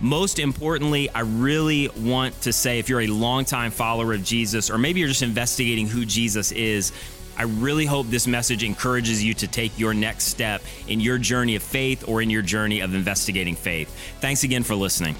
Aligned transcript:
Most 0.00 0.38
importantly, 0.38 1.10
I 1.10 1.20
really 1.20 1.88
want 1.88 2.40
to 2.42 2.52
say 2.52 2.78
if 2.78 2.88
you're 2.88 3.00
a 3.00 3.08
longtime 3.08 3.72
follower 3.72 4.12
of 4.12 4.22
Jesus, 4.22 4.70
or 4.70 4.78
maybe 4.78 5.00
you're 5.00 5.08
just 5.08 5.22
investigating 5.22 5.88
who 5.88 6.04
Jesus 6.04 6.52
is, 6.52 6.92
I 7.36 7.42
really 7.42 7.86
hope 7.86 8.06
this 8.08 8.26
message 8.26 8.62
encourages 8.62 9.22
you 9.22 9.34
to 9.34 9.46
take 9.46 9.76
your 9.78 9.94
next 9.94 10.24
step 10.24 10.62
in 10.86 11.00
your 11.00 11.18
journey 11.18 11.56
of 11.56 11.62
faith 11.62 12.08
or 12.08 12.22
in 12.22 12.30
your 12.30 12.42
journey 12.42 12.80
of 12.80 12.94
investigating 12.94 13.54
faith. 13.54 13.88
Thanks 14.20 14.44
again 14.44 14.62
for 14.62 14.74
listening. 14.74 15.16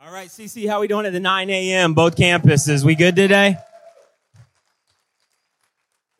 All 0.00 0.12
right, 0.12 0.28
CC, 0.28 0.68
how 0.68 0.80
we 0.80 0.88
doing 0.88 1.06
at 1.06 1.12
the 1.12 1.20
9 1.20 1.50
a.m. 1.50 1.94
both 1.94 2.16
campuses? 2.16 2.84
We 2.84 2.94
good 2.94 3.14
today? 3.14 3.56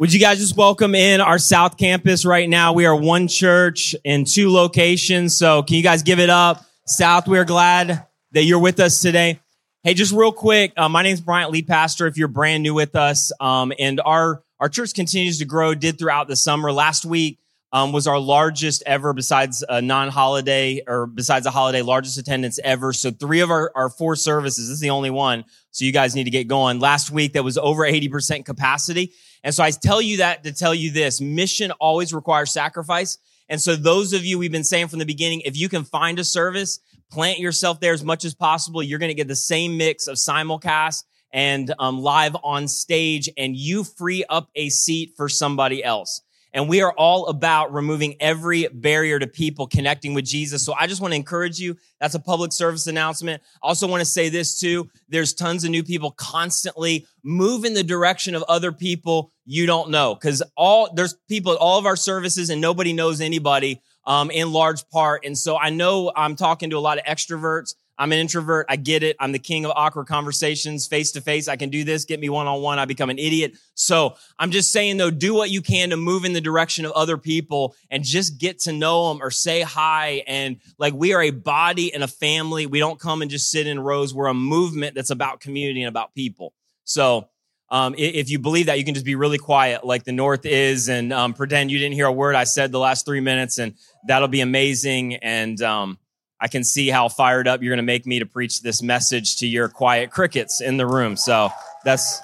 Would 0.00 0.12
you 0.12 0.20
guys 0.20 0.38
just 0.38 0.56
welcome 0.56 0.94
in 0.94 1.20
our 1.20 1.40
South 1.40 1.76
Campus 1.76 2.24
right 2.24 2.48
now? 2.48 2.72
We 2.72 2.86
are 2.86 2.94
one 2.94 3.26
church 3.26 3.96
in 4.04 4.24
two 4.24 4.48
locations. 4.48 5.36
So 5.36 5.64
can 5.64 5.74
you 5.74 5.82
guys 5.82 6.04
give 6.04 6.20
it 6.20 6.30
up? 6.30 6.64
South, 6.86 7.26
we're 7.26 7.44
glad 7.44 8.06
that 8.30 8.44
you're 8.44 8.60
with 8.60 8.78
us 8.78 9.00
today. 9.00 9.40
Hey, 9.82 9.94
just 9.94 10.12
real 10.12 10.30
quick, 10.30 10.72
uh, 10.76 10.88
my 10.88 11.02
name 11.02 11.14
is 11.14 11.20
Brian, 11.20 11.50
lead 11.50 11.66
pastor. 11.66 12.06
If 12.06 12.16
you're 12.16 12.28
brand 12.28 12.62
new 12.62 12.74
with 12.74 12.94
us, 12.94 13.32
um, 13.40 13.72
and 13.76 14.00
our 14.04 14.44
our 14.60 14.68
church 14.68 14.94
continues 14.94 15.40
to 15.40 15.44
grow, 15.44 15.74
did 15.74 15.98
throughout 15.98 16.28
the 16.28 16.36
summer. 16.36 16.70
Last 16.70 17.04
week 17.04 17.40
um, 17.72 17.92
was 17.92 18.06
our 18.06 18.18
largest 18.18 18.82
ever, 18.86 19.12
besides 19.12 19.64
a 19.68 19.82
non-holiday 19.82 20.82
or 20.86 21.06
besides 21.06 21.46
a 21.46 21.50
holiday, 21.50 21.82
largest 21.82 22.18
attendance 22.18 22.58
ever. 22.64 22.92
So 22.92 23.10
three 23.10 23.40
of 23.40 23.50
our, 23.50 23.70
our 23.74 23.90
four 23.90 24.16
services. 24.16 24.68
This 24.68 24.74
is 24.74 24.80
the 24.80 24.90
only 24.90 25.10
one. 25.10 25.44
So 25.70 25.84
you 25.84 25.92
guys 25.92 26.14
need 26.14 26.24
to 26.24 26.30
get 26.30 26.48
going. 26.48 26.80
Last 26.80 27.10
week 27.10 27.34
that 27.34 27.44
was 27.44 27.58
over 27.58 27.82
80% 27.82 28.44
capacity. 28.44 29.12
And 29.44 29.54
so 29.54 29.62
I 29.62 29.70
tell 29.70 30.00
you 30.00 30.18
that 30.18 30.44
to 30.44 30.52
tell 30.52 30.74
you 30.74 30.90
this 30.90 31.20
mission 31.20 31.70
always 31.72 32.14
requires 32.14 32.50
sacrifice. 32.50 33.18
And 33.48 33.60
so 33.60 33.76
those 33.76 34.12
of 34.12 34.24
you 34.24 34.38
we've 34.38 34.52
been 34.52 34.64
saying 34.64 34.88
from 34.88 34.98
the 34.98 35.06
beginning, 35.06 35.42
if 35.44 35.56
you 35.56 35.68
can 35.68 35.84
find 35.84 36.18
a 36.18 36.24
service, 36.24 36.80
plant 37.10 37.38
yourself 37.38 37.80
there 37.80 37.92
as 37.92 38.04
much 38.04 38.24
as 38.24 38.34
possible. 38.34 38.82
You're 38.82 38.98
going 38.98 39.10
to 39.10 39.14
get 39.14 39.28
the 39.28 39.36
same 39.36 39.76
mix 39.76 40.06
of 40.06 40.16
simulcast 40.16 41.04
and 41.32 41.72
um, 41.78 42.00
live 42.00 42.36
on 42.42 42.68
stage 42.68 43.28
and 43.36 43.54
you 43.56 43.84
free 43.84 44.24
up 44.28 44.48
a 44.54 44.70
seat 44.70 45.12
for 45.16 45.28
somebody 45.28 45.84
else. 45.84 46.22
And 46.52 46.68
we 46.68 46.80
are 46.80 46.92
all 46.92 47.26
about 47.26 47.72
removing 47.72 48.16
every 48.20 48.68
barrier 48.68 49.18
to 49.18 49.26
people 49.26 49.66
connecting 49.66 50.14
with 50.14 50.24
Jesus. 50.24 50.64
So 50.64 50.74
I 50.78 50.86
just 50.86 51.00
want 51.00 51.12
to 51.12 51.16
encourage 51.16 51.58
you. 51.58 51.76
That's 52.00 52.14
a 52.14 52.20
public 52.20 52.52
service 52.52 52.86
announcement. 52.86 53.42
I 53.62 53.68
also 53.68 53.86
want 53.86 54.00
to 54.00 54.06
say 54.06 54.28
this 54.28 54.58
too. 54.58 54.88
There's 55.08 55.34
tons 55.34 55.64
of 55.64 55.70
new 55.70 55.82
people 55.82 56.10
constantly 56.12 57.06
move 57.22 57.64
in 57.64 57.74
the 57.74 57.84
direction 57.84 58.34
of 58.34 58.42
other 58.48 58.72
people 58.72 59.32
you 59.44 59.66
don't 59.66 59.90
know. 59.90 60.14
Cause 60.14 60.42
all, 60.56 60.92
there's 60.94 61.14
people 61.28 61.52
at 61.52 61.58
all 61.58 61.78
of 61.78 61.86
our 61.86 61.96
services 61.96 62.50
and 62.50 62.60
nobody 62.60 62.92
knows 62.92 63.20
anybody, 63.20 63.80
um, 64.06 64.30
in 64.30 64.52
large 64.52 64.88
part. 64.88 65.24
And 65.24 65.36
so 65.36 65.58
I 65.58 65.70
know 65.70 66.12
I'm 66.16 66.36
talking 66.36 66.70
to 66.70 66.78
a 66.78 66.80
lot 66.80 66.98
of 66.98 67.04
extroverts. 67.04 67.74
I'm 67.98 68.12
an 68.12 68.18
introvert. 68.18 68.66
I 68.68 68.76
get 68.76 69.02
it. 69.02 69.16
I'm 69.18 69.32
the 69.32 69.38
king 69.38 69.64
of 69.64 69.72
awkward 69.74 70.06
conversations 70.06 70.86
face 70.86 71.12
to 71.12 71.20
face. 71.20 71.48
I 71.48 71.56
can 71.56 71.68
do 71.68 71.82
this. 71.82 72.04
Get 72.04 72.20
me 72.20 72.28
one 72.28 72.46
on 72.46 72.62
one. 72.62 72.78
I 72.78 72.84
become 72.84 73.10
an 73.10 73.18
idiot. 73.18 73.56
So 73.74 74.14
I'm 74.38 74.50
just 74.50 74.70
saying 74.70 74.98
though, 74.98 75.10
do 75.10 75.34
what 75.34 75.50
you 75.50 75.62
can 75.62 75.90
to 75.90 75.96
move 75.96 76.24
in 76.24 76.32
the 76.32 76.40
direction 76.40 76.84
of 76.84 76.92
other 76.92 77.18
people 77.18 77.74
and 77.90 78.04
just 78.04 78.38
get 78.38 78.60
to 78.60 78.72
know 78.72 79.08
them 79.08 79.22
or 79.22 79.30
say 79.30 79.62
hi. 79.62 80.22
And 80.26 80.58
like 80.78 80.94
we 80.94 81.12
are 81.12 81.22
a 81.22 81.30
body 81.30 81.92
and 81.92 82.04
a 82.04 82.08
family. 82.08 82.66
We 82.66 82.78
don't 82.78 83.00
come 83.00 83.20
and 83.20 83.30
just 83.30 83.50
sit 83.50 83.66
in 83.66 83.80
rows. 83.80 84.14
We're 84.14 84.26
a 84.26 84.34
movement 84.34 84.94
that's 84.94 85.10
about 85.10 85.40
community 85.40 85.82
and 85.82 85.88
about 85.88 86.14
people. 86.14 86.54
So 86.84 87.28
um, 87.70 87.94
if 87.98 88.30
you 88.30 88.38
believe 88.38 88.66
that, 88.66 88.78
you 88.78 88.84
can 88.84 88.94
just 88.94 89.04
be 89.04 89.14
really 89.14 89.38
quiet 89.38 89.84
like 89.84 90.04
the 90.04 90.12
North 90.12 90.46
is 90.46 90.88
and 90.88 91.12
um, 91.12 91.34
pretend 91.34 91.70
you 91.70 91.78
didn't 91.78 91.94
hear 91.94 92.06
a 92.06 92.12
word 92.12 92.34
I 92.34 92.44
said 92.44 92.72
the 92.72 92.78
last 92.78 93.04
three 93.04 93.20
minutes, 93.20 93.58
and 93.58 93.74
that'll 94.06 94.28
be 94.28 94.40
amazing. 94.40 95.16
And 95.16 95.60
um, 95.60 95.98
I 96.40 96.48
can 96.48 96.62
see 96.64 96.88
how 96.88 97.08
fired 97.08 97.48
up 97.48 97.62
you're 97.62 97.70
going 97.70 97.78
to 97.78 97.82
make 97.82 98.06
me 98.06 98.20
to 98.20 98.26
preach 98.26 98.62
this 98.62 98.82
message 98.82 99.36
to 99.38 99.46
your 99.46 99.68
quiet 99.68 100.10
crickets 100.10 100.60
in 100.60 100.76
the 100.76 100.86
room. 100.86 101.16
So 101.16 101.50
that's 101.84 102.20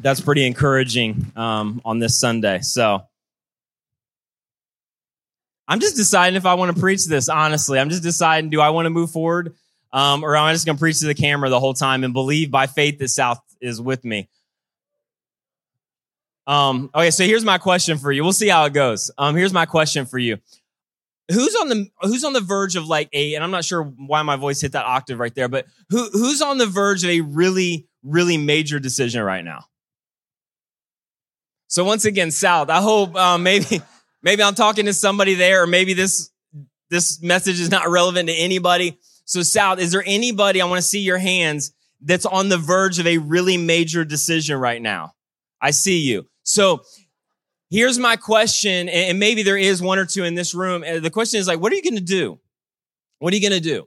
that's 0.00 0.20
pretty 0.20 0.46
encouraging 0.46 1.32
um, 1.34 1.80
on 1.84 1.98
this 1.98 2.18
Sunday. 2.18 2.60
So 2.60 3.02
I'm 5.66 5.80
just 5.80 5.96
deciding 5.96 6.36
if 6.36 6.46
I 6.46 6.54
want 6.54 6.74
to 6.74 6.80
preach 6.80 7.06
this. 7.06 7.28
Honestly, 7.28 7.78
I'm 7.78 7.90
just 7.90 8.02
deciding: 8.02 8.50
do 8.50 8.60
I 8.60 8.70
want 8.70 8.86
to 8.86 8.90
move 8.90 9.10
forward, 9.10 9.54
um, 9.92 10.22
or 10.22 10.36
am 10.36 10.44
I 10.44 10.52
just 10.52 10.66
going 10.66 10.76
to 10.76 10.80
preach 10.80 11.00
to 11.00 11.06
the 11.06 11.14
camera 11.14 11.48
the 11.48 11.60
whole 11.60 11.74
time 11.74 12.04
and 12.04 12.12
believe 12.12 12.50
by 12.50 12.66
faith 12.66 12.98
that 12.98 13.08
South 13.08 13.40
is 13.60 13.80
with 13.80 14.04
me? 14.04 14.28
Um, 16.46 16.90
okay, 16.94 17.10
so 17.10 17.24
here's 17.24 17.44
my 17.44 17.58
question 17.58 17.98
for 17.98 18.10
you. 18.10 18.22
We'll 18.22 18.32
see 18.32 18.48
how 18.48 18.64
it 18.64 18.72
goes. 18.72 19.10
Um, 19.18 19.36
here's 19.36 19.52
my 19.52 19.66
question 19.66 20.06
for 20.06 20.18
you 20.18 20.38
who's 21.30 21.54
on 21.56 21.68
the 21.68 21.88
who's 22.02 22.24
on 22.24 22.32
the 22.32 22.40
verge 22.40 22.76
of 22.76 22.86
like 22.86 23.08
a 23.12 23.34
and 23.34 23.44
i'm 23.44 23.50
not 23.50 23.64
sure 23.64 23.82
why 23.82 24.22
my 24.22 24.36
voice 24.36 24.60
hit 24.60 24.72
that 24.72 24.86
octave 24.86 25.18
right 25.18 25.34
there 25.34 25.48
but 25.48 25.66
who 25.90 26.08
who's 26.10 26.42
on 26.42 26.58
the 26.58 26.66
verge 26.66 27.04
of 27.04 27.10
a 27.10 27.20
really 27.20 27.86
really 28.02 28.36
major 28.38 28.78
decision 28.78 29.22
right 29.22 29.44
now? 29.44 29.64
So 31.66 31.84
once 31.84 32.04
again 32.04 32.30
south 32.30 32.70
i 32.70 32.80
hope 32.80 33.14
um, 33.16 33.42
maybe 33.42 33.82
maybe 34.22 34.42
i'm 34.42 34.54
talking 34.54 34.86
to 34.86 34.92
somebody 34.92 35.34
there 35.34 35.62
or 35.62 35.66
maybe 35.66 35.94
this 35.94 36.30
this 36.90 37.22
message 37.22 37.60
is 37.60 37.70
not 37.70 37.88
relevant 37.88 38.28
to 38.28 38.34
anybody. 38.34 38.98
So 39.24 39.42
south 39.42 39.78
is 39.78 39.92
there 39.92 40.02
anybody 40.06 40.60
i 40.60 40.64
want 40.64 40.78
to 40.78 40.86
see 40.86 41.00
your 41.00 41.18
hands 41.18 41.72
that's 42.00 42.26
on 42.26 42.48
the 42.48 42.58
verge 42.58 42.98
of 42.98 43.06
a 43.06 43.18
really 43.18 43.56
major 43.56 44.04
decision 44.04 44.56
right 44.56 44.80
now? 44.80 45.12
I 45.60 45.72
see 45.72 45.98
you. 45.98 46.26
So 46.44 46.82
Here's 47.70 47.98
my 47.98 48.16
question, 48.16 48.88
and 48.88 49.18
maybe 49.18 49.42
there 49.42 49.58
is 49.58 49.82
one 49.82 49.98
or 49.98 50.06
two 50.06 50.24
in 50.24 50.34
this 50.34 50.54
room. 50.54 50.80
The 50.80 51.10
question 51.10 51.38
is 51.38 51.46
like, 51.46 51.60
what 51.60 51.70
are 51.72 51.76
you 51.76 51.82
going 51.82 51.96
to 51.96 52.00
do? 52.00 52.38
What 53.18 53.32
are 53.32 53.36
you 53.36 53.42
going 53.42 53.60
to 53.60 53.68
do? 53.68 53.86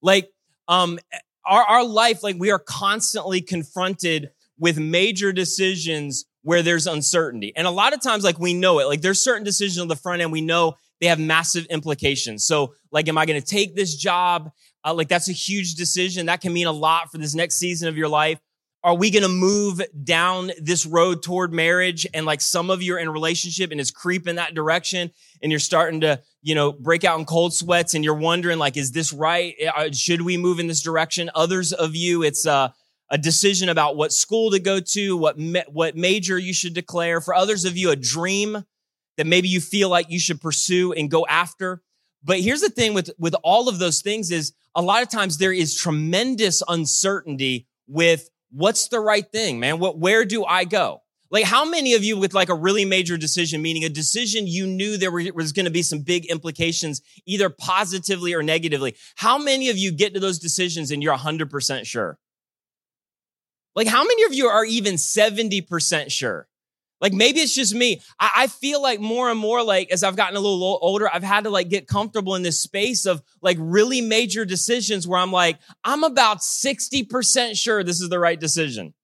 Like, 0.00 0.30
um, 0.66 0.98
our, 1.44 1.62
our 1.62 1.84
life, 1.84 2.22
like 2.22 2.36
we 2.38 2.50
are 2.50 2.58
constantly 2.58 3.40
confronted 3.40 4.30
with 4.58 4.78
major 4.78 5.32
decisions 5.32 6.26
where 6.42 6.62
there's 6.62 6.86
uncertainty. 6.86 7.52
And 7.56 7.66
a 7.66 7.70
lot 7.70 7.92
of 7.92 8.00
times, 8.00 8.24
like 8.24 8.38
we 8.38 8.54
know 8.54 8.78
it, 8.80 8.86
like 8.86 9.02
there's 9.02 9.22
certain 9.22 9.44
decisions 9.44 9.78
on 9.78 9.88
the 9.88 9.96
front 9.96 10.22
end, 10.22 10.32
we 10.32 10.40
know 10.40 10.76
they 11.00 11.06
have 11.06 11.20
massive 11.20 11.66
implications. 11.66 12.44
So 12.44 12.74
like, 12.90 13.08
am 13.08 13.18
I 13.18 13.26
going 13.26 13.40
to 13.40 13.46
take 13.46 13.76
this 13.76 13.94
job? 13.94 14.50
Uh, 14.84 14.94
like 14.94 15.08
that's 15.08 15.28
a 15.28 15.32
huge 15.32 15.74
decision. 15.74 16.26
That 16.26 16.40
can 16.40 16.52
mean 16.52 16.66
a 16.66 16.72
lot 16.72 17.10
for 17.10 17.18
this 17.18 17.34
next 17.34 17.56
season 17.56 17.88
of 17.88 17.96
your 17.96 18.08
life. 18.08 18.40
Are 18.84 18.94
we 18.94 19.10
going 19.10 19.24
to 19.24 19.28
move 19.28 19.82
down 20.04 20.52
this 20.60 20.86
road 20.86 21.22
toward 21.22 21.52
marriage? 21.52 22.06
And 22.14 22.24
like 22.24 22.40
some 22.40 22.70
of 22.70 22.80
you 22.80 22.94
are 22.94 22.98
in 22.98 23.08
a 23.08 23.12
relationship 23.12 23.72
and 23.72 23.80
it's 23.80 23.90
creeping 23.90 24.36
that 24.36 24.54
direction 24.54 25.10
and 25.42 25.50
you're 25.50 25.58
starting 25.58 26.02
to, 26.02 26.22
you 26.42 26.54
know, 26.54 26.72
break 26.72 27.02
out 27.02 27.18
in 27.18 27.24
cold 27.24 27.52
sweats 27.52 27.94
and 27.94 28.04
you're 28.04 28.14
wondering 28.14 28.58
like, 28.58 28.76
is 28.76 28.92
this 28.92 29.12
right? 29.12 29.54
Uh, 29.76 29.90
should 29.90 30.22
we 30.22 30.36
move 30.36 30.60
in 30.60 30.68
this 30.68 30.80
direction? 30.80 31.28
Others 31.34 31.72
of 31.72 31.96
you, 31.96 32.22
it's 32.22 32.46
a, 32.46 32.72
a 33.10 33.18
decision 33.18 33.68
about 33.68 33.96
what 33.96 34.12
school 34.12 34.52
to 34.52 34.60
go 34.60 34.78
to, 34.78 35.16
what, 35.16 35.38
ma- 35.38 35.60
what 35.68 35.96
major 35.96 36.38
you 36.38 36.52
should 36.52 36.74
declare. 36.74 37.20
For 37.20 37.34
others 37.34 37.64
of 37.64 37.76
you, 37.76 37.90
a 37.90 37.96
dream 37.96 38.64
that 39.16 39.26
maybe 39.26 39.48
you 39.48 39.60
feel 39.60 39.88
like 39.88 40.08
you 40.08 40.20
should 40.20 40.40
pursue 40.40 40.92
and 40.92 41.10
go 41.10 41.26
after. 41.26 41.82
But 42.22 42.40
here's 42.40 42.60
the 42.60 42.70
thing 42.70 42.94
with, 42.94 43.10
with 43.18 43.34
all 43.42 43.68
of 43.68 43.80
those 43.80 44.02
things 44.02 44.30
is 44.30 44.52
a 44.74 44.82
lot 44.82 45.02
of 45.02 45.08
times 45.08 45.38
there 45.38 45.52
is 45.52 45.74
tremendous 45.74 46.62
uncertainty 46.68 47.66
with 47.88 48.30
what's 48.50 48.88
the 48.88 49.00
right 49.00 49.30
thing, 49.30 49.60
man? 49.60 49.78
What, 49.78 49.98
where 49.98 50.24
do 50.24 50.44
I 50.44 50.64
go? 50.64 51.02
Like, 51.30 51.44
how 51.44 51.66
many 51.66 51.92
of 51.92 52.02
you 52.02 52.18
with 52.18 52.32
like 52.32 52.48
a 52.48 52.54
really 52.54 52.84
major 52.84 53.18
decision, 53.18 53.60
meaning 53.60 53.84
a 53.84 53.90
decision 53.90 54.46
you 54.46 54.66
knew 54.66 54.96
there 54.96 55.12
was 55.12 55.52
going 55.52 55.66
to 55.66 55.70
be 55.70 55.82
some 55.82 56.00
big 56.00 56.24
implications, 56.26 57.02
either 57.26 57.50
positively 57.50 58.32
or 58.32 58.42
negatively? 58.42 58.96
How 59.16 59.36
many 59.36 59.68
of 59.68 59.76
you 59.76 59.92
get 59.92 60.14
to 60.14 60.20
those 60.20 60.38
decisions 60.38 60.90
and 60.90 61.02
you're 61.02 61.16
100% 61.16 61.84
sure? 61.84 62.18
Like, 63.74 63.88
how 63.88 64.04
many 64.04 64.24
of 64.24 64.32
you 64.32 64.46
are 64.46 64.64
even 64.64 64.94
70% 64.94 66.10
sure? 66.10 66.48
Like 67.00 67.12
maybe 67.12 67.40
it's 67.40 67.54
just 67.54 67.74
me. 67.74 68.00
I, 68.18 68.30
I, 68.36 68.46
feel 68.48 68.82
like 68.82 69.00
more 69.00 69.30
and 69.30 69.38
more 69.38 69.62
like 69.62 69.90
as 69.92 70.02
I've 70.02 70.16
gotten 70.16 70.36
a 70.36 70.40
little 70.40 70.78
older, 70.82 71.08
I've 71.12 71.22
had 71.22 71.44
to 71.44 71.50
like 71.50 71.68
get 71.68 71.86
comfortable 71.86 72.34
in 72.34 72.42
this 72.42 72.58
space 72.58 73.06
of 73.06 73.22
like 73.40 73.56
really 73.60 74.00
major 74.00 74.44
decisions 74.44 75.06
where 75.06 75.20
I'm 75.20 75.32
like, 75.32 75.58
I'm 75.84 76.02
about 76.02 76.38
60% 76.38 77.56
sure 77.56 77.84
this 77.84 78.00
is 78.00 78.08
the 78.08 78.18
right 78.18 78.38
decision. 78.38 78.94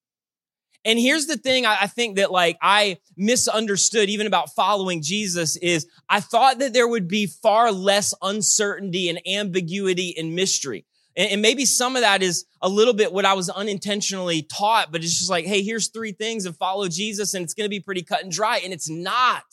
And 0.84 0.98
here's 0.98 1.26
the 1.26 1.36
thing 1.36 1.64
I, 1.64 1.78
I 1.82 1.86
think 1.86 2.16
that 2.16 2.30
like 2.30 2.58
I 2.60 2.98
misunderstood 3.16 4.10
even 4.10 4.26
about 4.26 4.54
following 4.54 5.00
Jesus 5.00 5.56
is 5.56 5.86
I 6.08 6.20
thought 6.20 6.58
that 6.58 6.72
there 6.72 6.88
would 6.88 7.08
be 7.08 7.26
far 7.26 7.72
less 7.72 8.12
uncertainty 8.20 9.08
and 9.08 9.20
ambiguity 9.26 10.14
and 10.18 10.34
mystery. 10.34 10.84
And, 11.16 11.40
maybe 11.42 11.64
some 11.64 11.94
of 11.96 12.02
that 12.02 12.22
is 12.22 12.44
a 12.60 12.68
little 12.68 12.94
bit 12.94 13.12
what 13.12 13.24
I 13.24 13.34
was 13.34 13.48
unintentionally 13.48 14.42
taught, 14.42 14.90
but 14.90 15.02
it's 15.02 15.16
just 15.16 15.30
like, 15.30 15.44
hey, 15.44 15.62
here's 15.62 15.88
three 15.88 16.12
things 16.12 16.44
and 16.44 16.56
follow 16.56 16.88
Jesus 16.88 17.34
and 17.34 17.44
it's 17.44 17.54
going 17.54 17.66
to 17.66 17.70
be 17.70 17.80
pretty 17.80 18.02
cut 18.02 18.22
and 18.22 18.32
dry. 18.32 18.60
And 18.64 18.72
it's 18.72 18.90
not. 18.90 19.44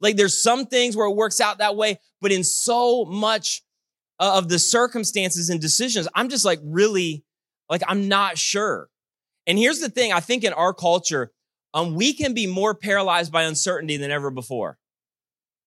Like 0.00 0.16
there's 0.16 0.42
some 0.42 0.66
things 0.66 0.96
where 0.96 1.06
it 1.06 1.14
works 1.14 1.40
out 1.40 1.58
that 1.58 1.76
way, 1.76 1.98
but 2.20 2.32
in 2.32 2.44
so 2.44 3.04
much 3.04 3.62
of 4.18 4.48
the 4.48 4.58
circumstances 4.58 5.50
and 5.50 5.60
decisions, 5.60 6.08
I'm 6.14 6.28
just 6.28 6.44
like 6.44 6.60
really, 6.62 7.24
like 7.68 7.82
I'm 7.86 8.08
not 8.08 8.38
sure. 8.38 8.88
And 9.46 9.58
here's 9.58 9.80
the 9.80 9.90
thing, 9.90 10.12
I 10.12 10.20
think 10.20 10.44
in 10.44 10.52
our 10.52 10.72
culture, 10.72 11.32
um, 11.74 11.94
we 11.94 12.12
can 12.12 12.34
be 12.34 12.46
more 12.46 12.74
paralyzed 12.74 13.32
by 13.32 13.42
uncertainty 13.42 13.96
than 13.96 14.10
ever 14.10 14.30
before. 14.30 14.78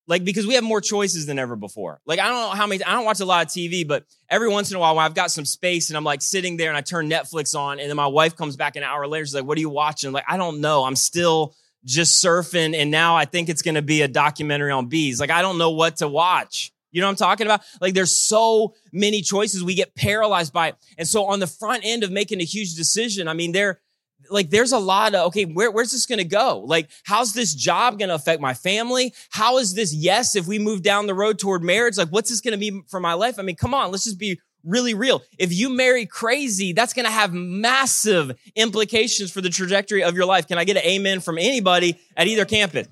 Like, 0.07 0.23
because 0.23 0.47
we 0.47 0.53
have 0.53 0.63
more 0.63 0.79
choices 0.79 1.25
than 1.25 1.37
ever 1.37 1.55
before. 1.55 1.99
Like, 2.05 2.19
I 2.19 2.27
don't 2.27 2.49
know 2.49 2.55
how 2.55 2.65
many, 2.65 2.83
I 2.83 2.93
don't 2.93 3.05
watch 3.05 3.19
a 3.19 3.25
lot 3.25 3.45
of 3.45 3.51
TV, 3.51 3.85
but 3.85 4.05
every 4.29 4.47
once 4.47 4.71
in 4.71 4.77
a 4.77 4.79
while 4.79 4.95
when 4.95 5.03
I've 5.03 5.13
got 5.13 5.31
some 5.31 5.45
space 5.45 5.89
and 5.89 5.97
I'm 5.97 6.05
like 6.05 6.21
sitting 6.21 6.55
there 6.55 6.69
and 6.69 6.77
I 6.77 6.81
turn 6.81 7.09
Netflix 7.09 7.57
on 7.57 7.79
and 7.79 7.89
then 7.89 7.97
my 7.97 8.07
wife 8.07 8.35
comes 8.35 8.55
back 8.55 8.77
an 8.77 8.83
hour 8.83 9.05
later, 9.05 9.25
she's 9.25 9.35
like, 9.35 9.43
what 9.43 9.57
are 9.57 9.61
you 9.61 9.69
watching? 9.69 10.13
Like, 10.13 10.25
I 10.27 10.37
don't 10.37 10.61
know. 10.61 10.85
I'm 10.85 10.95
still 10.95 11.55
just 11.83 12.23
surfing. 12.23 12.75
And 12.75 12.89
now 12.89 13.15
I 13.15 13.25
think 13.25 13.49
it's 13.49 13.61
going 13.61 13.75
to 13.75 13.81
be 13.81 14.01
a 14.01 14.07
documentary 14.07 14.71
on 14.71 14.87
bees. 14.87 15.19
Like, 15.19 15.29
I 15.29 15.41
don't 15.41 15.57
know 15.57 15.71
what 15.71 15.97
to 15.97 16.07
watch. 16.07 16.71
You 16.91 17.01
know 17.01 17.07
what 17.07 17.11
I'm 17.11 17.17
talking 17.17 17.47
about? 17.47 17.61
Like 17.81 17.93
there's 17.93 18.15
so 18.15 18.73
many 18.91 19.21
choices. 19.21 19.63
We 19.63 19.75
get 19.75 19.93
paralyzed 19.93 20.53
by 20.53 20.69
it. 20.69 20.75
And 20.97 21.07
so 21.07 21.25
on 21.25 21.39
the 21.39 21.47
front 21.47 21.83
end 21.85 22.03
of 22.03 22.11
making 22.11 22.41
a 22.41 22.45
huge 22.45 22.75
decision, 22.75 23.27
I 23.27 23.33
mean, 23.33 23.51
there, 23.51 23.81
like 24.29 24.49
there's 24.49 24.71
a 24.71 24.79
lot 24.79 25.15
of, 25.15 25.27
okay, 25.27 25.45
where, 25.45 25.71
where's 25.71 25.91
this 25.91 26.05
to 26.19 26.25
go? 26.25 26.59
Like, 26.65 26.89
how's 27.03 27.33
this 27.33 27.53
job 27.53 27.97
to 28.09 28.15
affect 28.15 28.41
my 28.41 28.53
family? 28.53 29.13
How 29.29 29.57
is 29.57 29.73
this 29.73 29.93
yes 29.93 30.35
if 30.35 30.47
we 30.47 30.59
move 30.59 30.81
down 30.81 31.07
the 31.07 31.13
road 31.13 31.39
toward 31.39 31.63
marriage? 31.63 31.97
Like, 31.97 32.09
what's 32.09 32.29
this 32.29 32.41
to 32.53 32.57
be 32.57 32.81
for 32.87 32.99
my 32.99 33.13
life? 33.13 33.39
I 33.39 33.41
mean, 33.41 33.55
come 33.55 33.73
on, 33.73 33.91
let's 33.91 34.03
just 34.03 34.19
be 34.19 34.39
really 34.63 34.93
real. 34.93 35.23
If 35.37 35.53
you 35.53 35.69
marry 35.69 36.05
crazy, 36.05 36.73
that's 36.73 36.93
to 37.05 37.11
have 37.11 37.33
massive 37.33 38.37
implications 38.55 39.31
for 39.31 39.41
the 39.41 39.49
trajectory 39.49 40.03
of 40.03 40.15
your 40.15 40.25
life. 40.25 40.47
Can 40.47 40.57
I 40.57 40.65
get 40.65 40.77
an 40.77 40.83
amen 40.83 41.21
from 41.21 41.37
anybody 41.37 41.99
at 42.15 42.27
either 42.27 42.45
campus? 42.45 42.87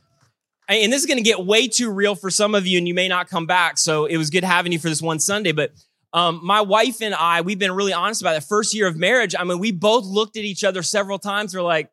And 0.67 0.91
this 0.91 1.01
is 1.01 1.07
to 1.17 1.23
get 1.23 1.45
way 1.45 1.67
too 1.67 1.91
real 1.91 2.15
for 2.15 2.31
some 2.31 2.55
of 2.55 2.65
you, 2.65 2.79
and 2.79 2.87
you 2.87 2.95
may 2.95 3.07
not 3.07 3.29
come 3.29 3.45
back. 3.45 3.77
So 3.77 4.05
it 4.05 4.17
was 4.17 4.31
good 4.31 4.43
having 4.43 4.71
you 4.71 4.79
for 4.79 4.89
this 4.89 5.01
one 5.01 5.19
Sunday. 5.19 5.51
But 5.51 5.71
um, 6.15 6.39
my 6.41 6.61
wife 6.61 7.01
and 7.01 7.13
I, 7.13 7.41
we've 7.41 7.59
been 7.59 7.73
really 7.73 7.91
honest 7.91 8.21
about 8.21 8.37
it. 8.37 8.43
First 8.45 8.73
year 8.73 8.87
of 8.87 8.95
marriage, 8.95 9.35
I 9.37 9.43
mean, 9.43 9.59
we 9.59 9.73
both 9.73 10.05
looked 10.05 10.37
at 10.37 10.45
each 10.45 10.63
other 10.63 10.81
several 10.81 11.19
times. 11.19 11.53
We're 11.53 11.61
like, 11.61 11.91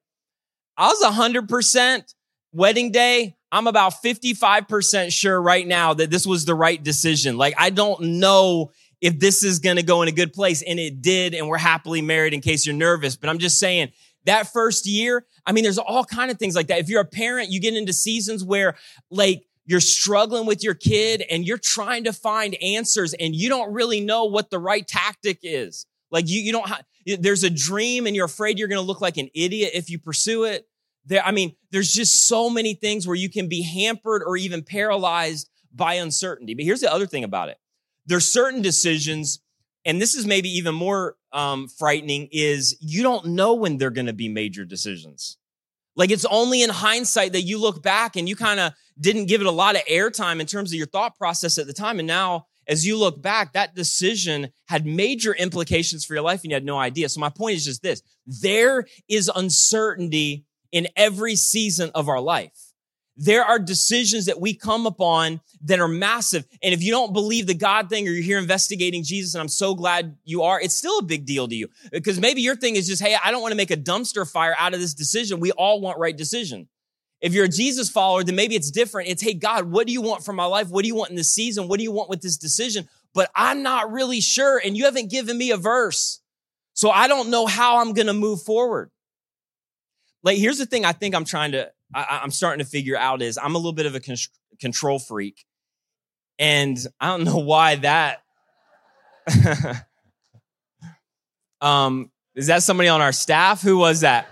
I 0.76 0.86
was 0.86 1.02
100% 1.02 2.14
wedding 2.52 2.92
day. 2.92 3.34
I'm 3.50 3.66
about 3.66 3.94
55% 4.00 5.12
sure 5.12 5.42
right 5.42 5.66
now 5.66 5.92
that 5.94 6.10
this 6.10 6.24
was 6.24 6.44
the 6.44 6.54
right 6.54 6.80
decision. 6.80 7.36
Like, 7.36 7.54
I 7.58 7.70
don't 7.70 8.00
know 8.20 8.70
if 9.00 9.19
this 9.19 9.42
is 9.42 9.58
going 9.58 9.76
to 9.76 9.82
go 9.82 10.02
in 10.02 10.08
a 10.08 10.12
good 10.12 10.32
place. 10.32 10.62
And 10.62 10.78
it 10.78 11.02
did. 11.02 11.34
And 11.34 11.48
we're 11.48 11.58
happily 11.58 12.00
married 12.00 12.32
in 12.32 12.40
case 12.40 12.64
you're 12.64 12.76
nervous. 12.76 13.16
But 13.16 13.28
I'm 13.28 13.38
just 13.38 13.58
saying, 13.58 13.90
that 14.24 14.52
first 14.52 14.86
year, 14.86 15.26
I 15.44 15.50
mean, 15.50 15.64
there's 15.64 15.78
all 15.78 16.04
kind 16.04 16.30
of 16.30 16.38
things 16.38 16.54
like 16.54 16.69
that. 16.69 16.78
If 16.78 16.88
you're 16.88 17.00
a 17.00 17.04
parent, 17.04 17.50
you 17.50 17.60
get 17.60 17.74
into 17.74 17.92
seasons 17.92 18.44
where 18.44 18.76
like 19.10 19.44
you're 19.64 19.81
struggling 19.81 20.47
with 20.47 20.62
your 20.62 20.75
kid 20.75 21.25
and 21.31 21.47
you're 21.47 21.59
trying 21.59 22.05
to 22.05 22.12
find 22.12 22.56
answers 22.62 23.14
and 23.14 23.35
you 23.35 23.49
don't 23.49 23.73
really 23.73 24.00
know 24.00 24.25
what 24.25 24.50
the 24.50 24.59
right 24.59 24.87
tactic 24.87 25.38
is. 25.43 25.87
Like 26.11 26.29
you, 26.29 26.41
you 26.41 26.53
don't 26.53 26.69
have, 26.69 26.85
there's 27.19 27.44
a 27.44 27.50
dream 27.50 28.06
and 28.06 28.17
you're 28.17 28.26
afraid 28.26 28.59
you're 28.59 28.69
going 28.69 28.81
to 28.81 28.87
look 28.87 29.00
like 29.00 29.17
an 29.17 29.29
idiot 29.35 29.70
if 29.75 29.88
you 29.88 29.99
pursue 29.99 30.44
it. 30.44 30.67
There, 31.06 31.25
I 31.25 31.31
mean, 31.31 31.55
there's 31.70 31.93
just 31.93 32.26
so 32.26 32.50
many 32.50 32.75
things 32.75 33.06
where 33.06 33.17
you 33.17 33.31
can 33.31 33.49
be 33.49 33.62
hampered 33.62 34.23
or 34.25 34.37
even 34.37 34.62
paralyzed 34.62 35.49
by 35.73 35.94
uncertainty. 35.94 36.55
But 36.55 36.65
here's 36.65 36.81
the 36.81 36.93
other 36.93 37.06
thing 37.06 37.25
about 37.25 37.49
it. 37.49 37.58
There's 38.06 38.31
certain 38.31 38.62
decisions 38.62 39.41
and 39.85 40.00
this 40.00 40.15
is 40.15 40.26
maybe 40.26 40.49
even 40.49 40.75
more 40.75 41.17
um, 41.32 41.69
frightening 41.69 42.29
is 42.31 42.76
you 42.81 43.03
don't 43.03 43.26
know 43.26 43.55
when 43.55 43.79
they're 43.79 43.91
going 43.91 44.06
to 44.06 44.12
be 44.12 44.29
major 44.29 44.65
decisions 44.65 45.38
like 45.97 46.11
it's 46.11 46.25
only 46.27 46.62
in 46.62 46.71
hindsight 46.71 47.33
that 47.33 47.43
you 47.43 47.59
look 47.59 47.83
back 47.83 48.17
and 48.17 48.29
you 48.29 48.37
kind 48.37 48.61
of 48.61 48.73
didn't 49.00 49.27
give 49.27 49.41
it 49.41 49.47
a 49.47 49.53
lot 49.53 49.77
of 49.77 49.83
airtime 49.83 50.41
in 50.41 50.47
terms 50.47 50.73
of 50.73 50.79
your 50.79 50.87
thought 50.87 51.17
process 51.17 51.59
at 51.59 51.67
the 51.67 51.73
time. 51.73 51.99
And 51.99 52.09
now 52.09 52.47
as 52.69 52.87
you 52.87 52.97
look 52.97 53.21
back 53.21 53.53
that 53.53 53.75
decision 53.75 54.50
had 54.69 54.87
major 54.87 55.35
implications 55.35 56.05
for 56.05 56.15
your 56.15 56.23
life 56.23 56.43
and 56.43 56.50
you 56.50 56.55
had 56.55 56.65
no 56.65 56.79
idea. 56.79 57.09
So 57.09 57.21
my 57.21 57.29
point 57.29 57.56
is 57.56 57.65
just 57.65 57.83
this. 57.83 58.03
There 58.27 58.87
is 59.09 59.31
uncertainty 59.35 60.44
in 60.71 60.89
every 60.97 61.37
season 61.37 61.91
of 61.94 62.09
our 62.09 62.21
life 62.21 62.71
there 63.17 63.44
are 63.44 63.59
decisions 63.59 64.26
that 64.26 64.41
we 64.41 64.55
come 64.55 64.87
upon 64.87 65.41
that 65.64 65.81
are 65.81 65.88
massive. 65.88 66.47
And 66.62 66.73
if 66.73 66.82
you 66.82 66.91
don't 66.91 67.12
believe 67.12 67.47
the 67.47 67.55
God 67.55 67.88
thing 67.88 68.09
or 68.09 68.11
you're 68.11 68.23
here 68.23 68.38
investigating 68.38 69.03
Jesus, 69.03 69.35
and 69.35 69.43
I'm 69.43 69.49
so 69.49 69.75
glad 69.75 70.17
you 70.25 70.43
are, 70.43 70.61
it's 70.61 70.75
still 70.75 70.99
a 70.99 71.03
big 71.03 71.26
deal 71.26 71.47
to 71.47 71.55
you. 71.55 71.69
Because 71.91 72.19
maybe 72.19 72.41
your 72.41 72.56
thing 72.56 72.76
is 72.76 72.87
just, 72.87 73.03
hey, 73.03 73.17
I 73.23 73.31
don't 73.31 73.43
want 73.43 73.53
to 73.53 73.56
make 73.56 73.70
a 73.70 73.76
dumpster 73.76 74.31
fire 74.31 74.56
out 74.59 74.73
of 74.73 74.81
this 74.81 74.94
decision. 74.94 75.41
We 75.41 75.53
all 75.53 75.81
want 75.81 75.99
right 75.99 76.17
decision. 76.17 76.69
If 77.20 77.35
you're 77.35 77.44
a 77.44 77.49
Jesus 77.49 77.88
follower, 77.88 78.25
then 78.25 78.35
maybe 78.35 78.56
it's 78.56 78.70
different. 78.70 79.09
It's, 79.09 79.23
hey, 79.23 79.35
God, 79.35 79.70
what 79.70 79.87
do 79.87 79.93
you 79.93 80.03
want 80.03 80.25
for 80.25 80.32
my 80.32 80.47
life? 80.47 80.70
What 80.70 80.82
do 80.82 80.88
you 80.88 80.97
want 80.97 81.11
in 81.11 81.17
this 81.17 81.32
season? 81.32 81.69
What 81.69 81.79
do 81.79 81.85
you 81.85 81.93
want 81.93 82.08
with 82.08 82.23
this 82.23 82.37
decision? 82.37 82.88
But 83.15 83.31
I'm 83.37 83.62
not 83.62 83.93
really 83.93 84.20
sure. 84.20 84.61
And 84.65 84.76
you 84.76 84.87
haven't 84.87 85.11
given 85.11 85.38
me 85.38 85.50
a 85.50 85.56
verse. 85.56 86.20
So 86.73 86.91
I 86.91 87.06
don't 87.06 87.31
know 87.31 87.47
how 87.47 87.79
I'm 87.79 87.93
going 87.93 88.06
to 88.06 88.15
move 88.15 88.43
forward. 88.43 88.91
Like, 90.25 90.38
here's 90.38 90.58
the 90.58 90.67
thing 90.67 90.85
I 90.85 90.93
think 90.93 91.15
I'm 91.15 91.25
trying 91.25 91.53
to 91.53 91.70
I, 91.94 92.21
am 92.23 92.31
starting 92.31 92.65
to 92.65 92.71
figure 92.71 92.97
out 92.97 93.23
is 93.23 93.39
I'm 93.39 93.55
a 93.55 93.59
little 93.59 93.73
bit 93.73 93.87
of 93.87 93.94
a 93.94 94.00
con- 94.00 94.17
control 94.61 94.99
freak. 94.99 95.44
And 96.39 96.79
I 97.00 97.09
don't 97.09 97.25
know 97.25 97.39
why 97.39 97.77
that. 97.77 98.23
um, 101.61 102.11
is 102.35 102.47
that 102.47 102.62
somebody 102.62 102.89
on 102.89 103.00
our 103.00 103.12
staff? 103.12 103.62
Who 103.62 103.79
was 103.79 104.00
that? 104.00 104.27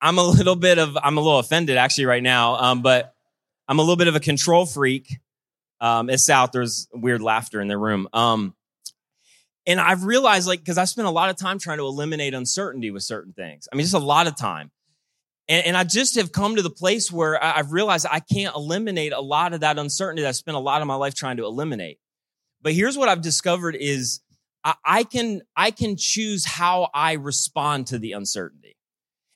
I'm 0.00 0.18
a 0.18 0.22
little 0.22 0.56
bit 0.56 0.78
of, 0.78 0.96
I'm 1.02 1.16
a 1.18 1.20
little 1.20 1.38
offended 1.38 1.76
actually 1.76 2.06
right 2.06 2.22
now. 2.22 2.56
Um, 2.56 2.82
but 2.82 3.14
I'm 3.68 3.78
a 3.78 3.82
little 3.82 3.96
bit 3.96 4.08
of 4.08 4.16
a 4.16 4.20
control 4.20 4.66
freak. 4.66 5.18
Um, 5.80 6.10
it's 6.10 6.26
South. 6.26 6.50
There's 6.52 6.88
weird 6.92 7.22
laughter 7.22 7.60
in 7.60 7.68
the 7.68 7.78
room. 7.78 8.08
Um, 8.12 8.54
and 9.66 9.78
I've 9.80 10.04
realized 10.04 10.48
like, 10.48 10.64
cause 10.64 10.78
I 10.78 10.84
spent 10.84 11.06
a 11.06 11.10
lot 11.10 11.30
of 11.30 11.36
time 11.36 11.58
trying 11.58 11.78
to 11.78 11.84
eliminate 11.84 12.34
uncertainty 12.34 12.90
with 12.90 13.02
certain 13.02 13.32
things. 13.32 13.68
I 13.72 13.76
mean, 13.76 13.84
just 13.84 13.94
a 13.94 13.98
lot 13.98 14.26
of 14.26 14.36
time. 14.36 14.70
And, 15.50 15.66
and 15.66 15.76
I 15.76 15.82
just 15.82 16.14
have 16.14 16.30
come 16.30 16.56
to 16.56 16.62
the 16.62 16.70
place 16.70 17.10
where 17.10 17.42
I've 17.42 17.72
realized 17.72 18.06
I 18.08 18.20
can't 18.20 18.54
eliminate 18.54 19.12
a 19.12 19.20
lot 19.20 19.52
of 19.52 19.60
that 19.60 19.78
uncertainty 19.78 20.22
that 20.22 20.28
I 20.28 20.32
spent 20.32 20.56
a 20.56 20.60
lot 20.60 20.80
of 20.80 20.86
my 20.86 20.94
life 20.94 21.14
trying 21.14 21.38
to 21.38 21.44
eliminate. 21.44 21.98
But 22.62 22.72
here's 22.72 22.96
what 22.96 23.08
I've 23.08 23.20
discovered 23.20 23.74
is 23.74 24.20
I, 24.62 24.74
I 24.84 25.02
can, 25.02 25.42
I 25.56 25.72
can 25.72 25.96
choose 25.98 26.44
how 26.44 26.88
I 26.94 27.14
respond 27.14 27.88
to 27.88 27.98
the 27.98 28.12
uncertainty 28.12 28.76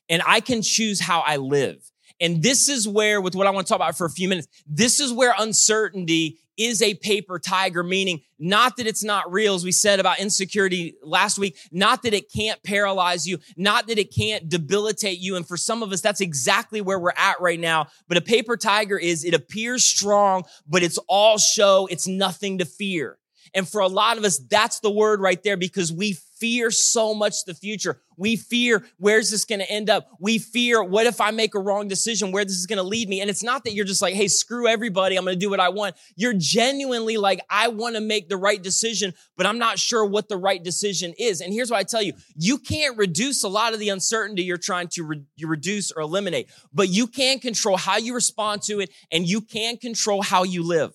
and 0.07 0.21
I 0.25 0.39
can 0.39 0.61
choose 0.61 1.01
how 1.01 1.19
I 1.19 1.35
live. 1.35 1.83
And 2.21 2.41
this 2.41 2.69
is 2.69 2.87
where, 2.87 3.19
with 3.19 3.35
what 3.35 3.45
I 3.45 3.49
want 3.49 3.67
to 3.67 3.69
talk 3.69 3.79
about 3.79 3.97
for 3.97 4.05
a 4.05 4.09
few 4.09 4.29
minutes, 4.29 4.47
this 4.65 5.01
is 5.01 5.11
where 5.11 5.33
uncertainty 5.37 6.37
is 6.57 6.81
a 6.81 6.93
paper 6.95 7.39
tiger, 7.39 7.83
meaning 7.83 8.21
not 8.37 8.77
that 8.77 8.87
it's 8.87 9.03
not 9.03 9.31
real, 9.31 9.55
as 9.55 9.63
we 9.63 9.71
said 9.71 9.99
about 9.99 10.19
insecurity 10.19 10.95
last 11.03 11.37
week, 11.37 11.57
not 11.71 12.03
that 12.03 12.13
it 12.13 12.31
can't 12.31 12.61
paralyze 12.63 13.27
you, 13.27 13.39
not 13.55 13.87
that 13.87 13.97
it 13.97 14.13
can't 14.13 14.49
debilitate 14.49 15.19
you. 15.19 15.35
And 15.35 15.47
for 15.47 15.57
some 15.57 15.83
of 15.83 15.91
us, 15.91 16.01
that's 16.01 16.21
exactly 16.21 16.81
where 16.81 16.99
we're 16.99 17.11
at 17.15 17.39
right 17.39 17.59
now. 17.59 17.87
But 18.07 18.17
a 18.17 18.21
paper 18.21 18.57
tiger 18.57 18.97
is, 18.97 19.23
it 19.23 19.33
appears 19.33 19.83
strong, 19.85 20.43
but 20.67 20.83
it's 20.83 20.97
all 21.07 21.37
show. 21.37 21.87
It's 21.89 22.07
nothing 22.07 22.57
to 22.59 22.65
fear. 22.65 23.17
And 23.55 23.67
for 23.67 23.79
a 23.79 23.87
lot 23.87 24.17
of 24.17 24.25
us, 24.25 24.37
that's 24.37 24.81
the 24.81 24.91
word 24.91 25.21
right 25.21 25.41
there 25.41 25.55
because 25.55 25.91
we 25.91 26.17
fear 26.37 26.69
so 26.69 27.13
much 27.13 27.45
the 27.45 27.53
future. 27.53 28.01
We 28.17 28.35
fear, 28.35 28.85
where's 28.97 29.31
this 29.31 29.45
going 29.45 29.59
to 29.59 29.71
end 29.71 29.89
up? 29.89 30.09
We 30.19 30.37
fear, 30.39 30.83
what 30.83 31.07
if 31.07 31.21
I 31.21 31.31
make 31.31 31.55
a 31.55 31.59
wrong 31.59 31.87
decision, 31.87 32.33
where 32.33 32.43
this 32.43 32.55
is 32.55 32.65
going 32.65 32.77
to 32.77 32.83
lead 32.83 33.07
me? 33.07 33.21
And 33.21 33.29
it's 33.29 33.43
not 33.43 33.63
that 33.63 33.73
you're 33.73 33.85
just 33.85 34.01
like, 34.01 34.13
hey, 34.13 34.27
screw 34.27 34.67
everybody. 34.67 35.15
I'm 35.15 35.23
going 35.23 35.35
to 35.35 35.39
do 35.39 35.49
what 35.49 35.61
I 35.61 35.69
want. 35.69 35.95
You're 36.17 36.33
genuinely 36.33 37.15
like, 37.15 37.39
I 37.49 37.69
want 37.69 37.95
to 37.95 38.01
make 38.01 38.27
the 38.27 38.35
right 38.35 38.61
decision, 38.61 39.13
but 39.37 39.45
I'm 39.45 39.57
not 39.57 39.79
sure 39.79 40.05
what 40.05 40.27
the 40.27 40.37
right 40.37 40.61
decision 40.61 41.13
is. 41.17 41.39
And 41.39 41.53
here's 41.53 41.71
what 41.71 41.79
I 41.79 41.83
tell 41.83 42.01
you. 42.01 42.11
You 42.35 42.57
can't 42.57 42.97
reduce 42.97 43.43
a 43.43 43.49
lot 43.49 43.73
of 43.73 43.79
the 43.79 43.87
uncertainty 43.87 44.43
you're 44.43 44.57
trying 44.57 44.89
to 44.89 45.03
re- 45.03 45.23
reduce 45.41 45.91
or 45.91 46.01
eliminate, 46.01 46.49
but 46.73 46.89
you 46.89 47.07
can 47.07 47.39
control 47.39 47.77
how 47.77 47.97
you 47.97 48.13
respond 48.13 48.63
to 48.63 48.81
it 48.81 48.89
and 49.11 49.25
you 49.25 49.39
can 49.39 49.77
control 49.77 50.21
how 50.21 50.43
you 50.43 50.61
live. 50.61 50.93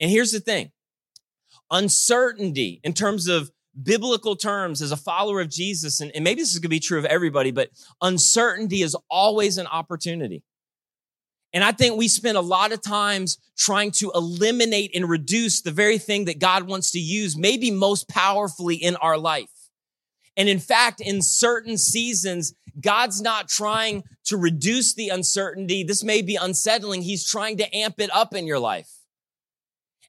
And 0.00 0.10
here's 0.10 0.32
the 0.32 0.40
thing. 0.40 0.70
Uncertainty 1.70 2.80
in 2.82 2.92
terms 2.92 3.28
of 3.28 3.50
biblical 3.80 4.36
terms 4.36 4.82
as 4.82 4.92
a 4.92 4.96
follower 4.96 5.40
of 5.40 5.48
Jesus, 5.48 6.00
and, 6.00 6.10
and 6.14 6.24
maybe 6.24 6.40
this 6.40 6.52
is 6.52 6.58
going 6.58 6.62
to 6.62 6.68
be 6.68 6.80
true 6.80 6.98
of 6.98 7.04
everybody, 7.04 7.50
but 7.50 7.70
uncertainty 8.00 8.82
is 8.82 8.96
always 9.10 9.58
an 9.58 9.66
opportunity. 9.66 10.42
And 11.52 11.64
I 11.64 11.72
think 11.72 11.96
we 11.96 12.08
spend 12.08 12.36
a 12.36 12.42
lot 12.42 12.72
of 12.72 12.82
times 12.82 13.38
trying 13.56 13.90
to 13.92 14.10
eliminate 14.14 14.94
and 14.94 15.08
reduce 15.08 15.62
the 15.62 15.70
very 15.70 15.98
thing 15.98 16.26
that 16.26 16.38
God 16.38 16.64
wants 16.64 16.90
to 16.90 16.98
use, 16.98 17.38
maybe 17.38 17.70
most 17.70 18.08
powerfully 18.08 18.76
in 18.76 18.96
our 18.96 19.16
life. 19.16 19.48
And 20.36 20.48
in 20.48 20.58
fact, 20.58 21.00
in 21.00 21.22
certain 21.22 21.78
seasons, 21.78 22.54
God's 22.80 23.20
not 23.22 23.48
trying 23.48 24.04
to 24.24 24.36
reduce 24.36 24.94
the 24.94 25.08
uncertainty. 25.08 25.82
This 25.82 26.04
may 26.04 26.22
be 26.22 26.36
unsettling. 26.36 27.02
He's 27.02 27.28
trying 27.28 27.56
to 27.56 27.76
amp 27.76 27.98
it 27.98 28.10
up 28.14 28.34
in 28.34 28.46
your 28.46 28.58
life. 28.58 28.90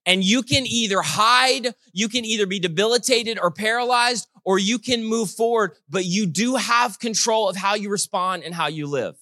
And 0.05 0.23
you 0.23 0.43
can 0.43 0.65
either 0.65 1.01
hide, 1.01 1.75
you 1.93 2.09
can 2.09 2.25
either 2.25 2.45
be 2.45 2.59
debilitated 2.59 3.37
or 3.39 3.51
paralyzed, 3.51 4.27
or 4.43 4.57
you 4.57 4.79
can 4.79 5.03
move 5.03 5.29
forward, 5.29 5.73
but 5.89 6.05
you 6.05 6.25
do 6.25 6.55
have 6.55 6.99
control 6.99 7.49
of 7.49 7.55
how 7.55 7.75
you 7.75 7.89
respond 7.89 8.43
and 8.43 8.53
how 8.53 8.67
you 8.67 8.87
live. 8.87 9.15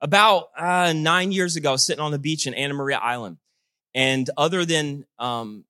About 0.00 0.50
uh, 0.56 0.92
nine 0.92 1.32
years 1.32 1.56
ago, 1.56 1.76
sitting 1.76 2.00
on 2.00 2.12
the 2.12 2.18
beach 2.18 2.46
in 2.46 2.54
Anna 2.54 2.74
Maria 2.74 2.98
Island. 2.98 3.38
And 3.94 4.30
other 4.36 4.64
than, 4.64 5.06
um, 5.18 5.64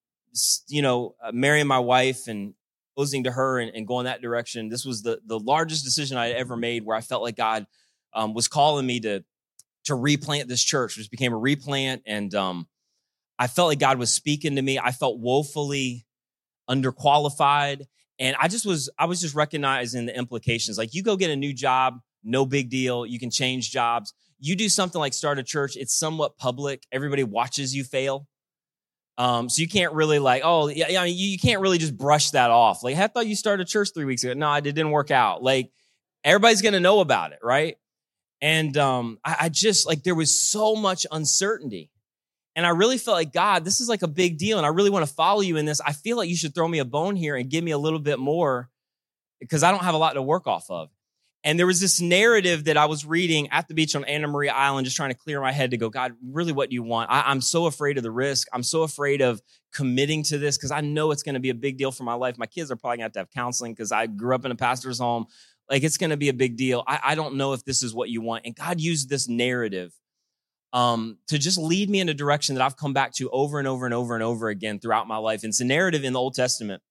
you 0.66 0.82
know, 0.82 1.14
uh, 1.22 1.32
marrying 1.32 1.66
my 1.66 1.78
wife 1.78 2.28
and 2.28 2.52
opposing 2.94 3.24
to 3.24 3.30
her 3.30 3.58
and, 3.58 3.74
and, 3.74 3.86
going 3.86 4.04
that 4.04 4.20
direction, 4.20 4.68
this 4.68 4.84
was 4.84 5.02
the, 5.02 5.20
the 5.24 5.38
largest 5.38 5.84
decision 5.84 6.18
I 6.18 6.26
had 6.26 6.36
ever 6.36 6.56
made 6.56 6.84
where 6.84 6.96
I 6.96 7.00
felt 7.00 7.22
like 7.22 7.36
God 7.36 7.66
um, 8.12 8.34
was 8.34 8.48
calling 8.48 8.84
me 8.84 9.00
to, 9.00 9.24
to 9.84 9.94
replant 9.94 10.48
this 10.48 10.62
church, 10.62 10.98
which 10.98 11.10
became 11.10 11.32
a 11.32 11.38
replant. 11.38 12.02
And 12.04 12.34
um, 12.34 12.68
I 13.38 13.46
felt 13.46 13.68
like 13.68 13.78
God 13.78 13.98
was 13.98 14.12
speaking 14.12 14.56
to 14.56 14.62
me. 14.62 14.78
I 14.78 14.92
felt 14.92 15.18
woefully 15.18 16.06
underqualified. 16.68 17.86
And 18.18 18.36
I 18.40 18.48
just 18.48 18.66
was, 18.66 18.90
I 18.98 19.06
was 19.06 19.20
just 19.20 19.34
recognizing 19.34 20.06
the 20.06 20.16
implications. 20.16 20.76
Like 20.76 20.94
you 20.94 21.02
go 21.02 21.16
get 21.16 21.30
a 21.30 21.36
new 21.36 21.52
job, 21.52 22.00
no 22.24 22.44
big 22.44 22.68
deal. 22.68 23.06
You 23.06 23.18
can 23.18 23.30
change 23.30 23.70
jobs. 23.70 24.12
You 24.40 24.56
do 24.56 24.68
something 24.68 24.98
like 24.98 25.12
start 25.12 25.38
a 25.38 25.42
church, 25.42 25.76
it's 25.76 25.94
somewhat 25.94 26.36
public. 26.36 26.84
Everybody 26.92 27.24
watches 27.24 27.74
you 27.74 27.84
fail. 27.84 28.26
Um, 29.16 29.48
so 29.48 29.62
you 29.62 29.68
can't 29.68 29.92
really 29.94 30.20
like, 30.20 30.42
oh, 30.44 30.68
yeah, 30.68 31.02
you, 31.02 31.30
you 31.30 31.38
can't 31.38 31.60
really 31.60 31.78
just 31.78 31.96
brush 31.98 32.30
that 32.30 32.52
off. 32.52 32.84
Like, 32.84 32.96
I 32.96 33.08
thought 33.08 33.26
you 33.26 33.34
started 33.34 33.66
a 33.66 33.68
church 33.68 33.88
three 33.92 34.04
weeks 34.04 34.22
ago. 34.22 34.32
No, 34.34 34.54
it 34.54 34.62
didn't 34.62 34.92
work 34.92 35.10
out. 35.10 35.42
Like, 35.42 35.72
everybody's 36.22 36.62
gonna 36.62 36.78
know 36.78 37.00
about 37.00 37.32
it, 37.32 37.40
right? 37.42 37.78
And 38.40 38.76
um, 38.76 39.18
I, 39.24 39.36
I 39.40 39.48
just 39.48 39.88
like 39.88 40.04
there 40.04 40.14
was 40.14 40.38
so 40.38 40.76
much 40.76 41.04
uncertainty. 41.10 41.90
And 42.56 42.66
I 42.66 42.70
really 42.70 42.98
felt 42.98 43.16
like, 43.16 43.32
God, 43.32 43.64
this 43.64 43.80
is 43.80 43.88
like 43.88 44.02
a 44.02 44.08
big 44.08 44.36
deal. 44.36 44.58
And 44.58 44.66
I 44.66 44.70
really 44.70 44.90
want 44.90 45.06
to 45.06 45.12
follow 45.12 45.40
you 45.40 45.56
in 45.56 45.64
this. 45.64 45.80
I 45.80 45.92
feel 45.92 46.16
like 46.16 46.28
you 46.28 46.36
should 46.36 46.54
throw 46.54 46.66
me 46.66 46.80
a 46.80 46.84
bone 46.84 47.14
here 47.14 47.36
and 47.36 47.48
give 47.48 47.62
me 47.62 47.70
a 47.70 47.78
little 47.78 48.00
bit 48.00 48.18
more 48.18 48.68
because 49.40 49.62
I 49.62 49.70
don't 49.70 49.84
have 49.84 49.94
a 49.94 49.98
lot 49.98 50.14
to 50.14 50.22
work 50.22 50.46
off 50.46 50.66
of. 50.68 50.90
And 51.44 51.58
there 51.58 51.66
was 51.66 51.80
this 51.80 52.00
narrative 52.00 52.64
that 52.64 52.76
I 52.76 52.86
was 52.86 53.06
reading 53.06 53.48
at 53.50 53.68
the 53.68 53.74
beach 53.74 53.94
on 53.94 54.04
Anna 54.04 54.26
Maria 54.26 54.52
Island, 54.52 54.86
just 54.86 54.96
trying 54.96 55.10
to 55.10 55.16
clear 55.16 55.40
my 55.40 55.52
head 55.52 55.70
to 55.70 55.76
go, 55.76 55.88
God, 55.88 56.14
really 56.22 56.52
what 56.52 56.68
do 56.68 56.74
you 56.74 56.82
want? 56.82 57.10
I, 57.10 57.30
am 57.30 57.40
so 57.40 57.66
afraid 57.66 57.96
of 57.96 58.02
the 58.02 58.10
risk. 58.10 58.48
I'm 58.52 58.64
so 58.64 58.82
afraid 58.82 59.22
of 59.22 59.40
committing 59.72 60.24
to 60.24 60.38
this 60.38 60.56
because 60.56 60.72
I 60.72 60.80
know 60.80 61.12
it's 61.12 61.22
going 61.22 61.34
to 61.34 61.40
be 61.40 61.50
a 61.50 61.54
big 61.54 61.78
deal 61.78 61.92
for 61.92 62.02
my 62.02 62.14
life. 62.14 62.38
My 62.38 62.46
kids 62.46 62.72
are 62.72 62.76
probably 62.76 62.98
going 62.98 62.98
to 62.98 63.04
have 63.04 63.12
to 63.12 63.18
have 63.20 63.30
counseling 63.30 63.72
because 63.72 63.92
I 63.92 64.08
grew 64.08 64.34
up 64.34 64.44
in 64.44 64.50
a 64.50 64.56
pastor's 64.56 64.98
home. 64.98 65.26
Like 65.70 65.84
it's 65.84 65.96
going 65.96 66.10
to 66.10 66.16
be 66.16 66.28
a 66.28 66.34
big 66.34 66.56
deal. 66.56 66.82
I, 66.88 66.98
I 67.04 67.14
don't 67.14 67.36
know 67.36 67.52
if 67.52 67.64
this 67.64 67.84
is 67.84 67.94
what 67.94 68.10
you 68.10 68.20
want. 68.20 68.44
And 68.44 68.56
God 68.56 68.80
used 68.80 69.08
this 69.08 69.28
narrative 69.28 69.94
um, 70.72 71.18
to 71.28 71.38
just 71.38 71.58
lead 71.58 71.88
me 71.88 72.00
in 72.00 72.08
a 72.08 72.14
direction 72.14 72.54
that 72.54 72.62
I've 72.62 72.76
come 72.76 72.92
back 72.92 73.12
to 73.14 73.30
over 73.30 73.58
and 73.58 73.66
over 73.66 73.84
and 73.84 73.94
over 73.94 74.14
and 74.14 74.22
over 74.22 74.48
again 74.48 74.78
throughout 74.78 75.08
my 75.08 75.16
life. 75.16 75.42
And 75.42 75.50
it's 75.50 75.60
a 75.60 75.64
narrative 75.64 76.04
in 76.04 76.12
the 76.12 76.18
Old 76.18 76.34
Testament 76.34 76.82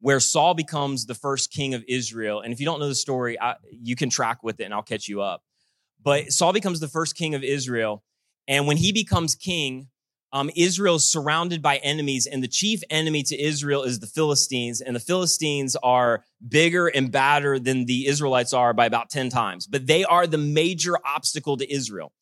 where 0.00 0.20
Saul 0.20 0.54
becomes 0.54 1.06
the 1.06 1.14
first 1.14 1.52
king 1.52 1.74
of 1.74 1.84
Israel. 1.88 2.40
And 2.40 2.52
if 2.52 2.60
you 2.60 2.66
don't 2.66 2.80
know 2.80 2.88
the 2.88 2.94
story, 2.94 3.40
I, 3.40 3.54
you 3.70 3.96
can 3.96 4.10
track 4.10 4.42
with 4.42 4.60
it 4.60 4.64
and 4.64 4.74
I'll 4.74 4.82
catch 4.82 5.08
you 5.08 5.22
up. 5.22 5.42
But 6.02 6.32
Saul 6.32 6.52
becomes 6.52 6.80
the 6.80 6.88
first 6.88 7.16
king 7.16 7.34
of 7.34 7.44
Israel. 7.44 8.02
And 8.48 8.66
when 8.66 8.76
he 8.76 8.92
becomes 8.92 9.36
king, 9.36 9.88
um, 10.32 10.50
Israel 10.56 10.96
is 10.96 11.04
surrounded 11.04 11.60
by 11.60 11.76
enemies, 11.76 12.26
and 12.26 12.42
the 12.42 12.48
chief 12.48 12.80
enemy 12.88 13.22
to 13.24 13.40
Israel 13.40 13.82
is 13.82 14.00
the 14.00 14.06
Philistines. 14.06 14.80
And 14.80 14.96
the 14.96 15.00
Philistines 15.00 15.76
are 15.76 16.24
bigger 16.48 16.86
and 16.88 17.12
badder 17.12 17.58
than 17.58 17.84
the 17.84 18.06
Israelites 18.06 18.54
are 18.54 18.72
by 18.72 18.86
about 18.86 19.10
10 19.10 19.28
times, 19.28 19.66
but 19.66 19.86
they 19.86 20.04
are 20.04 20.26
the 20.26 20.38
major 20.38 20.96
obstacle 21.04 21.58
to 21.58 21.70
Israel. 21.72 22.12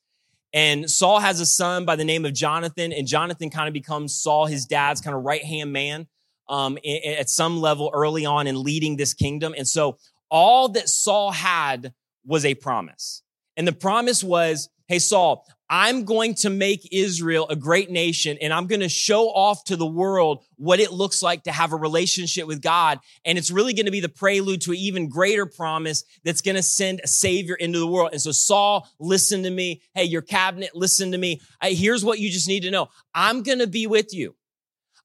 And 0.52 0.90
Saul 0.90 1.20
has 1.20 1.40
a 1.40 1.46
son 1.46 1.84
by 1.84 1.96
the 1.96 2.04
name 2.04 2.24
of 2.24 2.34
Jonathan, 2.34 2.92
and 2.92 3.06
Jonathan 3.06 3.50
kind 3.50 3.68
of 3.68 3.74
becomes 3.74 4.14
Saul, 4.14 4.46
his 4.46 4.66
dad's 4.66 5.00
kind 5.00 5.16
of 5.16 5.22
right 5.22 5.44
hand 5.44 5.72
man 5.72 6.08
um, 6.48 6.76
at 7.18 7.30
some 7.30 7.60
level 7.60 7.90
early 7.94 8.26
on 8.26 8.46
in 8.46 8.62
leading 8.62 8.96
this 8.96 9.14
kingdom. 9.14 9.54
And 9.56 9.68
so 9.68 9.98
all 10.28 10.68
that 10.70 10.88
Saul 10.88 11.30
had 11.30 11.94
was 12.26 12.44
a 12.44 12.54
promise. 12.54 13.22
And 13.56 13.66
the 13.66 13.72
promise 13.72 14.24
was, 14.24 14.68
hey, 14.90 14.98
Saul, 14.98 15.46
I'm 15.68 16.04
going 16.04 16.34
to 16.34 16.50
make 16.50 16.88
Israel 16.90 17.46
a 17.48 17.54
great 17.54 17.92
nation 17.92 18.36
and 18.42 18.52
I'm 18.52 18.66
going 18.66 18.80
to 18.80 18.88
show 18.88 19.28
off 19.28 19.62
to 19.66 19.76
the 19.76 19.86
world 19.86 20.42
what 20.56 20.80
it 20.80 20.90
looks 20.92 21.22
like 21.22 21.44
to 21.44 21.52
have 21.52 21.72
a 21.72 21.76
relationship 21.76 22.48
with 22.48 22.60
God. 22.60 22.98
And 23.24 23.38
it's 23.38 23.52
really 23.52 23.72
going 23.72 23.86
to 23.86 23.92
be 23.92 24.00
the 24.00 24.08
prelude 24.08 24.62
to 24.62 24.72
an 24.72 24.78
even 24.78 25.08
greater 25.08 25.46
promise 25.46 26.02
that's 26.24 26.40
going 26.40 26.56
to 26.56 26.62
send 26.64 27.02
a 27.04 27.06
savior 27.06 27.54
into 27.54 27.78
the 27.78 27.86
world. 27.86 28.08
And 28.10 28.20
so 28.20 28.32
Saul, 28.32 28.88
listen 28.98 29.44
to 29.44 29.50
me. 29.50 29.80
Hey, 29.94 30.06
your 30.06 30.22
cabinet, 30.22 30.70
listen 30.74 31.12
to 31.12 31.18
me. 31.18 31.40
Here's 31.62 32.04
what 32.04 32.18
you 32.18 32.28
just 32.28 32.48
need 32.48 32.64
to 32.64 32.72
know. 32.72 32.88
I'm 33.14 33.44
going 33.44 33.60
to 33.60 33.68
be 33.68 33.86
with 33.86 34.12
you. 34.12 34.34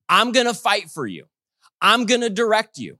I'm 0.09 0.31
going 0.31 0.47
to 0.47 0.55
fight 0.55 0.89
for 0.89 1.05
you. 1.05 1.25
I'm 1.79 2.07
going 2.07 2.21
to 2.21 2.29
direct 2.31 2.79
you. 2.79 2.97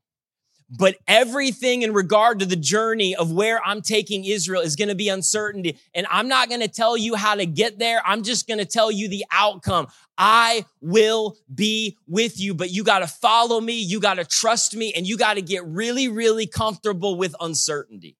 But 0.69 0.97
everything 1.07 1.83
in 1.83 1.93
regard 1.93 2.39
to 2.39 2.45
the 2.45 2.55
journey 2.55 3.15
of 3.15 3.31
where 3.31 3.63
I'm 3.63 3.81
taking 3.83 4.25
Israel 4.25 4.61
is 4.61 4.75
going 4.75 4.87
to 4.87 4.95
be 4.95 5.09
uncertainty. 5.09 5.77
And 5.93 6.07
I'm 6.09 6.27
not 6.27 6.49
going 6.49 6.61
to 6.61 6.67
tell 6.67 6.97
you 6.97 7.15
how 7.15 7.35
to 7.35 7.45
get 7.45 7.77
there. 7.77 8.01
I'm 8.03 8.23
just 8.23 8.47
going 8.47 8.57
to 8.57 8.65
tell 8.65 8.91
you 8.91 9.07
the 9.07 9.25
outcome. 9.31 9.87
I 10.17 10.65
will 10.81 11.37
be 11.53 11.97
with 12.07 12.39
you, 12.39 12.55
but 12.55 12.71
you 12.71 12.83
got 12.83 12.99
to 12.99 13.07
follow 13.07 13.61
me. 13.61 13.79
You 13.79 13.99
got 13.99 14.15
to 14.15 14.25
trust 14.25 14.75
me 14.75 14.91
and 14.95 15.05
you 15.05 15.17
got 15.17 15.35
to 15.35 15.41
get 15.41 15.63
really, 15.65 16.07
really 16.07 16.47
comfortable 16.47 17.15
with 17.15 17.35
uncertainty. 17.39 18.17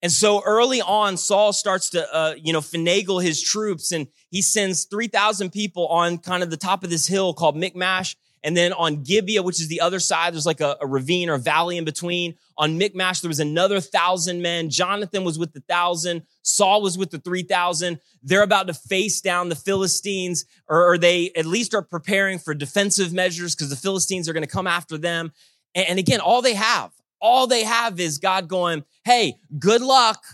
And 0.00 0.12
so 0.12 0.42
early 0.46 0.80
on, 0.80 1.16
Saul 1.16 1.52
starts 1.52 1.90
to, 1.90 2.14
uh, 2.14 2.34
you 2.40 2.52
know, 2.52 2.60
finagle 2.60 3.22
his 3.22 3.42
troops 3.42 3.92
and 3.92 4.06
he 4.30 4.42
sends 4.42 4.84
3,000 4.84 5.50
people 5.50 5.88
on 5.88 6.18
kind 6.18 6.42
of 6.42 6.50
the 6.50 6.56
top 6.56 6.84
of 6.84 6.90
this 6.90 7.06
hill 7.06 7.34
called 7.34 7.56
Michmash 7.56 8.16
and 8.44 8.56
then 8.56 8.72
on 8.72 9.02
Gibeah, 9.02 9.42
which 9.42 9.60
is 9.60 9.68
the 9.68 9.80
other 9.80 9.98
side, 9.98 10.32
there's 10.32 10.46
like 10.46 10.60
a, 10.60 10.76
a, 10.80 10.86
ravine 10.86 11.28
or 11.28 11.38
valley 11.38 11.76
in 11.76 11.84
between. 11.84 12.36
On 12.56 12.78
Michmash, 12.78 13.20
there 13.20 13.28
was 13.28 13.40
another 13.40 13.80
thousand 13.80 14.42
men. 14.42 14.70
Jonathan 14.70 15.24
was 15.24 15.38
with 15.38 15.52
the 15.52 15.60
thousand. 15.60 16.22
Saul 16.42 16.82
was 16.82 16.96
with 16.96 17.10
the 17.10 17.18
3,000. 17.18 17.98
They're 18.22 18.42
about 18.42 18.68
to 18.68 18.74
face 18.74 19.20
down 19.20 19.48
the 19.48 19.56
Philistines, 19.56 20.44
or, 20.68 20.92
or 20.92 20.98
they 20.98 21.30
at 21.36 21.46
least 21.46 21.74
are 21.74 21.82
preparing 21.82 22.38
for 22.38 22.54
defensive 22.54 23.12
measures 23.12 23.54
because 23.54 23.70
the 23.70 23.76
Philistines 23.76 24.28
are 24.28 24.32
going 24.32 24.44
to 24.44 24.50
come 24.50 24.66
after 24.66 24.98
them. 24.98 25.32
And, 25.74 25.88
and 25.88 25.98
again, 25.98 26.20
all 26.20 26.42
they 26.42 26.54
have, 26.54 26.92
all 27.20 27.46
they 27.46 27.64
have 27.64 27.98
is 27.98 28.18
God 28.18 28.48
going, 28.48 28.84
Hey, 29.04 29.38
good 29.58 29.82
luck. 29.82 30.24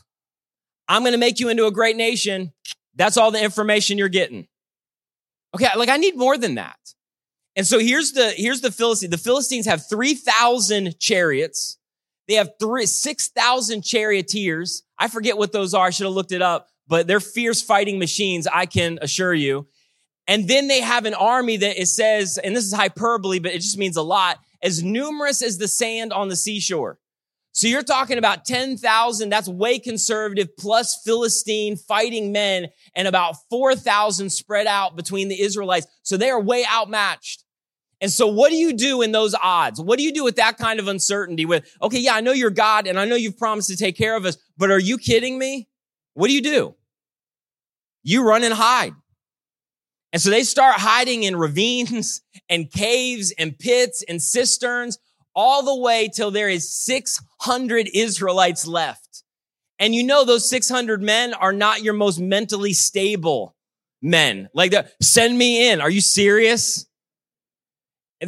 I'm 0.88 1.02
going 1.02 1.12
to 1.12 1.18
make 1.18 1.40
you 1.40 1.48
into 1.48 1.66
a 1.66 1.72
great 1.72 1.96
nation. 1.96 2.52
That's 2.94 3.16
all 3.16 3.30
the 3.30 3.42
information 3.42 3.96
you're 3.96 4.08
getting. 4.08 4.46
Okay. 5.54 5.68
Like 5.76 5.88
I 5.88 5.96
need 5.96 6.16
more 6.16 6.36
than 6.36 6.56
that. 6.56 6.93
And 7.56 7.66
so 7.66 7.78
here's 7.78 8.12
the, 8.12 8.30
here's 8.30 8.60
the 8.60 8.72
Philistines. 8.72 9.10
The 9.10 9.18
Philistines 9.18 9.66
have 9.66 9.88
3,000 9.88 10.98
chariots. 10.98 11.78
They 12.26 12.34
have 12.34 12.50
three, 12.58 12.86
6,000 12.86 13.82
charioteers. 13.82 14.82
I 14.98 15.08
forget 15.08 15.36
what 15.36 15.52
those 15.52 15.74
are. 15.74 15.86
I 15.86 15.90
should 15.90 16.06
have 16.06 16.14
looked 16.14 16.32
it 16.32 16.42
up, 16.42 16.68
but 16.88 17.06
they're 17.06 17.20
fierce 17.20 17.62
fighting 17.62 17.98
machines. 17.98 18.46
I 18.46 18.66
can 18.66 18.98
assure 19.02 19.34
you. 19.34 19.68
And 20.26 20.48
then 20.48 20.68
they 20.68 20.80
have 20.80 21.04
an 21.04 21.14
army 21.14 21.58
that 21.58 21.80
it 21.80 21.86
says, 21.86 22.38
and 22.38 22.56
this 22.56 22.64
is 22.64 22.72
hyperbole, 22.72 23.38
but 23.38 23.52
it 23.52 23.60
just 23.60 23.78
means 23.78 23.96
a 23.96 24.02
lot, 24.02 24.38
as 24.62 24.82
numerous 24.82 25.42
as 25.42 25.58
the 25.58 25.68
sand 25.68 26.12
on 26.12 26.28
the 26.28 26.36
seashore. 26.36 26.98
So 27.52 27.68
you're 27.68 27.84
talking 27.84 28.18
about 28.18 28.44
10,000, 28.44 29.28
that's 29.28 29.48
way 29.48 29.78
conservative, 29.78 30.56
plus 30.56 31.00
Philistine 31.04 31.76
fighting 31.76 32.32
men, 32.32 32.68
and 32.96 33.06
about 33.06 33.36
4,000 33.48 34.30
spread 34.30 34.66
out 34.66 34.96
between 34.96 35.28
the 35.28 35.40
Israelites. 35.40 35.86
So 36.02 36.16
they 36.16 36.30
are 36.30 36.40
way 36.40 36.64
outmatched. 36.66 37.43
And 38.04 38.12
so 38.12 38.26
what 38.26 38.50
do 38.50 38.56
you 38.56 38.74
do 38.74 39.00
in 39.00 39.12
those 39.12 39.34
odds? 39.34 39.80
What 39.80 39.96
do 39.96 40.04
you 40.04 40.12
do 40.12 40.24
with 40.24 40.36
that 40.36 40.58
kind 40.58 40.78
of 40.78 40.88
uncertainty 40.88 41.46
with, 41.46 41.64
okay, 41.80 42.00
yeah, 42.00 42.14
I 42.14 42.20
know 42.20 42.32
you're 42.32 42.50
God 42.50 42.86
and 42.86 43.00
I 43.00 43.06
know 43.06 43.14
you've 43.14 43.38
promised 43.38 43.70
to 43.70 43.78
take 43.78 43.96
care 43.96 44.14
of 44.14 44.26
us, 44.26 44.36
but 44.58 44.70
are 44.70 44.78
you 44.78 44.98
kidding 44.98 45.38
me? 45.38 45.68
What 46.12 46.26
do 46.26 46.34
you 46.34 46.42
do? 46.42 46.74
You 48.02 48.28
run 48.28 48.44
and 48.44 48.52
hide. 48.52 48.92
And 50.12 50.20
so 50.20 50.28
they 50.28 50.42
start 50.42 50.74
hiding 50.76 51.22
in 51.22 51.34
ravines 51.34 52.20
and 52.50 52.70
caves 52.70 53.32
and 53.38 53.58
pits 53.58 54.04
and 54.06 54.20
cisterns 54.20 54.98
all 55.34 55.62
the 55.62 55.80
way 55.80 56.10
till 56.14 56.30
there 56.30 56.50
is 56.50 56.70
600 56.84 57.88
Israelites 57.94 58.66
left. 58.66 59.22
And 59.78 59.94
you 59.94 60.04
know 60.04 60.26
those 60.26 60.46
600 60.50 61.00
men 61.00 61.32
are 61.32 61.54
not 61.54 61.82
your 61.82 61.94
most 61.94 62.20
mentally 62.20 62.74
stable 62.74 63.56
men. 64.02 64.50
Like, 64.52 64.74
send 65.00 65.38
me 65.38 65.70
in. 65.70 65.80
Are 65.80 65.88
you 65.88 66.02
serious? 66.02 66.84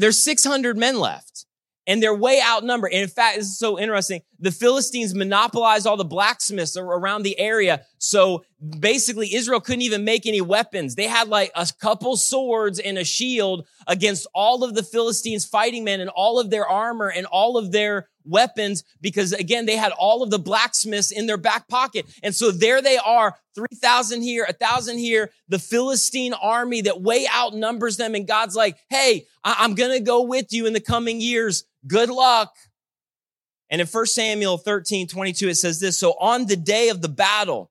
There's 0.00 0.23
600 0.23 0.76
men 0.76 0.99
left 0.99 1.47
and 1.87 2.03
they're 2.03 2.15
way 2.15 2.41
outnumbered. 2.45 2.93
And 2.93 3.03
in 3.03 3.09
fact, 3.09 3.37
this 3.37 3.47
is 3.47 3.59
so 3.59 3.79
interesting. 3.79 4.23
The 4.41 4.50
Philistines 4.50 5.15
monopolized 5.15 5.87
all 5.87 5.97
the 5.97 6.05
blacksmiths 6.05 6.76
around 6.76 7.23
the 7.23 7.38
area. 7.38 7.83
So 7.99 8.45
basically 8.81 9.35
Israel 9.35 9.61
couldn't 9.61 9.83
even 9.83 10.05
make 10.05 10.26
any 10.26 10.41
weapons. 10.41 10.95
They 10.95 11.07
had 11.07 11.29
like 11.29 11.53
a 11.55 11.67
couple 11.81 12.17
swords 12.17 12.79
and 12.79 12.99
a 12.99 13.05
shield 13.05 13.67
against 13.87 14.26
all 14.35 14.65
of 14.65 14.75
the 14.75 14.83
Philistines 14.83 15.45
fighting 15.45 15.85
men 15.85 16.00
and 16.00 16.11
all 16.11 16.41
of 16.41 16.50
their 16.50 16.67
armor 16.67 17.09
and 17.09 17.26
all 17.26 17.57
of 17.57 17.73
their 17.73 18.09
weapons 18.26 18.85
because 19.00 19.33
again, 19.33 19.66
they 19.66 19.76
had 19.76 19.92
all 19.92 20.23
of 20.23 20.30
the 20.30 20.38
blacksmiths 20.38 21.11
in 21.11 21.26
their 21.26 21.37
back 21.37 21.68
pocket. 21.68 22.06
And 22.23 22.35
so 22.35 22.50
there 22.50 22.83
they 22.83 22.99
are, 22.99 23.37
3,000 23.54 24.23
here, 24.23 24.45
1,000 24.45 24.99
here, 24.99 25.30
the 25.49 25.59
Philistine 25.59 26.35
army 26.35 26.83
that 26.83 27.00
way 27.00 27.26
outnumbers 27.33 27.97
them. 27.97 28.14
And 28.14 28.26
God's 28.26 28.54
like, 28.56 28.76
Hey, 28.90 29.26
I- 29.45 29.56
I'm 29.61 29.75
going 29.75 29.92
to 29.92 30.00
go 30.00 30.23
with 30.23 30.52
you 30.52 30.66
in 30.66 30.73
the 30.73 30.80
coming 30.80 31.21
years. 31.21 31.64
Good 31.87 32.11
luck. 32.11 32.54
And 33.71 33.80
in 33.80 33.87
1 33.87 34.06
Samuel 34.06 34.59
13, 34.59 35.09
22, 35.09 35.49
it 35.49 35.54
says 35.56 35.80
this. 35.80 35.99
So 35.99 36.12
on 36.21 36.47
the 36.47 36.56
day 36.56 36.88
of 36.88 37.02
the 37.02 37.09
battle, 37.09 37.71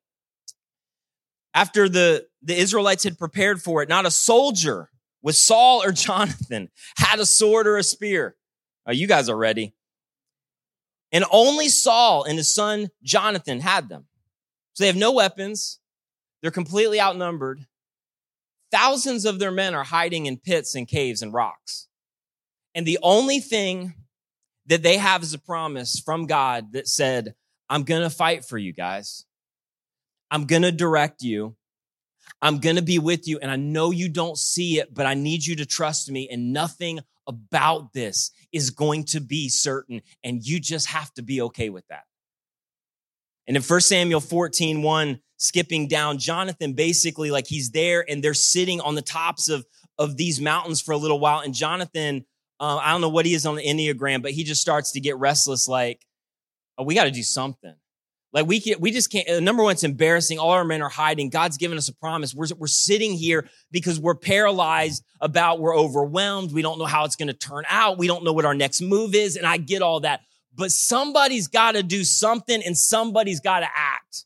after 1.53 1.87
the, 1.87 2.27
the 2.41 2.55
Israelites 2.55 3.03
had 3.03 3.17
prepared 3.17 3.61
for 3.61 3.81
it, 3.81 3.87
not 3.89 4.05
a 4.05 4.11
soldier 4.11 4.89
with 5.21 5.35
Saul 5.35 5.81
or 5.83 5.91
Jonathan 5.93 6.69
had 6.97 7.19
a 7.19 7.25
sword 7.25 7.67
or 7.67 7.77
a 7.77 7.83
spear. 7.83 8.35
Oh, 8.85 8.91
you 8.91 9.07
guys 9.07 9.29
are 9.29 9.37
ready. 9.37 9.73
And 11.15 11.23
only 11.31 11.69
Saul 11.69 12.25
and 12.25 12.37
his 12.37 12.53
son 12.53 12.89
Jonathan 13.01 13.61
had 13.61 13.87
them. 13.87 14.03
So 14.73 14.83
they 14.83 14.87
have 14.87 14.97
no 14.97 15.13
weapons. 15.13 15.79
They're 16.41 16.51
completely 16.51 16.99
outnumbered. 16.99 17.65
Thousands 18.69 19.23
of 19.23 19.39
their 19.39 19.49
men 19.49 19.73
are 19.73 19.85
hiding 19.85 20.25
in 20.25 20.35
pits 20.35 20.75
and 20.75 20.85
caves 20.85 21.21
and 21.21 21.31
rocks. 21.31 21.87
And 22.75 22.85
the 22.85 22.99
only 23.01 23.39
thing 23.39 23.93
that 24.65 24.83
they 24.83 24.97
have 24.97 25.23
is 25.23 25.33
a 25.33 25.39
promise 25.39 26.01
from 26.03 26.25
God 26.25 26.73
that 26.73 26.85
said, 26.85 27.33
I'm 27.69 27.83
going 27.83 28.01
to 28.01 28.09
fight 28.09 28.43
for 28.43 28.57
you 28.57 28.73
guys. 28.73 29.23
I'm 30.29 30.45
going 30.45 30.63
to 30.63 30.71
direct 30.73 31.21
you. 31.21 31.55
I'm 32.41 32.59
going 32.59 32.75
to 32.75 32.81
be 32.81 32.99
with 32.99 33.25
you. 33.25 33.39
And 33.39 33.49
I 33.49 33.55
know 33.55 33.91
you 33.91 34.09
don't 34.09 34.37
see 34.37 34.79
it, 34.79 34.93
but 34.93 35.05
I 35.05 35.13
need 35.13 35.45
you 35.45 35.55
to 35.55 35.65
trust 35.65 36.11
me. 36.11 36.27
And 36.29 36.51
nothing 36.51 36.99
about 37.27 37.93
this 37.93 38.31
is 38.51 38.69
going 38.69 39.05
to 39.05 39.19
be 39.19 39.49
certain. 39.49 40.01
And 40.23 40.45
you 40.45 40.59
just 40.59 40.87
have 40.87 41.13
to 41.15 41.21
be 41.21 41.41
okay 41.41 41.69
with 41.69 41.87
that. 41.87 42.03
And 43.47 43.55
in 43.55 43.63
1 43.63 43.81
Samuel 43.81 44.21
14, 44.21 44.81
1, 44.81 45.19
skipping 45.37 45.87
down, 45.87 46.17
Jonathan 46.17 46.73
basically 46.73 47.31
like 47.31 47.47
he's 47.47 47.71
there 47.71 48.05
and 48.09 48.23
they're 48.23 48.33
sitting 48.33 48.81
on 48.81 48.95
the 48.95 49.01
tops 49.01 49.49
of, 49.49 49.65
of 49.97 50.17
these 50.17 50.41
mountains 50.41 50.81
for 50.81 50.93
a 50.93 50.97
little 50.97 51.19
while. 51.19 51.39
And 51.39 51.53
Jonathan, 51.53 52.25
uh, 52.59 52.77
I 52.77 52.91
don't 52.91 53.01
know 53.01 53.09
what 53.09 53.25
he 53.25 53.33
is 53.33 53.45
on 53.45 53.55
the 53.55 53.65
Enneagram, 53.65 54.21
but 54.21 54.31
he 54.31 54.43
just 54.43 54.61
starts 54.61 54.93
to 54.93 54.99
get 54.99 55.17
restless 55.17 55.67
like, 55.67 56.05
oh, 56.77 56.83
we 56.83 56.95
got 56.95 57.03
to 57.05 57.11
do 57.11 57.23
something. 57.23 57.75
Like 58.35 58.47
we 58.47 58.59
can, 58.59 58.81
we 58.81 58.91
just 58.91 59.09
can't. 59.09 59.29
Uh, 59.29 59.39
number 59.39 59.63
one, 59.63 59.71
it's 59.71 59.85
embarrassing. 59.85 60.39
All 60.39 60.49
our 60.49 60.65
men 60.65 60.81
are 60.81 60.89
hiding. 60.89 61.29
God's 61.29 61.55
given 61.55 61.77
us 61.77 61.87
a 61.87 61.95
promise. 61.95 62.35
We're, 62.35 62.47
we're 62.57 62.67
sitting 62.67 63.13
here 63.13 63.47
because 63.71 63.97
we're 63.97 64.13
paralyzed 64.13 65.05
about, 65.21 65.61
we're 65.61 65.75
overwhelmed. 65.75 66.51
We 66.51 66.61
don't 66.61 66.77
know 66.77 66.85
how 66.85 67.05
it's 67.05 67.15
going 67.15 67.29
to 67.29 67.33
turn 67.33 67.63
out. 67.69 67.97
We 67.97 68.07
don't 68.07 68.25
know 68.25 68.33
what 68.33 68.43
our 68.43 68.53
next 68.53 68.81
move 68.81 69.15
is. 69.15 69.37
And 69.37 69.47
I 69.47 69.55
get 69.55 69.81
all 69.81 70.01
that, 70.01 70.19
but 70.53 70.71
somebody's 70.71 71.47
got 71.47 71.75
to 71.75 71.83
do 71.83 72.03
something 72.03 72.61
and 72.61 72.77
somebody's 72.77 73.39
got 73.39 73.61
to 73.61 73.69
act. 73.73 74.25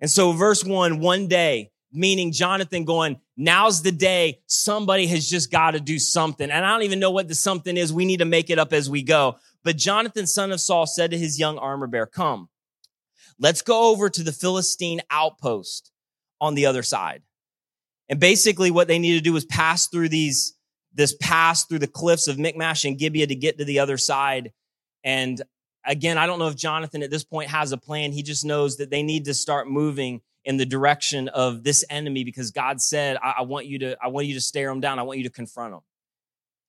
And 0.00 0.10
so 0.10 0.32
verse 0.32 0.64
one, 0.64 1.00
one 1.00 1.28
day, 1.28 1.72
meaning 1.92 2.32
Jonathan 2.32 2.86
going, 2.86 3.20
now's 3.36 3.82
the 3.82 3.92
day. 3.92 4.40
Somebody 4.46 5.06
has 5.08 5.28
just 5.28 5.50
got 5.50 5.72
to 5.72 5.80
do 5.80 5.98
something. 5.98 6.50
And 6.50 6.64
I 6.64 6.70
don't 6.70 6.84
even 6.84 7.00
know 7.00 7.10
what 7.10 7.28
the 7.28 7.34
something 7.34 7.76
is. 7.76 7.92
We 7.92 8.06
need 8.06 8.20
to 8.20 8.24
make 8.24 8.48
it 8.48 8.58
up 8.58 8.72
as 8.72 8.88
we 8.88 9.02
go. 9.02 9.36
But 9.64 9.76
Jonathan, 9.76 10.26
son 10.26 10.50
of 10.50 10.62
Saul, 10.62 10.86
said 10.86 11.10
to 11.10 11.18
his 11.18 11.38
young 11.38 11.58
armor 11.58 11.88
bearer, 11.88 12.06
come 12.06 12.48
Let's 13.38 13.62
go 13.62 13.90
over 13.90 14.08
to 14.08 14.22
the 14.22 14.32
Philistine 14.32 15.00
outpost 15.10 15.90
on 16.40 16.54
the 16.54 16.66
other 16.66 16.82
side. 16.82 17.22
And 18.08 18.20
basically 18.20 18.70
what 18.70 18.88
they 18.88 18.98
need 18.98 19.14
to 19.14 19.20
do 19.20 19.36
is 19.36 19.44
pass 19.44 19.88
through 19.88 20.08
these, 20.08 20.54
this 20.94 21.14
pass 21.20 21.64
through 21.64 21.80
the 21.80 21.86
cliffs 21.86 22.28
of 22.28 22.38
Michmash 22.38 22.84
and 22.84 22.98
Gibeah 22.98 23.26
to 23.26 23.34
get 23.34 23.58
to 23.58 23.64
the 23.64 23.80
other 23.80 23.98
side. 23.98 24.52
And 25.04 25.42
again, 25.84 26.18
I 26.18 26.26
don't 26.26 26.38
know 26.38 26.48
if 26.48 26.56
Jonathan 26.56 27.02
at 27.02 27.10
this 27.10 27.24
point 27.24 27.50
has 27.50 27.72
a 27.72 27.76
plan. 27.76 28.12
He 28.12 28.22
just 28.22 28.44
knows 28.44 28.76
that 28.76 28.90
they 28.90 29.02
need 29.02 29.24
to 29.26 29.34
start 29.34 29.68
moving 29.68 30.22
in 30.44 30.56
the 30.56 30.66
direction 30.66 31.28
of 31.28 31.64
this 31.64 31.84
enemy 31.90 32.22
because 32.22 32.52
God 32.52 32.80
said, 32.80 33.16
I, 33.22 33.34
I 33.38 33.42
want 33.42 33.66
you 33.66 33.80
to, 33.80 33.96
I 34.00 34.08
want 34.08 34.28
you 34.28 34.34
to 34.34 34.40
stare 34.40 34.70
him 34.70 34.80
down. 34.80 34.98
I 34.98 35.02
want 35.02 35.18
you 35.18 35.24
to 35.24 35.30
confront 35.30 35.74
him. 35.74 35.80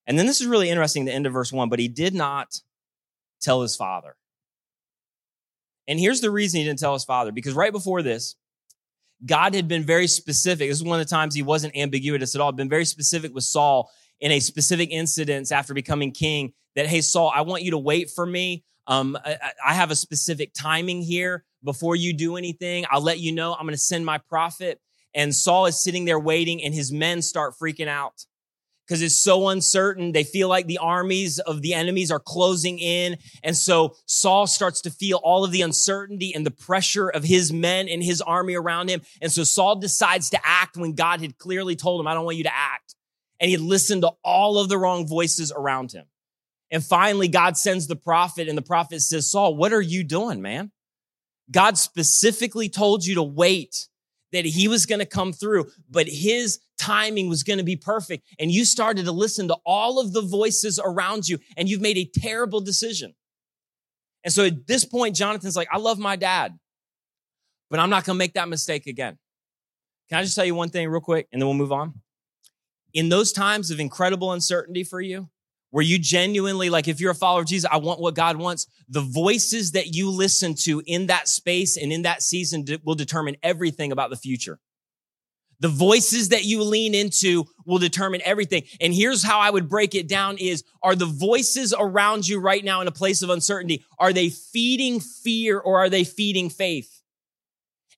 And 0.07 0.17
then 0.17 0.25
this 0.25 0.41
is 0.41 0.47
really 0.47 0.69
interesting, 0.69 1.05
the 1.05 1.13
end 1.13 1.27
of 1.27 1.33
verse 1.33 1.51
one, 1.51 1.69
but 1.69 1.79
he 1.79 1.87
did 1.87 2.15
not 2.15 2.61
tell 3.41 3.61
his 3.61 3.75
father. 3.75 4.15
And 5.87 5.99
here's 5.99 6.21
the 6.21 6.31
reason 6.31 6.59
he 6.59 6.65
didn't 6.65 6.79
tell 6.79 6.93
his 6.93 7.05
father 7.05 7.31
because 7.31 7.53
right 7.53 7.71
before 7.71 8.01
this, 8.01 8.35
God 9.25 9.55
had 9.55 9.67
been 9.67 9.83
very 9.83 10.07
specific. 10.07 10.69
This 10.69 10.77
is 10.77 10.83
one 10.83 10.99
of 10.99 11.05
the 11.05 11.09
times 11.09 11.33
he 11.33 11.41
wasn't 11.41 11.75
ambiguous 11.75 12.35
at 12.35 12.41
all, 12.41 12.51
been 12.51 12.69
very 12.69 12.85
specific 12.85 13.33
with 13.33 13.43
Saul 13.43 13.89
in 14.19 14.31
a 14.31 14.39
specific 14.39 14.89
incident 14.91 15.51
after 15.51 15.73
becoming 15.73 16.11
king 16.11 16.53
that, 16.75 16.87
hey, 16.87 17.01
Saul, 17.01 17.31
I 17.33 17.41
want 17.41 17.63
you 17.63 17.71
to 17.71 17.77
wait 17.77 18.09
for 18.09 18.25
me. 18.25 18.63
Um, 18.85 19.17
I, 19.25 19.37
I 19.65 19.73
have 19.73 19.91
a 19.91 19.95
specific 19.95 20.53
timing 20.53 21.01
here 21.01 21.43
before 21.63 21.95
you 21.95 22.13
do 22.13 22.37
anything. 22.37 22.85
I'll 22.89 23.01
let 23.01 23.19
you 23.19 23.31
know. 23.31 23.53
I'm 23.53 23.63
going 23.63 23.73
to 23.73 23.77
send 23.77 24.05
my 24.05 24.17
prophet. 24.17 24.79
And 25.13 25.33
Saul 25.33 25.65
is 25.65 25.81
sitting 25.83 26.05
there 26.05 26.19
waiting 26.19 26.63
and 26.63 26.73
his 26.73 26.91
men 26.91 27.21
start 27.21 27.55
freaking 27.61 27.87
out 27.87 28.25
because 28.87 29.01
it's 29.01 29.15
so 29.15 29.49
uncertain. 29.49 30.13
They 30.13 30.23
feel 30.23 30.47
like 30.47 30.65
the 30.65 30.77
armies 30.77 31.39
of 31.39 31.61
the 31.61 31.73
enemies 31.73 32.09
are 32.09 32.19
closing 32.19 32.79
in. 32.79 33.17
And 33.43 33.55
so 33.55 33.95
Saul 34.05 34.47
starts 34.47 34.81
to 34.81 34.89
feel 34.89 35.19
all 35.23 35.43
of 35.43 35.51
the 35.51 35.61
uncertainty 35.61 36.33
and 36.33 36.45
the 36.45 36.51
pressure 36.51 37.09
of 37.09 37.23
his 37.23 37.51
men 37.51 37.89
and 37.89 38.01
his 38.01 38.21
army 38.21 38.55
around 38.55 38.89
him. 38.89 39.01
And 39.21 39.31
so 39.31 39.43
Saul 39.43 39.75
decides 39.75 40.29
to 40.29 40.39
act 40.43 40.77
when 40.77 40.93
God 40.93 41.19
had 41.19 41.37
clearly 41.37 41.75
told 41.75 41.99
him, 41.99 42.07
I 42.07 42.13
don't 42.13 42.25
want 42.25 42.37
you 42.37 42.43
to 42.43 42.55
act. 42.55 42.95
And 43.39 43.49
he 43.49 43.57
listened 43.57 44.03
to 44.03 44.11
all 44.23 44.57
of 44.57 44.69
the 44.69 44.77
wrong 44.77 45.05
voices 45.05 45.51
around 45.51 45.91
him. 45.91 46.05
And 46.71 46.83
finally, 46.83 47.27
God 47.27 47.57
sends 47.57 47.87
the 47.87 47.95
prophet 47.95 48.47
and 48.47 48.57
the 48.57 48.61
prophet 48.63 49.01
says, 49.01 49.29
Saul, 49.29 49.55
what 49.55 49.73
are 49.73 49.81
you 49.81 50.03
doing, 50.03 50.41
man? 50.41 50.71
God 51.51 51.77
specifically 51.77 52.67
told 52.69 53.05
you 53.05 53.15
to 53.15 53.23
wait 53.23 53.87
that 54.31 54.45
he 54.45 54.67
was 54.67 54.85
going 54.85 54.99
to 54.99 55.05
come 55.05 55.31
through, 55.31 55.67
but 55.89 56.07
his 56.07 56.59
timing 56.77 57.29
was 57.29 57.43
going 57.43 57.57
to 57.57 57.63
be 57.63 57.75
perfect. 57.75 58.25
And 58.39 58.51
you 58.51 58.65
started 58.65 59.05
to 59.05 59.11
listen 59.11 59.47
to 59.47 59.57
all 59.65 59.99
of 59.99 60.13
the 60.13 60.21
voices 60.21 60.79
around 60.83 61.27
you 61.27 61.39
and 61.55 61.69
you've 61.69 61.81
made 61.81 61.97
a 61.97 62.09
terrible 62.19 62.61
decision. 62.61 63.15
And 64.23 64.33
so 64.33 64.45
at 64.45 64.67
this 64.67 64.85
point, 64.85 65.15
Jonathan's 65.15 65.55
like, 65.55 65.69
I 65.71 65.77
love 65.77 65.99
my 65.99 66.15
dad, 66.15 66.57
but 67.69 67.79
I'm 67.79 67.89
not 67.89 68.05
going 68.05 68.15
to 68.15 68.19
make 68.19 68.33
that 68.33 68.49
mistake 68.49 68.87
again. 68.87 69.17
Can 70.09 70.19
I 70.19 70.23
just 70.23 70.35
tell 70.35 70.45
you 70.45 70.55
one 70.55 70.69
thing 70.69 70.87
real 70.89 71.01
quick 71.01 71.27
and 71.31 71.41
then 71.41 71.47
we'll 71.47 71.55
move 71.55 71.71
on? 71.71 72.01
In 72.93 73.09
those 73.09 73.31
times 73.31 73.71
of 73.71 73.79
incredible 73.79 74.31
uncertainty 74.31 74.83
for 74.83 75.01
you, 75.01 75.29
where 75.71 75.83
you 75.83 75.99
genuinely, 75.99 76.69
like 76.69 76.87
if 76.87 77.01
you're 77.01 77.11
a 77.11 77.15
follower 77.15 77.41
of 77.41 77.47
Jesus, 77.47 77.69
I 77.71 77.77
want 77.77 77.99
what 77.99 78.15
God 78.15 78.37
wants. 78.37 78.67
The 78.87 79.01
voices 79.01 79.73
that 79.73 79.93
you 79.93 80.09
listen 80.09 80.55
to 80.61 80.81
in 80.85 81.07
that 81.07 81.27
space 81.27 81.77
and 81.77 81.91
in 81.91 82.03
that 82.03 82.21
season 82.21 82.65
will 82.83 82.95
determine 82.95 83.35
everything 83.43 83.91
about 83.91 84.09
the 84.09 84.15
future. 84.15 84.59
The 85.59 85.69
voices 85.69 86.29
that 86.29 86.45
you 86.45 86.63
lean 86.63 86.93
into 86.93 87.45
will 87.65 87.79
determine 87.79 88.21
everything. 88.23 88.63
And 88.79 88.93
here's 88.93 89.23
how 89.23 89.39
I 89.39 89.49
would 89.49 89.67
break 89.67 89.95
it 89.95 90.07
down 90.07 90.37
is, 90.37 90.63
are 90.83 90.95
the 90.95 91.05
voices 91.05 91.73
around 91.77 92.27
you 92.27 92.39
right 92.39 92.63
now 92.63 92.81
in 92.81 92.87
a 92.87 92.91
place 92.91 93.21
of 93.21 93.29
uncertainty, 93.29 93.83
are 93.97 94.13
they 94.13 94.29
feeding 94.29 94.99
fear 94.99 95.59
or 95.59 95.79
are 95.79 95.89
they 95.89 96.03
feeding 96.03 96.49
faith? 96.49 96.93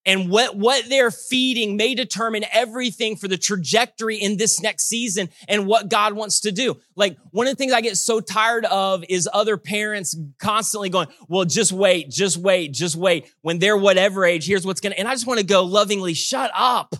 And 0.05 0.29
what, 0.29 0.55
what 0.55 0.87
they're 0.87 1.11
feeding 1.11 1.75
may 1.75 1.93
determine 1.93 2.45
everything 2.53 3.17
for 3.17 3.27
the 3.27 3.37
trajectory 3.37 4.15
in 4.15 4.37
this 4.37 4.61
next 4.61 4.85
season 4.85 5.29
and 5.47 5.67
what 5.67 5.89
God 5.89 6.13
wants 6.13 6.39
to 6.41 6.53
do. 6.53 6.77
Like 6.95 7.17
one 7.31 7.45
of 7.45 7.51
the 7.51 7.57
things 7.57 7.73
I 7.73 7.81
get 7.81 7.97
so 7.97 8.21
tired 8.21 8.63
of 8.65 9.03
is 9.09 9.29
other 9.31 9.57
parents 9.57 10.17
constantly 10.39 10.89
going, 10.89 11.09
well, 11.27 11.43
just 11.43 11.73
wait, 11.73 12.09
just 12.09 12.37
wait, 12.37 12.71
just 12.71 12.95
wait. 12.95 13.29
When 13.41 13.59
they're 13.59 13.77
whatever 13.77 14.25
age, 14.25 14.47
here's 14.47 14.65
what's 14.65 14.79
going 14.79 14.93
to, 14.93 14.99
and 14.99 15.07
I 15.07 15.11
just 15.11 15.27
want 15.27 15.41
to 15.41 15.45
go 15.45 15.63
lovingly, 15.63 16.13
shut 16.13 16.49
up. 16.55 16.95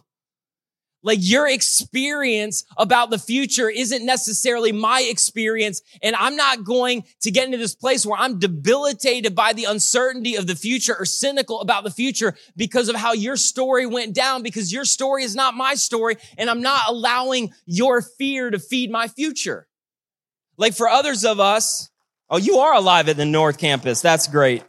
Like 1.01 1.19
your 1.21 1.47
experience 1.47 2.65
about 2.77 3.09
the 3.09 3.17
future 3.17 3.69
isn't 3.69 4.05
necessarily 4.05 4.73
my 4.73 5.01
experience. 5.01 5.81
And 6.03 6.15
I'm 6.15 6.35
not 6.35 6.65
going 6.65 7.05
to 7.21 7.31
get 7.31 7.45
into 7.45 7.57
this 7.57 7.75
place 7.75 8.05
where 8.05 8.19
I'm 8.19 8.37
debilitated 8.37 9.33
by 9.33 9.53
the 9.53 9.63
uncertainty 9.63 10.35
of 10.35 10.45
the 10.45 10.55
future 10.55 10.95
or 10.97 11.05
cynical 11.05 11.61
about 11.61 11.85
the 11.85 11.91
future 11.91 12.35
because 12.57 12.89
of 12.89 12.95
how 12.95 13.13
your 13.13 13.37
story 13.37 13.85
went 13.85 14.13
down, 14.13 14.43
because 14.43 14.73
your 14.73 14.83
story 14.83 15.23
is 15.23 15.35
not 15.35 15.53
my 15.53 15.75
story. 15.75 16.17
And 16.37 16.49
I'm 16.49 16.61
not 16.61 16.89
allowing 16.89 17.53
your 17.65 18.01
fear 18.01 18.49
to 18.49 18.59
feed 18.59 18.91
my 18.91 19.07
future. 19.07 19.67
Like 20.57 20.73
for 20.73 20.89
others 20.89 21.23
of 21.23 21.39
us, 21.39 21.89
oh, 22.29 22.37
you 22.37 22.57
are 22.57 22.73
alive 22.73 23.07
at 23.07 23.15
the 23.15 23.25
North 23.25 23.57
Campus. 23.57 24.01
That's 24.01 24.27
great. 24.27 24.63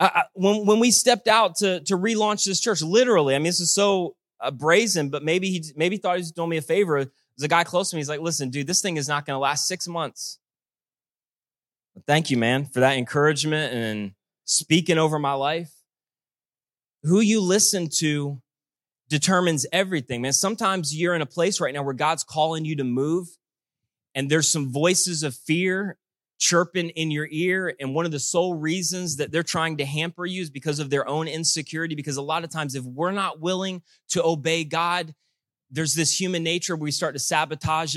I, 0.00 0.24
when, 0.32 0.66
when 0.66 0.80
we 0.80 0.90
stepped 0.90 1.28
out 1.28 1.58
to, 1.58 1.78
to 1.84 1.96
relaunch 1.96 2.44
this 2.44 2.58
church, 2.58 2.82
literally, 2.82 3.36
I 3.36 3.38
mean, 3.38 3.44
this 3.44 3.60
is 3.60 3.72
so 3.72 4.16
uh, 4.44 4.50
brazen, 4.50 5.08
but 5.08 5.22
maybe 5.22 5.50
he 5.50 5.64
maybe 5.76 5.96
thought 5.96 6.16
he 6.16 6.20
was 6.20 6.32
doing 6.32 6.50
me 6.50 6.56
a 6.56 6.62
favor. 6.62 6.98
There's 7.04 7.44
a 7.44 7.48
guy 7.48 7.64
close 7.64 7.90
to 7.90 7.96
me. 7.96 8.00
He's 8.00 8.08
like, 8.08 8.20
listen, 8.20 8.50
dude, 8.50 8.66
this 8.66 8.80
thing 8.80 8.96
is 8.96 9.08
not 9.08 9.26
going 9.26 9.34
to 9.34 9.40
last 9.40 9.66
six 9.66 9.88
months. 9.88 10.38
But 11.94 12.04
thank 12.06 12.30
you, 12.30 12.36
man, 12.36 12.66
for 12.66 12.80
that 12.80 12.96
encouragement 12.96 13.72
and 13.72 14.12
speaking 14.44 14.98
over 14.98 15.18
my 15.18 15.32
life. 15.32 15.72
Who 17.04 17.20
you 17.20 17.40
listen 17.40 17.88
to 17.98 18.40
determines 19.08 19.66
everything, 19.72 20.22
man. 20.22 20.32
Sometimes 20.32 20.96
you're 20.96 21.14
in 21.14 21.22
a 21.22 21.26
place 21.26 21.60
right 21.60 21.74
now 21.74 21.82
where 21.82 21.94
God's 21.94 22.24
calling 22.24 22.64
you 22.64 22.76
to 22.76 22.84
move 22.84 23.28
and 24.14 24.30
there's 24.30 24.48
some 24.48 24.72
voices 24.72 25.22
of 25.22 25.34
fear 25.34 25.98
chirping 26.38 26.90
in 26.90 27.10
your 27.10 27.28
ear. 27.30 27.74
And 27.80 27.94
one 27.94 28.06
of 28.06 28.12
the 28.12 28.18
sole 28.18 28.54
reasons 28.54 29.16
that 29.16 29.32
they're 29.32 29.42
trying 29.42 29.78
to 29.78 29.84
hamper 29.84 30.26
you 30.26 30.42
is 30.42 30.50
because 30.50 30.78
of 30.78 30.90
their 30.90 31.08
own 31.08 31.28
insecurity. 31.28 31.94
Because 31.94 32.16
a 32.16 32.22
lot 32.22 32.44
of 32.44 32.50
times, 32.50 32.74
if 32.74 32.84
we're 32.84 33.12
not 33.12 33.40
willing 33.40 33.82
to 34.10 34.24
obey 34.24 34.64
God, 34.64 35.14
there's 35.70 35.94
this 35.94 36.18
human 36.18 36.42
nature 36.42 36.76
where 36.76 36.84
we 36.84 36.90
start 36.90 37.14
to 37.14 37.18
sabotage, 37.18 37.96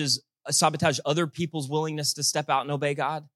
sabotage 0.50 1.00
other 1.06 1.28
people's 1.28 1.70
willingness 1.70 2.14
to 2.14 2.24
step 2.24 2.50
out 2.50 2.62
and 2.62 2.72
obey 2.72 2.94
God. 2.94 3.28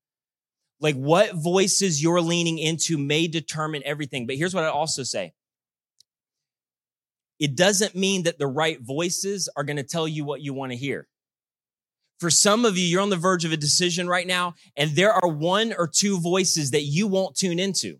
Like 0.79 0.95
what 0.95 1.33
voices 1.33 2.01
you're 2.01 2.21
leaning 2.21 2.57
into 2.57 2.97
may 2.97 3.27
determine 3.27 3.83
everything. 3.85 4.25
But 4.25 4.37
here's 4.37 4.55
what 4.55 4.63
I 4.63 4.69
also 4.69 5.03
say. 5.03 5.33
It 7.39 7.55
doesn't 7.55 7.95
mean 7.95 8.23
that 8.23 8.37
the 8.37 8.47
right 8.47 8.79
voices 8.79 9.49
are 9.55 9.63
going 9.63 9.77
to 9.77 9.83
tell 9.83 10.07
you 10.07 10.23
what 10.23 10.41
you 10.41 10.53
want 10.53 10.71
to 10.71 10.77
hear. 10.77 11.07
For 12.21 12.29
some 12.29 12.65
of 12.65 12.77
you, 12.77 12.85
you're 12.85 13.01
on 13.01 13.09
the 13.09 13.17
verge 13.17 13.45
of 13.45 13.51
a 13.51 13.57
decision 13.57 14.07
right 14.07 14.27
now, 14.27 14.53
and 14.77 14.91
there 14.91 15.11
are 15.11 15.27
one 15.27 15.73
or 15.75 15.87
two 15.87 16.19
voices 16.19 16.69
that 16.69 16.83
you 16.83 17.07
won't 17.07 17.35
tune 17.35 17.57
into. 17.57 17.97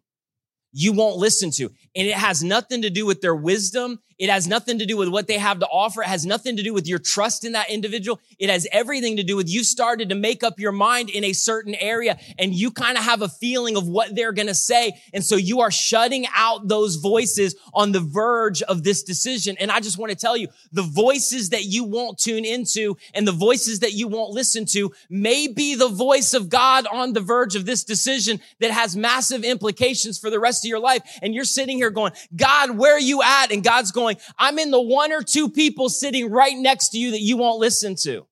You 0.71 0.93
won't 0.93 1.17
listen 1.17 1.49
to. 1.53 1.71
And 1.95 2.07
it 2.07 2.13
has 2.13 2.43
nothing 2.43 2.84
to 2.84 2.91
do 2.91 3.03
with 3.07 3.21
their 3.21 3.34
wisdom. 3.34 3.99
It 4.21 4.29
has 4.29 4.47
nothing 4.47 4.77
to 4.77 4.86
do 4.86 4.97
with 4.97 5.10
what 5.10 5.25
they 5.25 5.39
have 5.39 5.57
to 5.62 5.65
offer. 5.65 6.03
It 6.03 6.07
has 6.07 6.27
nothing 6.27 6.55
to 6.57 6.62
do 6.62 6.75
with 6.75 6.88
your 6.88 6.99
trust 6.99 7.43
in 7.43 7.53
that 7.53 7.71
individual. 7.71 8.21
It 8.38 8.51
has 8.51 8.67
everything 8.71 9.17
to 9.17 9.23
do 9.23 9.36
with 9.36 9.49
you 9.49 9.63
started 9.63 10.10
to 10.10 10.15
make 10.15 10.43
up 10.43 10.60
your 10.60 10.71
mind 10.71 11.10
in 11.10 11.23
a 11.23 11.34
certain 11.34 11.73
area 11.73 12.19
and 12.38 12.53
you 12.53 12.69
kind 12.69 12.99
of 12.99 13.03
have 13.03 13.23
a 13.23 13.27
feeling 13.27 13.75
of 13.75 13.88
what 13.88 14.13
they're 14.13 14.31
going 14.31 14.47
to 14.47 14.53
say. 14.53 15.01
And 15.12 15.25
so 15.25 15.38
you 15.38 15.62
are 15.62 15.71
shutting 15.71 16.27
out 16.36 16.67
those 16.67 16.97
voices 16.97 17.55
on 17.73 17.93
the 17.93 17.99
verge 17.99 18.62
of 18.62 18.84
this 18.84 19.01
decision. 19.01 19.57
And 19.60 19.71
I 19.71 19.79
just 19.79 19.97
want 19.97 20.12
to 20.12 20.15
tell 20.15 20.38
you, 20.38 20.49
the 20.71 20.84
voices 20.84 21.49
that 21.49 21.65
you 21.65 21.84
won't 21.84 22.19
tune 22.19 22.45
into 22.45 22.97
and 23.15 23.27
the 23.27 23.31
voices 23.31 23.79
that 23.79 23.93
you 23.93 24.07
won't 24.07 24.29
listen 24.29 24.65
to 24.65 24.93
may 25.10 25.47
be 25.47 25.73
the 25.73 25.89
voice 25.89 26.36
of 26.36 26.47
God 26.47 26.86
on 26.86 27.13
the 27.13 27.21
verge 27.21 27.55
of 27.55 27.65
this 27.65 27.84
decision 27.84 28.39
that 28.60 28.69
has 28.69 28.95
massive 28.95 29.43
implications 29.43 30.19
for 30.19 30.29
the 30.29 30.39
rest 30.39 30.63
of 30.63 30.69
your 30.69 30.79
life. 30.79 31.01
And 31.23 31.34
you're 31.34 31.43
sitting 31.43 31.77
here 31.77 31.89
going, 31.89 32.12
God, 32.36 32.77
where 32.77 32.93
are 32.93 32.99
you 32.99 33.23
at? 33.23 33.51
And 33.51 33.63
God's 33.63 33.91
going, 33.91 34.11
going, 34.13 34.26
I'm 34.38 34.60
in 34.60 34.71
the 34.71 34.82
one 34.82 35.12
or 35.12 35.21
two 35.21 35.50
people 35.50 35.89
sitting 35.89 36.30
right 36.30 36.56
next 36.56 36.89
to 36.89 36.97
you 36.97 37.12
that 37.12 37.21
you 37.21 37.38
won't 37.38 37.60
listen 37.60 37.95
to. 38.04 38.26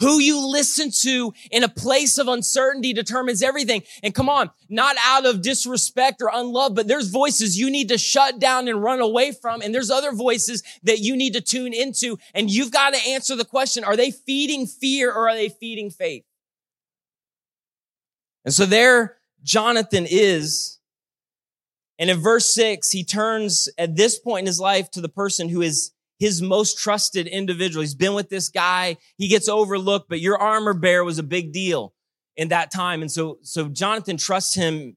Who 0.00 0.18
you 0.18 0.50
listen 0.50 0.90
to 1.02 1.34
in 1.50 1.62
a 1.62 1.68
place 1.68 2.18
of 2.18 2.26
uncertainty 2.26 2.92
determines 2.92 3.42
everything. 3.42 3.82
And 4.02 4.14
come 4.14 4.28
on, 4.28 4.50
not 4.68 4.96
out 4.98 5.26
of 5.26 5.42
disrespect 5.42 6.22
or 6.22 6.30
unlove, 6.32 6.74
but 6.74 6.88
there's 6.88 7.08
voices 7.08 7.58
you 7.58 7.70
need 7.70 7.90
to 7.90 7.98
shut 7.98 8.38
down 8.38 8.66
and 8.66 8.82
run 8.82 9.00
away 9.00 9.32
from. 9.32 9.60
And 9.60 9.74
there's 9.74 9.90
other 9.90 10.12
voices 10.12 10.62
that 10.84 11.00
you 11.00 11.16
need 11.16 11.34
to 11.34 11.40
tune 11.40 11.74
into. 11.74 12.18
And 12.34 12.50
you've 12.50 12.72
got 12.72 12.94
to 12.94 13.08
answer 13.08 13.36
the 13.36 13.44
question, 13.44 13.84
are 13.84 13.96
they 13.96 14.10
feeding 14.10 14.66
fear 14.66 15.12
or 15.12 15.28
are 15.28 15.34
they 15.36 15.50
feeding 15.50 15.90
faith? 15.90 16.24
And 18.44 18.52
so 18.52 18.66
there 18.66 19.18
Jonathan 19.42 20.06
is 20.08 20.73
and 21.98 22.10
in 22.10 22.18
verse 22.18 22.52
six, 22.52 22.90
he 22.90 23.04
turns 23.04 23.68
at 23.78 23.96
this 23.96 24.18
point 24.18 24.40
in 24.40 24.46
his 24.46 24.60
life 24.60 24.90
to 24.92 25.00
the 25.00 25.08
person 25.08 25.48
who 25.48 25.62
is 25.62 25.92
his 26.18 26.40
most 26.40 26.78
trusted 26.78 27.26
individual. 27.26 27.82
He's 27.82 27.94
been 27.94 28.14
with 28.14 28.28
this 28.28 28.48
guy. 28.48 28.96
He 29.16 29.28
gets 29.28 29.48
overlooked, 29.48 30.08
but 30.08 30.20
your 30.20 30.38
armor 30.38 30.74
bearer 30.74 31.04
was 31.04 31.18
a 31.18 31.24
big 31.24 31.52
deal 31.52 31.92
in 32.36 32.48
that 32.48 32.72
time. 32.72 33.02
And 33.02 33.10
so, 33.10 33.38
so 33.42 33.68
Jonathan 33.68 34.16
trusts 34.16 34.54
him 34.54 34.96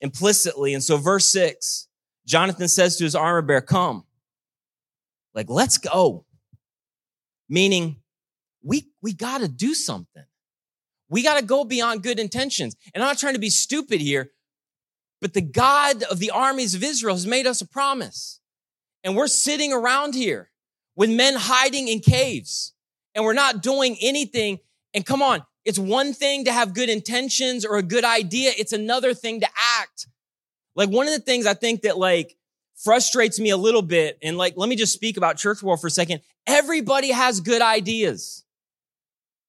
implicitly. 0.00 0.74
And 0.74 0.82
so 0.82 0.96
verse 0.96 1.26
six, 1.26 1.88
Jonathan 2.26 2.68
says 2.68 2.96
to 2.96 3.04
his 3.04 3.14
armor 3.14 3.42
bearer, 3.42 3.60
come. 3.60 4.04
Like, 5.34 5.50
let's 5.50 5.78
go. 5.78 6.24
Meaning, 7.48 7.96
we, 8.62 8.88
we 9.02 9.12
gotta 9.12 9.48
do 9.48 9.74
something. 9.74 10.24
We 11.10 11.22
gotta 11.22 11.44
go 11.44 11.64
beyond 11.64 12.02
good 12.02 12.18
intentions. 12.18 12.76
And 12.94 13.02
I'm 13.02 13.08
not 13.08 13.18
trying 13.18 13.34
to 13.34 13.40
be 13.40 13.50
stupid 13.50 14.00
here, 14.00 14.30
but 15.24 15.32
the 15.32 15.40
God 15.40 16.02
of 16.02 16.18
the 16.18 16.32
armies 16.32 16.74
of 16.74 16.84
Israel 16.84 17.14
has 17.14 17.26
made 17.26 17.46
us 17.46 17.62
a 17.62 17.66
promise. 17.66 18.40
And 19.02 19.16
we're 19.16 19.26
sitting 19.26 19.72
around 19.72 20.14
here 20.14 20.50
with 20.96 21.08
men 21.08 21.32
hiding 21.34 21.88
in 21.88 22.00
caves 22.00 22.74
and 23.14 23.24
we're 23.24 23.32
not 23.32 23.62
doing 23.62 23.96
anything. 24.02 24.58
And 24.92 25.06
come 25.06 25.22
on, 25.22 25.42
it's 25.64 25.78
one 25.78 26.12
thing 26.12 26.44
to 26.44 26.52
have 26.52 26.74
good 26.74 26.90
intentions 26.90 27.64
or 27.64 27.78
a 27.78 27.82
good 27.82 28.04
idea. 28.04 28.52
It's 28.58 28.74
another 28.74 29.14
thing 29.14 29.40
to 29.40 29.48
act. 29.80 30.08
Like 30.76 30.90
one 30.90 31.06
of 31.06 31.14
the 31.14 31.20
things 31.20 31.46
I 31.46 31.54
think 31.54 31.80
that 31.84 31.96
like 31.96 32.36
frustrates 32.76 33.40
me 33.40 33.48
a 33.48 33.56
little 33.56 33.80
bit. 33.80 34.18
And 34.22 34.36
like, 34.36 34.58
let 34.58 34.68
me 34.68 34.76
just 34.76 34.92
speak 34.92 35.16
about 35.16 35.38
church 35.38 35.62
world 35.62 35.80
for 35.80 35.86
a 35.86 35.90
second. 35.90 36.20
Everybody 36.46 37.12
has 37.12 37.40
good 37.40 37.62
ideas. 37.62 38.43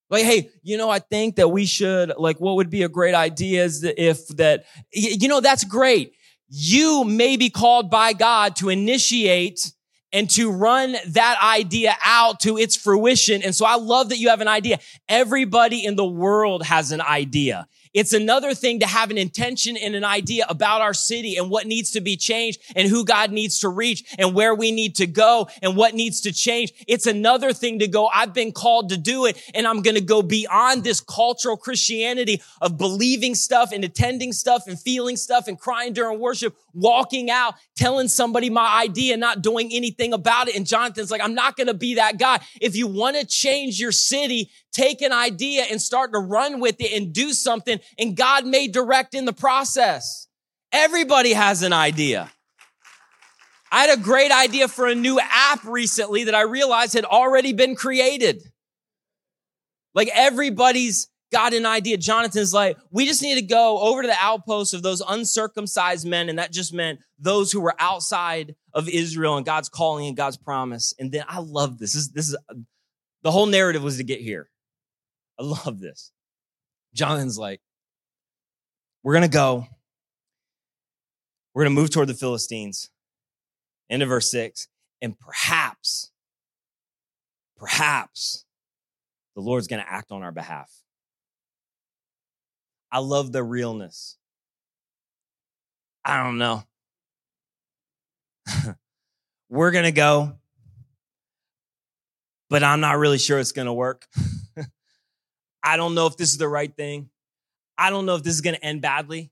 Like, 0.09 0.23
hey, 0.23 0.49
you 0.61 0.77
know, 0.77 0.89
I 0.89 0.99
think 0.99 1.37
that 1.37 1.49
we 1.49 1.65
should, 1.65 2.13
like, 2.17 2.39
what 2.39 2.55
would 2.57 2.69
be 2.69 2.83
a 2.83 2.89
great 2.89 3.15
idea 3.15 3.63
is 3.63 3.83
if 3.83 4.27
that, 4.29 4.65
you 4.91 5.27
know, 5.27 5.41
that's 5.41 5.63
great. 5.63 6.13
You 6.47 7.03
may 7.03 7.37
be 7.37 7.49
called 7.49 7.89
by 7.89 8.13
God 8.13 8.55
to 8.57 8.69
initiate 8.69 9.71
and 10.13 10.29
to 10.29 10.51
run 10.51 10.95
that 11.07 11.37
idea 11.43 11.95
out 12.03 12.39
to 12.41 12.57
its 12.57 12.75
fruition. 12.75 13.41
And 13.41 13.53
so 13.53 13.65
I 13.65 13.75
love 13.75 14.09
that 14.09 14.19
you 14.19 14.29
have 14.29 14.41
an 14.41 14.47
idea. 14.47 14.79
Everybody 15.09 15.83
in 15.83 15.95
the 15.95 16.05
world 16.05 16.63
has 16.63 16.91
an 16.91 17.01
idea. 17.01 17.67
It's 17.95 18.11
another 18.11 18.53
thing 18.53 18.81
to 18.81 18.85
have 18.85 19.09
an 19.09 19.17
intention 19.17 19.77
and 19.77 19.95
an 19.95 20.03
idea 20.03 20.45
about 20.49 20.81
our 20.81 20.93
city 20.93 21.37
and 21.37 21.49
what 21.49 21.65
needs 21.65 21.91
to 21.91 22.01
be 22.01 22.17
changed 22.17 22.61
and 22.75 22.89
who 22.89 23.05
God 23.05 23.31
needs 23.31 23.61
to 23.61 23.69
reach 23.69 24.03
and 24.19 24.35
where 24.35 24.53
we 24.53 24.73
need 24.73 24.95
to 24.97 25.07
go 25.07 25.47
and 25.61 25.77
what 25.77 25.95
needs 25.95 26.19
to 26.21 26.33
change. 26.33 26.73
It's 26.89 27.05
another 27.05 27.53
thing 27.53 27.79
to 27.79 27.87
go, 27.87 28.09
I've 28.13 28.33
been 28.33 28.51
called 28.51 28.89
to 28.89 28.97
do 28.97 29.25
it 29.27 29.41
and 29.55 29.65
I'm 29.65 29.81
going 29.81 29.95
to 29.95 30.01
go 30.01 30.21
beyond 30.21 30.83
this 30.83 30.99
cultural 30.99 31.55
Christianity 31.55 32.41
of 32.59 32.77
believing 32.77 33.33
stuff 33.33 33.71
and 33.71 33.85
attending 33.85 34.33
stuff 34.33 34.63
and 34.67 34.77
feeling 34.77 35.15
stuff 35.15 35.47
and 35.47 35.57
crying 35.57 35.93
during 35.93 36.19
worship, 36.19 36.53
walking 36.73 37.31
out, 37.31 37.53
telling 37.77 38.09
somebody 38.09 38.49
my 38.49 38.81
idea, 38.83 39.15
not 39.15 39.41
doing 39.41 39.69
anything 39.71 40.11
about 40.11 40.49
it. 40.49 40.57
And 40.57 40.67
Jonathan's 40.67 41.11
like, 41.11 41.21
I'm 41.21 41.33
not 41.33 41.55
going 41.55 41.67
to 41.67 41.73
be 41.73 41.95
that 41.95 42.19
guy. 42.19 42.41
If 42.59 42.75
you 42.75 42.87
want 42.87 43.15
to 43.15 43.25
change 43.25 43.79
your 43.79 43.93
city, 43.93 44.51
take 44.75 45.01
an 45.01 45.13
idea 45.13 45.63
and 45.63 45.81
start 45.81 46.11
to 46.11 46.19
run 46.19 46.59
with 46.59 46.75
it 46.79 46.91
and 46.91 47.13
do 47.13 47.31
something 47.31 47.79
and 47.97 48.15
God 48.15 48.45
may 48.45 48.67
direct 48.67 49.13
in 49.13 49.25
the 49.25 49.33
process. 49.33 50.27
Everybody 50.71 51.33
has 51.33 51.63
an 51.63 51.71
idea. 51.71 52.29
I 53.71 53.87
had 53.87 53.97
a 53.97 54.01
great 54.01 54.31
idea 54.31 54.67
for 54.67 54.87
a 54.87 54.95
new 54.95 55.19
app 55.19 55.63
recently 55.63 56.25
that 56.25 56.35
I 56.35 56.41
realized 56.41 56.93
had 56.93 57.05
already 57.05 57.53
been 57.53 57.75
created. 57.75 58.43
Like 59.93 60.09
everybody's 60.13 61.07
got 61.31 61.53
an 61.53 61.65
idea. 61.65 61.97
Jonathan's 61.97 62.53
like, 62.53 62.77
we 62.91 63.05
just 63.05 63.21
need 63.21 63.35
to 63.35 63.41
go 63.41 63.79
over 63.79 64.01
to 64.01 64.07
the 64.07 64.17
outposts 64.19 64.73
of 64.73 64.83
those 64.83 65.01
uncircumcised 65.07 66.05
men. 66.05 66.29
And 66.29 66.39
that 66.39 66.51
just 66.51 66.73
meant 66.73 66.99
those 67.17 67.51
who 67.51 67.61
were 67.61 67.75
outside 67.79 68.55
of 68.73 68.87
Israel 68.87 69.37
and 69.37 69.45
God's 69.45 69.69
calling 69.69 70.07
and 70.07 70.17
God's 70.17 70.37
promise. 70.37 70.93
And 70.99 71.11
then 71.11 71.23
I 71.27 71.39
love 71.39 71.77
this. 71.77 71.93
This 71.93 72.03
is, 72.03 72.11
this 72.11 72.29
is 72.29 72.37
the 73.23 73.31
whole 73.31 73.47
narrative 73.47 73.83
was 73.83 73.97
to 73.97 74.03
get 74.03 74.21
here. 74.21 74.49
I 75.39 75.43
love 75.43 75.79
this. 75.79 76.11
Jonathan's 76.93 77.37
like, 77.37 77.61
we're 79.03 79.13
going 79.13 79.23
to 79.23 79.27
go. 79.29 79.67
We're 81.53 81.63
going 81.63 81.75
to 81.75 81.81
move 81.81 81.91
toward 81.91 82.07
the 82.07 82.13
Philistines. 82.13 82.89
End 83.89 84.01
of 84.01 84.09
verse 84.09 84.31
six. 84.31 84.67
And 85.01 85.17
perhaps, 85.19 86.11
perhaps 87.57 88.45
the 89.35 89.41
Lord's 89.41 89.67
going 89.67 89.83
to 89.83 89.89
act 89.89 90.11
on 90.11 90.23
our 90.23 90.31
behalf. 90.31 90.71
I 92.91 92.99
love 92.99 93.31
the 93.31 93.43
realness. 93.43 94.17
I 96.03 96.23
don't 96.23 96.37
know. 96.37 96.63
We're 99.49 99.71
going 99.71 99.85
to 99.85 99.91
go, 99.91 100.33
but 102.49 102.63
I'm 102.63 102.79
not 102.79 102.97
really 102.97 103.17
sure 103.17 103.39
it's 103.39 103.51
going 103.51 103.65
to 103.65 103.73
work. 103.73 104.07
I 105.65 105.77
don't 105.77 105.95
know 105.95 106.05
if 106.05 106.15
this 106.15 106.31
is 106.31 106.37
the 106.37 106.47
right 106.47 106.73
thing. 106.73 107.09
I 107.75 107.89
don't 107.89 108.05
know 108.05 108.15
if 108.15 108.23
this 108.23 108.35
is 108.35 108.41
going 108.41 108.55
to 108.55 108.63
end 108.63 108.83
badly, 108.83 109.31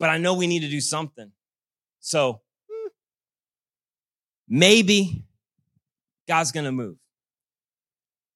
but 0.00 0.08
I 0.08 0.16
know 0.16 0.34
we 0.34 0.46
need 0.46 0.60
to 0.60 0.70
do 0.70 0.80
something. 0.80 1.30
So 2.00 2.40
hmm, 2.70 2.88
maybe 4.48 5.24
God's 6.26 6.52
going 6.52 6.64
to 6.64 6.72
move. 6.72 6.96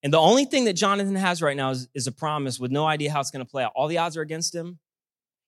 And 0.02 0.12
the 0.12 0.20
only 0.20 0.44
thing 0.44 0.66
that 0.66 0.74
Jonathan 0.74 1.16
has 1.16 1.40
right 1.40 1.56
now 1.56 1.70
is, 1.70 1.88
is 1.94 2.06
a 2.06 2.12
promise 2.12 2.60
with 2.60 2.70
no 2.70 2.86
idea 2.86 3.10
how 3.10 3.20
it's 3.20 3.30
going 3.30 3.44
to 3.44 3.50
play 3.50 3.64
out. 3.64 3.72
All 3.74 3.88
the 3.88 3.98
odds 3.98 4.16
are 4.16 4.22
against 4.22 4.54
him. 4.54 4.78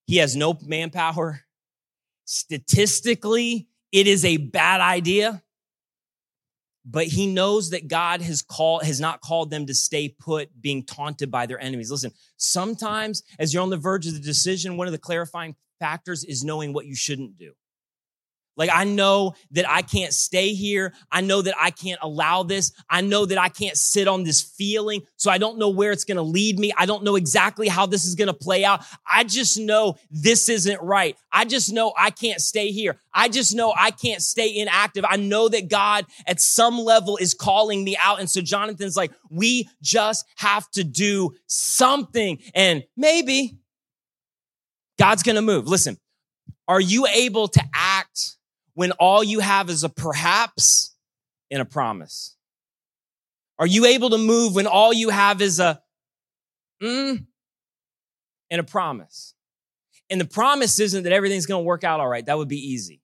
He 0.06 0.16
has 0.16 0.34
no 0.34 0.58
manpower. 0.64 1.42
Statistically, 2.24 3.68
it 3.92 4.06
is 4.06 4.24
a 4.24 4.38
bad 4.38 4.80
idea 4.80 5.42
but 6.84 7.06
he 7.06 7.26
knows 7.26 7.70
that 7.70 7.88
God 7.88 8.22
has 8.22 8.42
called 8.42 8.84
has 8.84 9.00
not 9.00 9.20
called 9.20 9.50
them 9.50 9.66
to 9.66 9.74
stay 9.74 10.08
put 10.08 10.48
being 10.60 10.84
taunted 10.84 11.30
by 11.30 11.46
their 11.46 11.60
enemies. 11.60 11.90
Listen, 11.90 12.12
sometimes 12.36 13.22
as 13.38 13.52
you're 13.52 13.62
on 13.62 13.70
the 13.70 13.76
verge 13.76 14.06
of 14.06 14.14
the 14.14 14.20
decision, 14.20 14.76
one 14.76 14.86
of 14.86 14.92
the 14.92 14.98
clarifying 14.98 15.54
factors 15.78 16.24
is 16.24 16.44
knowing 16.44 16.72
what 16.72 16.86
you 16.86 16.94
shouldn't 16.94 17.36
do. 17.38 17.52
Like 18.58 18.70
I 18.72 18.84
know 18.84 19.34
that 19.52 19.70
I 19.70 19.82
can't 19.82 20.12
stay 20.12 20.52
here. 20.52 20.92
I 21.10 21.22
know 21.22 21.40
that 21.40 21.54
I 21.58 21.70
can't 21.70 22.00
allow 22.02 22.42
this. 22.42 22.72
I 22.90 23.00
know 23.00 23.24
that 23.24 23.38
I 23.38 23.48
can't 23.48 23.76
sit 23.76 24.08
on 24.08 24.24
this 24.24 24.42
feeling. 24.42 25.02
So 25.16 25.30
I 25.30 25.38
don't 25.38 25.58
know 25.58 25.68
where 25.70 25.92
it's 25.92 26.04
going 26.04 26.16
to 26.16 26.22
lead 26.22 26.58
me. 26.58 26.72
I 26.76 26.84
don't 26.84 27.04
know 27.04 27.14
exactly 27.14 27.68
how 27.68 27.86
this 27.86 28.04
is 28.04 28.16
going 28.16 28.26
to 28.26 28.34
play 28.34 28.64
out. 28.64 28.84
I 29.06 29.22
just 29.22 29.58
know 29.58 29.96
this 30.10 30.48
isn't 30.48 30.82
right. 30.82 31.16
I 31.32 31.44
just 31.44 31.72
know 31.72 31.92
I 31.96 32.10
can't 32.10 32.40
stay 32.40 32.72
here. 32.72 32.98
I 33.14 33.28
just 33.28 33.54
know 33.54 33.72
I 33.76 33.92
can't 33.92 34.20
stay 34.20 34.58
inactive. 34.58 35.04
I 35.08 35.16
know 35.16 35.48
that 35.48 35.68
God 35.68 36.06
at 36.26 36.40
some 36.40 36.78
level 36.78 37.16
is 37.16 37.34
calling 37.34 37.84
me 37.84 37.96
out. 38.02 38.18
And 38.18 38.28
so 38.28 38.40
Jonathan's 38.40 38.96
like, 38.96 39.12
we 39.30 39.68
just 39.80 40.26
have 40.36 40.68
to 40.72 40.82
do 40.82 41.34
something 41.46 42.38
and 42.54 42.82
maybe 42.96 43.56
God's 44.98 45.22
going 45.22 45.36
to 45.36 45.42
move. 45.42 45.68
Listen, 45.68 45.96
are 46.66 46.80
you 46.80 47.06
able 47.06 47.46
to 47.48 47.62
act 47.72 48.37
when 48.78 48.92
all 48.92 49.24
you 49.24 49.40
have 49.40 49.70
is 49.70 49.82
a 49.82 49.88
perhaps 49.88 50.94
and 51.50 51.60
a 51.60 51.64
promise? 51.64 52.36
Are 53.58 53.66
you 53.66 53.86
able 53.86 54.10
to 54.10 54.18
move 54.18 54.54
when 54.54 54.68
all 54.68 54.92
you 54.92 55.08
have 55.08 55.42
is 55.42 55.58
a 55.58 55.82
mm 56.80 57.26
and 58.52 58.60
a 58.60 58.62
promise? 58.62 59.34
And 60.10 60.20
the 60.20 60.24
promise 60.24 60.78
isn't 60.78 61.02
that 61.02 61.12
everything's 61.12 61.44
going 61.44 61.60
to 61.60 61.66
work 61.66 61.82
out 61.82 61.98
all 61.98 62.06
right. 62.06 62.24
That 62.24 62.38
would 62.38 62.46
be 62.46 62.70
easy. 62.70 63.02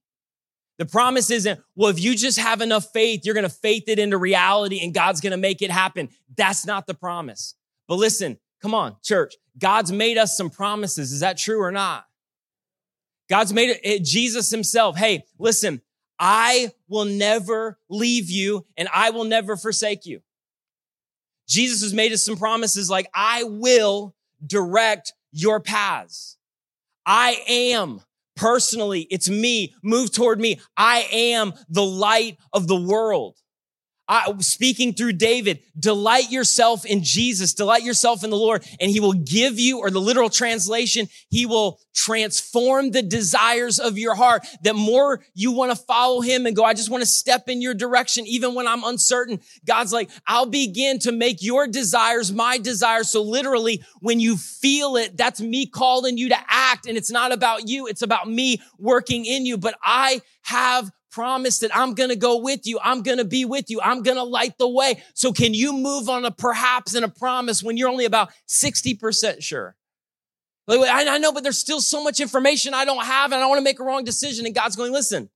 The 0.77 0.85
promise 0.85 1.29
isn't, 1.29 1.59
well, 1.75 1.89
if 1.89 2.01
you 2.01 2.15
just 2.15 2.39
have 2.39 2.61
enough 2.61 2.93
faith, 2.93 3.25
you're 3.25 3.35
going 3.35 3.43
to 3.43 3.49
faith 3.49 3.89
it 3.89 3.99
into 3.99 4.17
reality 4.17 4.81
and 4.81 4.93
God's 4.93 5.19
going 5.19 5.31
to 5.31 5.37
make 5.37 5.61
it 5.61 5.71
happen. 5.71 6.07
That's 6.37 6.65
not 6.65 6.87
the 6.87 6.93
promise. 6.93 7.53
But 7.89 7.95
listen, 7.95 8.37
come 8.61 8.73
on, 8.73 8.95
church. 9.03 9.35
God's 9.59 9.91
made 9.91 10.17
us 10.17 10.37
some 10.37 10.49
promises. 10.49 11.11
Is 11.11 11.19
that 11.19 11.37
true 11.37 11.61
or 11.61 11.73
not? 11.73 12.05
God's 13.29 13.53
made 13.53 13.79
it, 13.83 14.03
Jesus 14.03 14.51
himself. 14.51 14.97
Hey, 14.97 15.25
listen, 15.39 15.81
I 16.19 16.71
will 16.87 17.05
never 17.05 17.79
leave 17.89 18.29
you 18.29 18.65
and 18.77 18.87
I 18.93 19.09
will 19.09 19.23
never 19.23 19.57
forsake 19.57 20.05
you. 20.05 20.21
Jesus 21.47 21.81
has 21.81 21.93
made 21.93 22.11
us 22.11 22.23
some 22.23 22.37
promises 22.37 22.89
like, 22.89 23.07
I 23.13 23.43
will 23.43 24.15
direct 24.45 25.13
your 25.31 25.59
paths. 25.59 26.37
I 27.05 27.41
am 27.47 28.01
personally, 28.35 29.01
it's 29.09 29.29
me, 29.29 29.75
move 29.83 30.11
toward 30.11 30.39
me. 30.39 30.59
I 30.75 31.07
am 31.11 31.53
the 31.69 31.85
light 31.85 32.37
of 32.51 32.67
the 32.67 32.79
world. 32.79 33.37
I, 34.07 34.31
speaking 34.39 34.93
through 34.93 35.13
David, 35.13 35.61
delight 35.77 36.31
yourself 36.31 36.85
in 36.85 37.03
Jesus, 37.03 37.53
delight 37.53 37.83
yourself 37.83 38.23
in 38.23 38.29
the 38.29 38.37
Lord, 38.37 38.63
and 38.79 38.91
he 38.91 38.99
will 38.99 39.13
give 39.13 39.59
you, 39.59 39.79
or 39.79 39.89
the 39.89 39.99
literal 39.99 40.29
translation, 40.29 41.07
he 41.29 41.45
will 41.45 41.79
transform 41.95 42.91
the 42.91 43.01
desires 43.01 43.79
of 43.79 43.97
your 43.97 44.13
heart. 44.13 44.45
That 44.61 44.75
more 44.75 45.23
you 45.33 45.51
want 45.51 45.71
to 45.71 45.75
follow 45.75 46.21
him 46.21 46.45
and 46.45 46.55
go, 46.55 46.63
I 46.63 46.73
just 46.73 46.89
want 46.89 47.01
to 47.01 47.07
step 47.07 47.49
in 47.49 47.61
your 47.61 47.73
direction, 47.73 48.27
even 48.27 48.53
when 48.53 48.67
I'm 48.67 48.83
uncertain. 48.83 49.39
God's 49.65 49.91
like, 49.91 50.09
I'll 50.27 50.45
begin 50.45 50.99
to 50.99 51.11
make 51.11 51.41
your 51.41 51.67
desires 51.67 52.31
my 52.31 52.57
desires. 52.59 53.09
So 53.09 53.23
literally, 53.23 53.83
when 54.01 54.19
you 54.19 54.37
feel 54.37 54.97
it, 54.97 55.17
that's 55.17 55.41
me 55.41 55.65
calling 55.65 56.17
you 56.17 56.29
to 56.29 56.37
act. 56.47 56.85
And 56.85 56.97
it's 56.97 57.11
not 57.11 57.31
about 57.31 57.67
you. 57.67 57.87
It's 57.87 58.03
about 58.03 58.29
me 58.29 58.61
working 58.77 59.25
in 59.25 59.45
you. 59.45 59.57
But 59.57 59.75
I 59.81 60.21
have 60.43 60.91
promise 61.15 61.59
that 61.59 61.73
I'm 61.73 61.93
going 61.93 62.09
to 62.09 62.17
go 62.17 62.37
with 62.37 62.67
you. 62.67 62.77
I'm 62.83 63.01
going 63.01 63.19
to 63.19 63.25
be 63.25 63.45
with 63.45 63.69
you. 63.69 63.79
I'm 63.81 64.03
going 64.03 64.17
to 64.17 64.23
light 64.23 64.57
the 64.57 64.67
way. 64.67 65.01
So 65.13 65.31
can 65.31 65.53
you 65.53 65.71
move 65.71 66.09
on 66.09 66.25
a 66.25 66.31
perhaps 66.31 66.93
and 66.93 67.05
a 67.05 67.07
promise 67.07 67.63
when 67.63 67.77
you're 67.77 67.87
only 67.87 68.03
about 68.03 68.31
60% 68.49 69.41
sure? 69.41 69.77
Like, 70.67 70.81
I 70.91 71.17
know, 71.19 71.31
but 71.31 71.43
there's 71.43 71.57
still 71.57 71.79
so 71.79 72.03
much 72.03 72.19
information 72.19 72.73
I 72.73 72.83
don't 72.83 73.05
have 73.05 73.31
and 73.31 73.41
I 73.41 73.45
want 73.45 73.59
to 73.59 73.63
make 73.63 73.79
a 73.79 73.83
wrong 73.83 74.03
decision. 74.03 74.45
And 74.45 74.53
God's 74.53 74.75
going, 74.75 74.91
listen, 74.91 75.29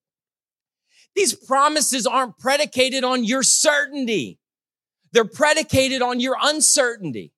these 1.16 1.34
promises 1.34 2.06
aren't 2.06 2.38
predicated 2.38 3.06
on 3.06 3.24
your 3.24 3.42
certainty. 3.42 4.38
They're 5.14 5.24
predicated 5.24 6.02
on 6.02 6.20
your 6.20 6.36
uncertainty. 6.42 7.32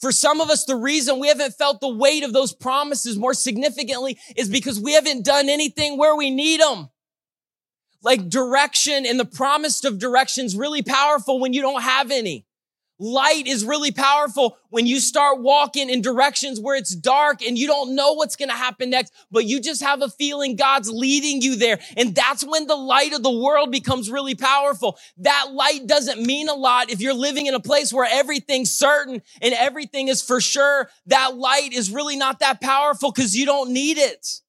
For 0.00 0.10
some 0.10 0.40
of 0.40 0.48
us, 0.48 0.64
the 0.64 0.76
reason 0.76 1.20
we 1.20 1.28
haven't 1.28 1.52
felt 1.52 1.82
the 1.82 1.88
weight 1.88 2.24
of 2.24 2.32
those 2.32 2.54
promises 2.54 3.18
more 3.18 3.34
significantly 3.34 4.18
is 4.36 4.48
because 4.48 4.80
we 4.80 4.94
haven't 4.94 5.24
done 5.24 5.50
anything 5.50 5.98
where 5.98 6.16
we 6.16 6.30
need 6.30 6.60
them 6.60 6.88
like 8.04 8.28
direction 8.28 9.06
and 9.06 9.18
the 9.18 9.24
promise 9.24 9.84
of 9.84 9.98
direction 9.98 10.44
is 10.44 10.56
really 10.56 10.82
powerful 10.82 11.40
when 11.40 11.52
you 11.52 11.62
don't 11.62 11.82
have 11.82 12.10
any. 12.10 12.46
Light 13.00 13.48
is 13.48 13.64
really 13.64 13.90
powerful 13.90 14.56
when 14.70 14.86
you 14.86 15.00
start 15.00 15.40
walking 15.40 15.90
in 15.90 16.00
directions 16.00 16.60
where 16.60 16.76
it's 16.76 16.94
dark 16.94 17.42
and 17.42 17.58
you 17.58 17.66
don't 17.66 17.96
know 17.96 18.12
what's 18.12 18.36
going 18.36 18.50
to 18.50 18.54
happen 18.54 18.90
next, 18.90 19.12
but 19.32 19.46
you 19.46 19.60
just 19.60 19.82
have 19.82 20.00
a 20.00 20.08
feeling 20.08 20.54
God's 20.54 20.88
leading 20.88 21.42
you 21.42 21.56
there. 21.56 21.80
And 21.96 22.14
that's 22.14 22.44
when 22.44 22.68
the 22.68 22.76
light 22.76 23.12
of 23.12 23.24
the 23.24 23.36
world 23.36 23.72
becomes 23.72 24.10
really 24.10 24.36
powerful. 24.36 24.96
That 25.18 25.48
light 25.50 25.88
doesn't 25.88 26.24
mean 26.24 26.48
a 26.48 26.54
lot 26.54 26.88
if 26.88 27.00
you're 27.00 27.14
living 27.14 27.46
in 27.46 27.54
a 27.54 27.60
place 27.60 27.92
where 27.92 28.08
everything's 28.08 28.70
certain 28.70 29.22
and 29.42 29.54
everything 29.54 30.06
is 30.06 30.22
for 30.22 30.40
sure. 30.40 30.88
That 31.06 31.36
light 31.36 31.72
is 31.72 31.90
really 31.90 32.16
not 32.16 32.38
that 32.38 32.60
powerful 32.60 33.10
because 33.10 33.34
you 33.36 33.44
don't 33.44 33.72
need 33.72 33.98
it. 33.98 34.40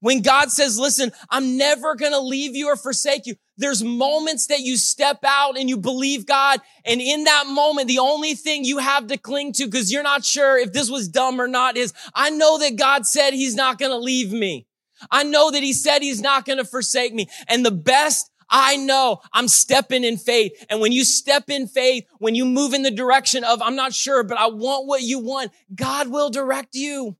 When 0.00 0.22
God 0.22 0.50
says, 0.50 0.78
listen, 0.78 1.10
I'm 1.28 1.56
never 1.56 1.94
going 1.96 2.12
to 2.12 2.20
leave 2.20 2.54
you 2.54 2.68
or 2.68 2.76
forsake 2.76 3.26
you. 3.26 3.34
There's 3.56 3.82
moments 3.82 4.46
that 4.46 4.60
you 4.60 4.76
step 4.76 5.18
out 5.24 5.58
and 5.58 5.68
you 5.68 5.76
believe 5.76 6.24
God. 6.24 6.60
And 6.84 7.00
in 7.00 7.24
that 7.24 7.46
moment, 7.48 7.88
the 7.88 7.98
only 7.98 8.34
thing 8.34 8.64
you 8.64 8.78
have 8.78 9.08
to 9.08 9.18
cling 9.18 9.52
to, 9.54 9.64
because 9.64 9.90
you're 9.90 10.04
not 10.04 10.24
sure 10.24 10.56
if 10.56 10.72
this 10.72 10.88
was 10.88 11.08
dumb 11.08 11.40
or 11.40 11.48
not, 11.48 11.76
is 11.76 11.92
I 12.14 12.30
know 12.30 12.58
that 12.58 12.76
God 12.76 13.06
said 13.06 13.32
he's 13.32 13.56
not 13.56 13.78
going 13.78 13.90
to 13.90 13.98
leave 13.98 14.32
me. 14.32 14.66
I 15.10 15.24
know 15.24 15.50
that 15.50 15.62
he 15.62 15.72
said 15.72 16.02
he's 16.02 16.20
not 16.20 16.44
going 16.44 16.58
to 16.58 16.64
forsake 16.64 17.12
me. 17.12 17.28
And 17.48 17.66
the 17.66 17.72
best 17.72 18.30
I 18.50 18.76
know 18.76 19.20
I'm 19.32 19.48
stepping 19.48 20.04
in 20.04 20.16
faith. 20.16 20.52
And 20.70 20.80
when 20.80 20.92
you 20.92 21.04
step 21.04 21.50
in 21.50 21.66
faith, 21.66 22.04
when 22.18 22.34
you 22.34 22.44
move 22.44 22.72
in 22.72 22.82
the 22.82 22.90
direction 22.90 23.44
of, 23.44 23.60
I'm 23.60 23.76
not 23.76 23.92
sure, 23.92 24.22
but 24.22 24.38
I 24.38 24.46
want 24.46 24.86
what 24.86 25.02
you 25.02 25.18
want, 25.18 25.52
God 25.74 26.08
will 26.08 26.30
direct 26.30 26.74
you. 26.74 27.16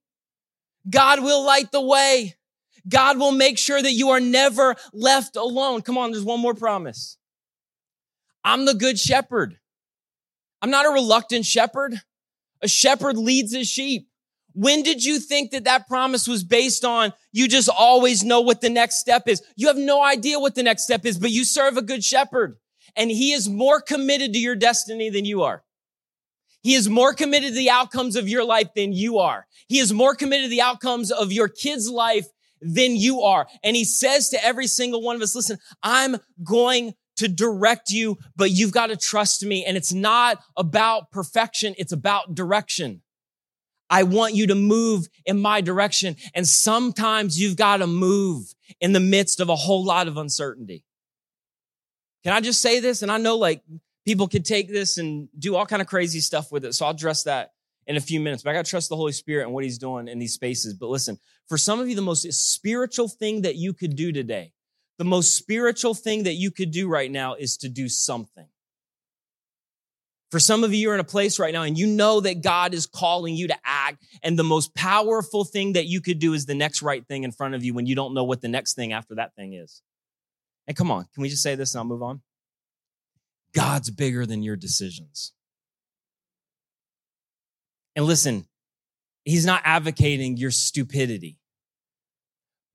God 0.89 1.23
will 1.23 1.45
light 1.45 1.71
the 1.71 1.83
way. 1.83 2.37
God 2.89 3.19
will 3.19 3.33
make 3.33 3.59
sure 3.59 3.81
that 3.81 3.93
you 3.93 4.11
are 4.11 4.21
never 4.21 4.77
left 4.93 5.37
alone. 5.37 5.83
Come 5.83 5.99
on, 5.99 6.13
there's 6.13 6.25
one 6.25 6.41
more 6.41 6.55
promise. 6.55 7.17
I'm 8.45 8.65
the 8.65 8.75
good 8.75 8.99
shepherd. 8.99 9.59
I'm 10.63 10.71
not 10.71 10.87
a 10.87 10.91
reluctant 10.91 11.47
shepherd. 11.47 11.95
A 12.63 12.69
shepherd 12.69 13.17
leads 13.17 13.55
his 13.55 13.69
sheep. 13.69 14.09
When 14.55 14.83
did 14.83 15.05
you 15.05 15.21
think 15.21 15.53
that 15.53 15.65
that 15.65 15.87
promise 15.87 16.27
was 16.27 16.43
based 16.43 16.85
on 16.85 17.13
you 17.33 17.47
just 17.47 17.69
always 17.69 18.25
know 18.25 18.41
what 18.41 18.61
the 18.61 18.71
next 18.71 18.99
step 18.99 19.29
is? 19.29 19.43
You 19.57 19.69
have 19.69 19.77
no 19.77 20.03
idea 20.03 20.41
what 20.41 20.55
the 20.55 20.63
next 20.63 20.85
step 20.85 21.07
is, 21.07 21.19
but 21.19 21.31
you 21.31 21.45
serve 21.45 21.77
a 21.77 21.83
good 21.83 22.03
shepherd 22.03 22.57
and 22.97 23.11
he 23.11 23.33
is 23.33 23.49
more 23.49 23.81
committed 23.81 24.33
to 24.33 24.39
your 24.39 24.57
destiny 24.57 25.11
than 25.11 25.25
you 25.25 25.43
are. 25.43 25.63
He 26.63 26.75
is 26.75 26.89
more 26.89 27.15
committed 27.15 27.51
to 27.51 27.55
the 27.55 27.71
outcomes 27.71 28.17
of 28.17 28.29
your 28.29 28.45
life 28.45 28.75
than 28.75 28.93
you 28.93 29.19
are. 29.19 29.47
He 29.69 29.79
is 29.79 29.93
more 29.93 30.15
committed 30.15 30.47
to 30.47 30.51
the 30.51 30.63
outcomes 30.63 31.13
of 31.13 31.33
your 31.33 31.49
kid's 31.49 31.89
life 31.89 32.27
than 32.61 32.97
you 32.97 33.23
are. 33.23 33.47
And 33.63 33.77
he 33.77 33.85
says 33.85 34.31
to 34.31 34.45
every 34.45 34.67
single 34.67 35.03
one 35.03 35.17
of 35.17 35.23
us, 35.23 35.35
listen, 35.35 35.59
I'm 35.83 36.17
going 36.43 36.95
to 37.17 37.29
direct 37.29 37.91
you, 37.91 38.17
but 38.37 38.51
you've 38.51 38.73
got 38.73 38.89
to 38.89 38.97
trust 38.97 39.45
me. 39.45 39.65
And 39.65 39.77
it's 39.77 39.93
not 39.93 40.41
about 40.57 41.11
perfection. 41.11 41.75
It's 41.77 41.93
about 41.93 42.35
direction. 42.35 43.03
I 43.91 44.03
want 44.03 44.35
you 44.35 44.47
to 44.49 44.55
move 44.55 45.09
in 45.25 45.41
my 45.41 45.61
direction. 45.61 46.17
And 46.35 46.47
sometimes 46.47 47.41
you've 47.41 47.57
got 47.57 47.79
to 47.79 47.87
move 47.87 48.55
in 48.81 48.93
the 48.93 49.01
midst 49.01 49.41
of 49.41 49.49
a 49.49 49.57
whole 49.57 49.85
lot 49.85 50.09
of 50.09 50.17
uncertainty. 50.17 50.85
Can 52.23 52.33
I 52.33 52.41
just 52.41 52.61
say 52.61 52.81
this? 52.81 53.03
And 53.03 53.11
I 53.11 53.17
know 53.19 53.37
like 53.37 53.63
people 54.05 54.29
could 54.29 54.45
take 54.45 54.69
this 54.69 54.99
and 54.99 55.29
do 55.39 55.57
all 55.57 55.67
kind 55.67 55.83
of 55.83 55.89
crazy 55.89 56.21
stuff 56.21 56.53
with 56.53 56.65
it. 56.65 56.75
So 56.75 56.85
I'll 56.85 56.93
address 56.93 57.25
that 57.25 57.53
in 57.89 57.97
a 57.97 58.01
few 58.01 58.21
minutes, 58.21 58.43
but 58.43 58.51
I 58.51 58.53
got 58.53 58.67
to 58.67 58.71
trust 58.71 58.91
the 58.91 58.97
Holy 58.97 59.13
Spirit 59.13 59.45
and 59.45 59.55
what 59.55 59.65
he's 59.65 59.79
doing 59.79 60.09
in 60.09 60.19
these 60.19 60.35
spaces. 60.35 60.75
But 60.75 60.91
listen, 60.91 61.19
for 61.49 61.57
some 61.57 61.81
of 61.81 61.89
you, 61.89 61.97
the 61.97 62.03
most 62.03 62.31
spiritual 62.33 63.09
thing 63.09 63.43
that 63.43 63.57
you 63.57 63.73
could 63.73 63.97
do 63.97 64.13
today, 64.13 64.53
the 64.99 65.05
most 65.05 65.37
spiritual 65.37 65.95
thing 65.95 66.25
that 66.25 66.35
you 66.35 66.51
could 66.51 66.71
do 66.71 66.87
right 66.87 67.11
now 67.11 67.35
is 67.35 67.57
to 67.59 67.69
do 67.69 67.89
something. 67.89 68.47
For 70.31 70.39
some 70.39 70.63
of 70.63 70.75
you, 70.75 70.81
you're 70.81 70.95
in 70.95 71.01
a 71.01 71.05
place 71.05 71.39
right 71.39 71.55
now 71.55 71.63
and 71.63 71.79
you 71.79 71.87
know 71.87 72.21
that 72.21 72.43
God 72.43 72.75
is 72.75 72.85
calling 72.85 73.35
you 73.35 73.49
to 73.49 73.57
act. 73.65 74.05
And 74.23 74.39
the 74.39 74.45
most 74.45 74.75
powerful 74.75 75.47
thing 75.47 75.73
that 75.73 75.87
you 75.87 76.03
could 76.03 76.19
do 76.19 76.35
is 76.35 76.45
the 76.45 76.55
next 76.55 76.83
right 76.83 77.07
thing 77.07 77.25
in 77.25 77.33
front 77.33 77.55
of 77.55 77.65
you 77.65 77.73
when 77.73 77.87
you 77.87 77.95
don't 77.95 78.13
know 78.13 78.25
what 78.25 78.43
the 78.43 78.49
next 78.49 78.75
thing 78.75 78.93
after 78.93 79.15
that 79.15 79.35
thing 79.35 79.55
is. 79.55 79.81
And 80.67 80.77
come 80.77 80.91
on, 80.91 81.07
can 81.15 81.23
we 81.23 81.31
just 81.31 81.43
say 81.43 81.55
this 81.55 81.73
and 81.73 81.79
I'll 81.79 81.87
move 81.87 82.03
on? 82.03 82.21
God's 83.55 83.91
bigger 83.91 84.27
than 84.27 84.43
your 84.43 84.57
decisions. 84.57 85.33
And 87.99 88.07
listen, 88.07 88.47
he's 89.25 89.45
not 89.45 89.61
advocating 89.65 90.37
your 90.37 90.53
stupidity. 90.53 91.37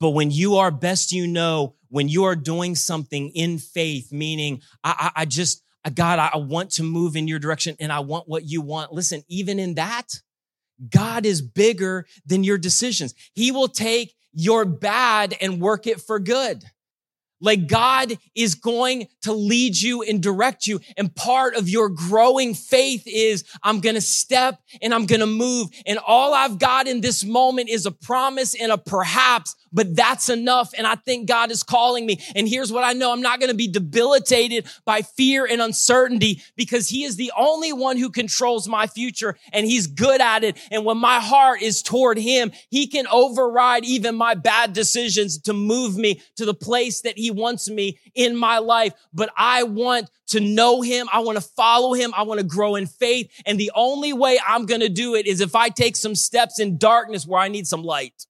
But 0.02 0.10
when 0.10 0.32
you 0.32 0.58
are 0.58 0.70
best 0.70 1.14
you 1.14 1.28
know, 1.28 1.76
when 1.88 2.10
you 2.10 2.26
are 2.26 2.36
doing 2.36 2.76
something 2.76 3.30
in 3.30 3.58
faith, 3.58 4.12
meaning 4.12 4.62
I, 4.84 5.12
I, 5.16 5.22
I 5.22 5.26
just, 5.26 5.64
God, 5.94 6.20
I 6.20 6.36
want 6.36 6.72
to 6.72 6.84
move 6.84 7.16
in 7.16 7.30
your 7.30 7.40
direction 7.40 7.78
and 7.80 7.90
I 7.90 8.02
want 8.02 8.28
what 8.28 8.44
you 8.44 8.62
want. 8.62 8.92
Listen, 8.92 9.24
even 9.30 9.60
in 9.60 9.76
that, 9.76 10.10
God 10.90 11.26
is 11.26 11.42
bigger 11.42 12.06
than 12.26 12.44
your 12.44 12.58
decisions. 12.58 13.14
He 13.34 13.54
will 13.54 13.70
take 13.70 14.16
your 14.34 14.66
bad 14.66 15.38
and 15.40 15.62
work 15.62 15.88
it 15.88 16.02
for 16.02 16.20
good. 16.20 16.66
Like 17.44 17.68
God 17.68 18.18
is 18.34 18.56
going 18.56 19.08
to 19.24 19.34
lead 19.34 19.80
you 19.80 20.02
and 20.02 20.24
direct 20.24 20.66
you. 20.66 20.80
And 20.96 21.14
part 21.14 21.56
of 21.56 21.68
your 21.68 21.90
growing 21.90 22.54
faith 22.54 23.04
is 23.06 23.44
I'm 23.62 23.82
going 23.82 23.96
to 23.96 24.02
step 24.02 24.62
and 24.82 24.94
I'm 24.94 25.06
going 25.06 25.20
to 25.20 25.28
move. 25.28 25.68
And 25.86 26.00
all 26.08 26.34
I've 26.34 26.58
got 26.58 26.88
in 26.88 27.02
this 27.02 27.26
moment 27.26 27.70
is 27.70 27.86
a 27.86 27.92
promise 27.92 28.56
and 28.56 28.72
a 28.72 28.78
perhaps, 28.78 29.56
but 29.74 29.94
that's 29.94 30.30
enough. 30.30 30.72
And 30.78 30.88
I 30.88 30.96
think 30.96 31.28
God 31.28 31.52
is 31.52 31.64
calling 31.64 32.06
me. 32.06 32.22
And 32.34 32.48
here's 32.48 32.72
what 32.72 32.86
I 32.86 32.94
know. 32.94 33.12
I'm 33.12 33.22
not 33.22 33.42
going 33.42 33.52
to 33.52 33.58
be 33.58 33.68
debilitated 33.68 34.66
by 34.86 35.02
fear 35.02 35.46
and 35.46 35.62
uncertainty 35.62 36.42
because 36.56 36.88
he 36.88 37.04
is 37.04 37.18
the 37.18 37.34
only 37.38 37.74
one 37.74 37.98
who 37.98 38.10
controls 38.10 38.70
my 38.70 38.88
future 38.88 39.36
and 39.52 39.66
he's 39.66 39.88
good 39.88 40.22
at 40.22 40.46
it. 40.46 40.58
And 40.72 40.86
when 40.86 40.98
my 40.98 41.20
heart 41.20 41.62
is 41.62 41.82
toward 41.82 42.18
him, 42.18 42.54
he 42.70 42.88
can 42.88 43.06
override 43.08 43.84
even 43.84 44.16
my 44.16 44.34
bad 44.34 44.72
decisions 44.72 45.40
to 45.40 45.52
move 45.52 45.98
me 45.98 46.22
to 46.38 46.46
the 46.46 46.54
place 46.54 47.02
that 47.02 47.18
he 47.18 47.33
wants 47.36 47.70
me 47.70 48.00
in 48.16 48.36
my 48.36 48.60
life. 48.60 48.94
But 49.14 49.32
I 49.38 49.64
want 49.64 50.10
to 50.28 50.40
know 50.40 50.82
him. 50.82 51.08
I 51.12 51.20
want 51.20 51.38
to 51.38 51.44
follow 51.44 51.94
him. 51.94 52.14
I 52.16 52.24
want 52.24 52.40
to 52.40 52.46
grow 52.46 52.76
in 52.76 52.86
faith. 52.88 53.32
And 53.46 53.60
the 53.60 53.72
only 53.76 54.14
way 54.14 54.40
I'm 54.48 54.66
going 54.66 54.82
to 54.82 54.90
do 54.90 55.16
it 55.16 55.28
is 55.28 55.42
if 55.42 55.56
I 55.56 55.70
take 55.70 55.96
some 55.96 56.16
steps 56.16 56.60
in 56.60 56.78
darkness 56.78 57.28
where 57.28 57.42
I 57.42 57.48
need 57.48 57.68
some 57.68 57.84
light. 57.84 58.26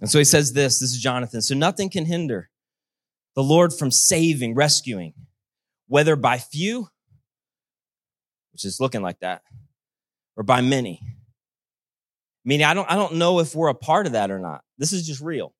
And 0.00 0.08
so 0.08 0.18
he 0.18 0.24
says 0.24 0.52
this, 0.52 0.78
this 0.78 0.92
is 0.92 1.00
Jonathan. 1.00 1.42
So 1.42 1.54
nothing 1.54 1.90
can 1.90 2.04
hinder 2.04 2.50
the 3.34 3.42
Lord 3.42 3.72
from 3.72 3.90
saving, 3.90 4.54
rescuing, 4.54 5.14
whether 5.86 6.16
by 6.16 6.38
few, 6.38 6.88
which 8.52 8.64
is 8.64 8.80
looking 8.80 9.02
like 9.02 9.20
that, 9.20 9.42
or 10.36 10.44
by 10.44 10.60
many. 10.60 11.02
Meaning, 12.48 12.64
I 12.64 12.72
don't, 12.72 12.90
I 12.90 12.94
don't 12.94 13.16
know 13.16 13.40
if 13.40 13.54
we're 13.54 13.68
a 13.68 13.74
part 13.74 14.06
of 14.06 14.12
that 14.12 14.30
or 14.30 14.38
not. 14.38 14.62
This 14.78 14.94
is 14.94 15.06
just 15.06 15.20
real. 15.20 15.52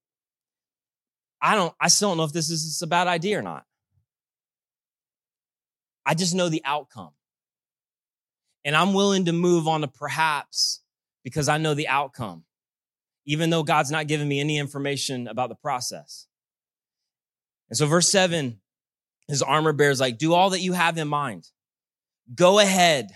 I 1.39 1.55
don't, 1.55 1.75
I 1.79 1.89
still 1.89 2.09
don't 2.09 2.17
know 2.17 2.25
if 2.25 2.33
this 2.33 2.49
is 2.49 2.81
a 2.81 2.87
bad 2.87 3.07
idea 3.07 3.39
or 3.39 3.43
not. 3.43 3.65
I 6.07 6.15
just 6.15 6.35
know 6.35 6.49
the 6.49 6.63
outcome. 6.65 7.11
And 8.65 8.75
I'm 8.75 8.95
willing 8.95 9.27
to 9.27 9.35
move 9.35 9.69
on 9.69 9.83
to 9.83 9.89
perhaps 9.89 10.81
because 11.25 11.47
I 11.47 11.59
know 11.59 11.75
the 11.75 11.89
outcome, 11.89 12.45
even 13.27 13.51
though 13.51 13.65
God's 13.65 13.91
not 13.91 14.07
giving 14.07 14.27
me 14.27 14.41
any 14.41 14.57
information 14.57 15.29
about 15.29 15.51
the 15.51 15.57
process. 15.57 16.27
And 17.69 17.77
so, 17.77 17.85
verse 17.85 18.11
seven, 18.11 18.61
his 19.27 19.43
armor 19.43 19.75
bears 19.75 20.01
like, 20.01 20.17
do 20.17 20.33
all 20.33 20.49
that 20.51 20.61
you 20.61 20.73
have 20.73 20.97
in 20.97 21.07
mind. 21.07 21.47
Go 22.35 22.61
ahead. 22.61 23.11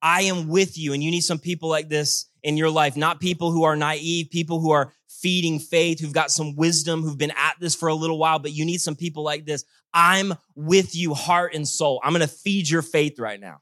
I 0.00 0.22
am 0.22 0.48
with 0.48 0.78
you. 0.78 0.94
And 0.94 1.04
you 1.04 1.10
need 1.10 1.20
some 1.20 1.38
people 1.38 1.68
like 1.68 1.90
this 1.90 2.27
in 2.42 2.56
your 2.56 2.70
life, 2.70 2.96
not 2.96 3.20
people 3.20 3.50
who 3.50 3.64
are 3.64 3.76
naive, 3.76 4.30
people 4.30 4.60
who 4.60 4.70
are 4.70 4.92
feeding 5.08 5.58
faith, 5.58 6.00
who've 6.00 6.12
got 6.12 6.30
some 6.30 6.54
wisdom, 6.56 7.02
who've 7.02 7.18
been 7.18 7.32
at 7.32 7.56
this 7.60 7.74
for 7.74 7.88
a 7.88 7.94
little 7.94 8.18
while, 8.18 8.38
but 8.38 8.52
you 8.52 8.64
need 8.64 8.80
some 8.80 8.96
people 8.96 9.22
like 9.22 9.44
this. 9.44 9.64
I'm 9.92 10.34
with 10.54 10.94
you, 10.94 11.14
heart 11.14 11.54
and 11.54 11.66
soul. 11.66 12.00
I'm 12.04 12.12
going 12.12 12.20
to 12.20 12.28
feed 12.28 12.68
your 12.68 12.82
faith 12.82 13.18
right 13.18 13.40
now. 13.40 13.60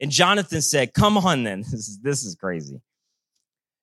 And 0.00 0.10
Jonathan 0.10 0.60
said, 0.60 0.92
Come 0.92 1.16
on, 1.16 1.44
then. 1.44 1.60
This 1.70 1.88
is, 1.88 2.00
this 2.02 2.24
is 2.24 2.34
crazy. 2.34 2.80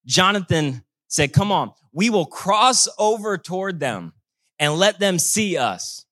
Jonathan 0.05 0.83
said, 1.07 1.33
Come 1.33 1.51
on, 1.51 1.71
we 1.91 2.09
will 2.09 2.25
cross 2.25 2.87
over 2.99 3.37
toward 3.37 3.79
them 3.79 4.13
and 4.59 4.75
let 4.75 4.99
them 4.99 5.19
see 5.19 5.57
us. 5.57 6.05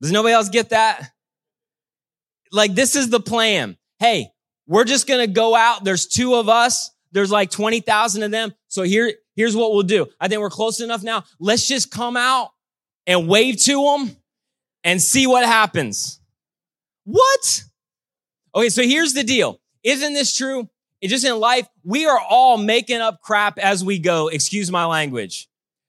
Does 0.00 0.12
nobody 0.12 0.34
else 0.34 0.48
get 0.48 0.70
that? 0.70 1.10
Like, 2.52 2.74
this 2.74 2.94
is 2.94 3.10
the 3.10 3.20
plan. 3.20 3.76
Hey, 3.98 4.33
we're 4.66 4.84
just 4.84 5.06
going 5.06 5.20
to 5.20 5.32
go 5.32 5.54
out. 5.54 5.84
There's 5.84 6.06
two 6.06 6.34
of 6.34 6.48
us. 6.48 6.90
There's 7.12 7.30
like 7.30 7.50
20,000 7.50 8.22
of 8.22 8.30
them. 8.30 8.54
So 8.68 8.82
here, 8.82 9.12
here's 9.36 9.56
what 9.56 9.72
we'll 9.72 9.82
do. 9.82 10.06
I 10.20 10.28
think 10.28 10.40
we're 10.40 10.50
close 10.50 10.80
enough 10.80 11.02
now. 11.02 11.24
Let's 11.38 11.66
just 11.66 11.90
come 11.90 12.16
out 12.16 12.50
and 13.06 13.28
wave 13.28 13.62
to 13.62 13.84
them 13.84 14.16
and 14.82 15.00
see 15.00 15.26
what 15.26 15.44
happens. 15.44 16.20
What? 17.04 17.64
Okay. 18.54 18.68
So 18.68 18.82
here's 18.82 19.12
the 19.12 19.24
deal. 19.24 19.60
Isn't 19.82 20.14
this 20.14 20.36
true? 20.36 20.68
It's 21.00 21.10
just 21.10 21.24
in 21.26 21.38
life, 21.38 21.68
we 21.82 22.06
are 22.06 22.18
all 22.18 22.56
making 22.56 23.00
up 23.00 23.20
crap 23.20 23.58
as 23.58 23.84
we 23.84 23.98
go. 23.98 24.28
Excuse 24.28 24.70
my 24.70 24.86
language. 24.86 25.48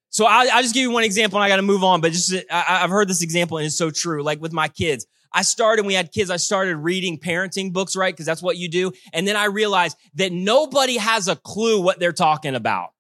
So 0.10 0.26
I'll, 0.26 0.50
I'll 0.52 0.62
just 0.62 0.74
give 0.74 0.82
you 0.82 0.92
one 0.92 1.04
example 1.04 1.38
and 1.38 1.44
I 1.44 1.50
got 1.50 1.56
to 1.58 1.62
move 1.62 1.84
on, 1.84 2.02
but 2.02 2.12
just, 2.12 2.34
I, 2.52 2.80
I've 2.84 2.90
heard 2.90 3.08
this 3.08 3.22
example 3.22 3.58
and 3.58 3.66
it's 3.66 3.78
so 3.78 3.92
true. 3.92 4.24
Like 4.24 4.42
with 4.42 4.54
my 4.54 4.68
kids, 4.68 5.06
I 5.32 5.42
started, 5.42 5.86
we 5.86 5.94
had 5.94 6.12
kids, 6.12 6.30
I 6.30 6.38
started 6.38 6.78
reading 6.78 7.20
parenting 7.20 7.74
books, 7.74 7.96
right? 7.96 8.14
Because 8.14 8.26
that's 8.26 8.42
what 8.42 8.58
you 8.58 8.70
do. 8.70 8.92
And 9.14 9.28
then 9.28 9.36
I 9.36 9.46
realized 9.46 9.98
that 10.16 10.32
nobody 10.32 10.98
has 10.98 11.28
a 11.28 11.36
clue 11.36 11.82
what 11.82 12.00
they're 12.00 12.14
talking 12.14 12.56
about. 12.56 12.92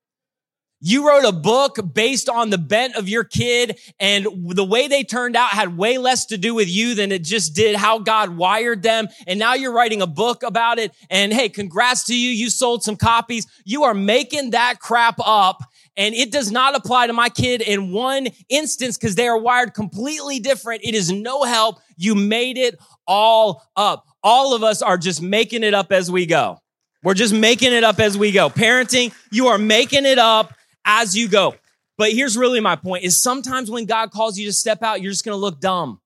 You 0.81 1.07
wrote 1.07 1.25
a 1.25 1.31
book 1.31 1.79
based 1.93 2.29
on 2.29 2.51
the 2.51 2.57
bent 2.57 2.95
of 2.95 3.09
your 3.09 3.23
kid 3.23 3.79
and 3.99 4.27
the 4.49 4.63
way 4.63 4.87
they 4.87 5.03
turned 5.03 5.35
out 5.35 5.49
had 5.49 5.77
way 5.77 5.97
less 5.97 6.27
to 6.27 6.37
do 6.37 6.53
with 6.53 6.69
you 6.69 6.93
than 6.93 7.11
it 7.11 7.23
just 7.23 7.55
did 7.55 7.75
how 7.75 7.97
God 7.99 8.37
wired 8.37 8.83
them. 8.83 9.07
And 9.25 9.39
now 9.39 9.55
you're 9.55 9.73
writing 9.73 10.03
a 10.03 10.07
book 10.07 10.43
about 10.43 10.77
it. 10.77 10.91
And 11.09 11.33
hey, 11.33 11.49
congrats 11.49 12.03
to 12.05 12.15
you. 12.15 12.29
You 12.29 12.49
sold 12.49 12.83
some 12.83 12.97
copies. 12.97 13.47
You 13.63 13.85
are 13.85 13.95
making 13.95 14.51
that 14.51 14.79
crap 14.79 15.15
up 15.25 15.63
and 15.97 16.13
it 16.13 16.31
does 16.31 16.51
not 16.51 16.75
apply 16.75 17.07
to 17.07 17.13
my 17.13 17.29
kid 17.29 17.61
in 17.61 17.91
one 17.91 18.27
instance 18.49 18.97
because 18.97 19.15
they 19.15 19.27
are 19.27 19.37
wired 19.37 19.73
completely 19.73 20.39
different. 20.39 20.81
It 20.83 20.93
is 20.93 21.11
no 21.11 21.43
help. 21.43 21.79
You 21.95 22.15
made 22.15 22.57
it 22.57 22.77
all 23.07 23.63
up. 23.75 24.05
All 24.23 24.53
of 24.53 24.63
us 24.63 24.81
are 24.81 24.97
just 24.97 25.21
making 25.21 25.63
it 25.63 25.73
up 25.73 25.91
as 25.91 26.11
we 26.11 26.25
go. 26.25 26.59
We're 27.03 27.13
just 27.13 27.33
making 27.33 27.71
it 27.71 27.83
up 27.83 27.99
as 27.99 28.17
we 28.17 28.31
go. 28.31 28.49
Parenting, 28.49 29.13
you 29.31 29.47
are 29.47 29.57
making 29.57 30.05
it 30.05 30.17
up 30.17 30.53
as 30.83 31.15
you 31.15 31.29
go. 31.29 31.55
But 31.97 32.11
here's 32.11 32.35
really 32.35 32.59
my 32.59 32.75
point 32.75 33.03
is 33.03 33.21
sometimes 33.21 33.71
when 33.71 33.85
God 33.85 34.11
calls 34.11 34.37
you 34.37 34.47
to 34.47 34.53
step 34.53 34.83
out, 34.83 35.01
you're 35.01 35.11
just 35.11 35.23
going 35.23 35.35
to 35.35 35.39
look 35.39 35.61
dumb. 35.61 36.01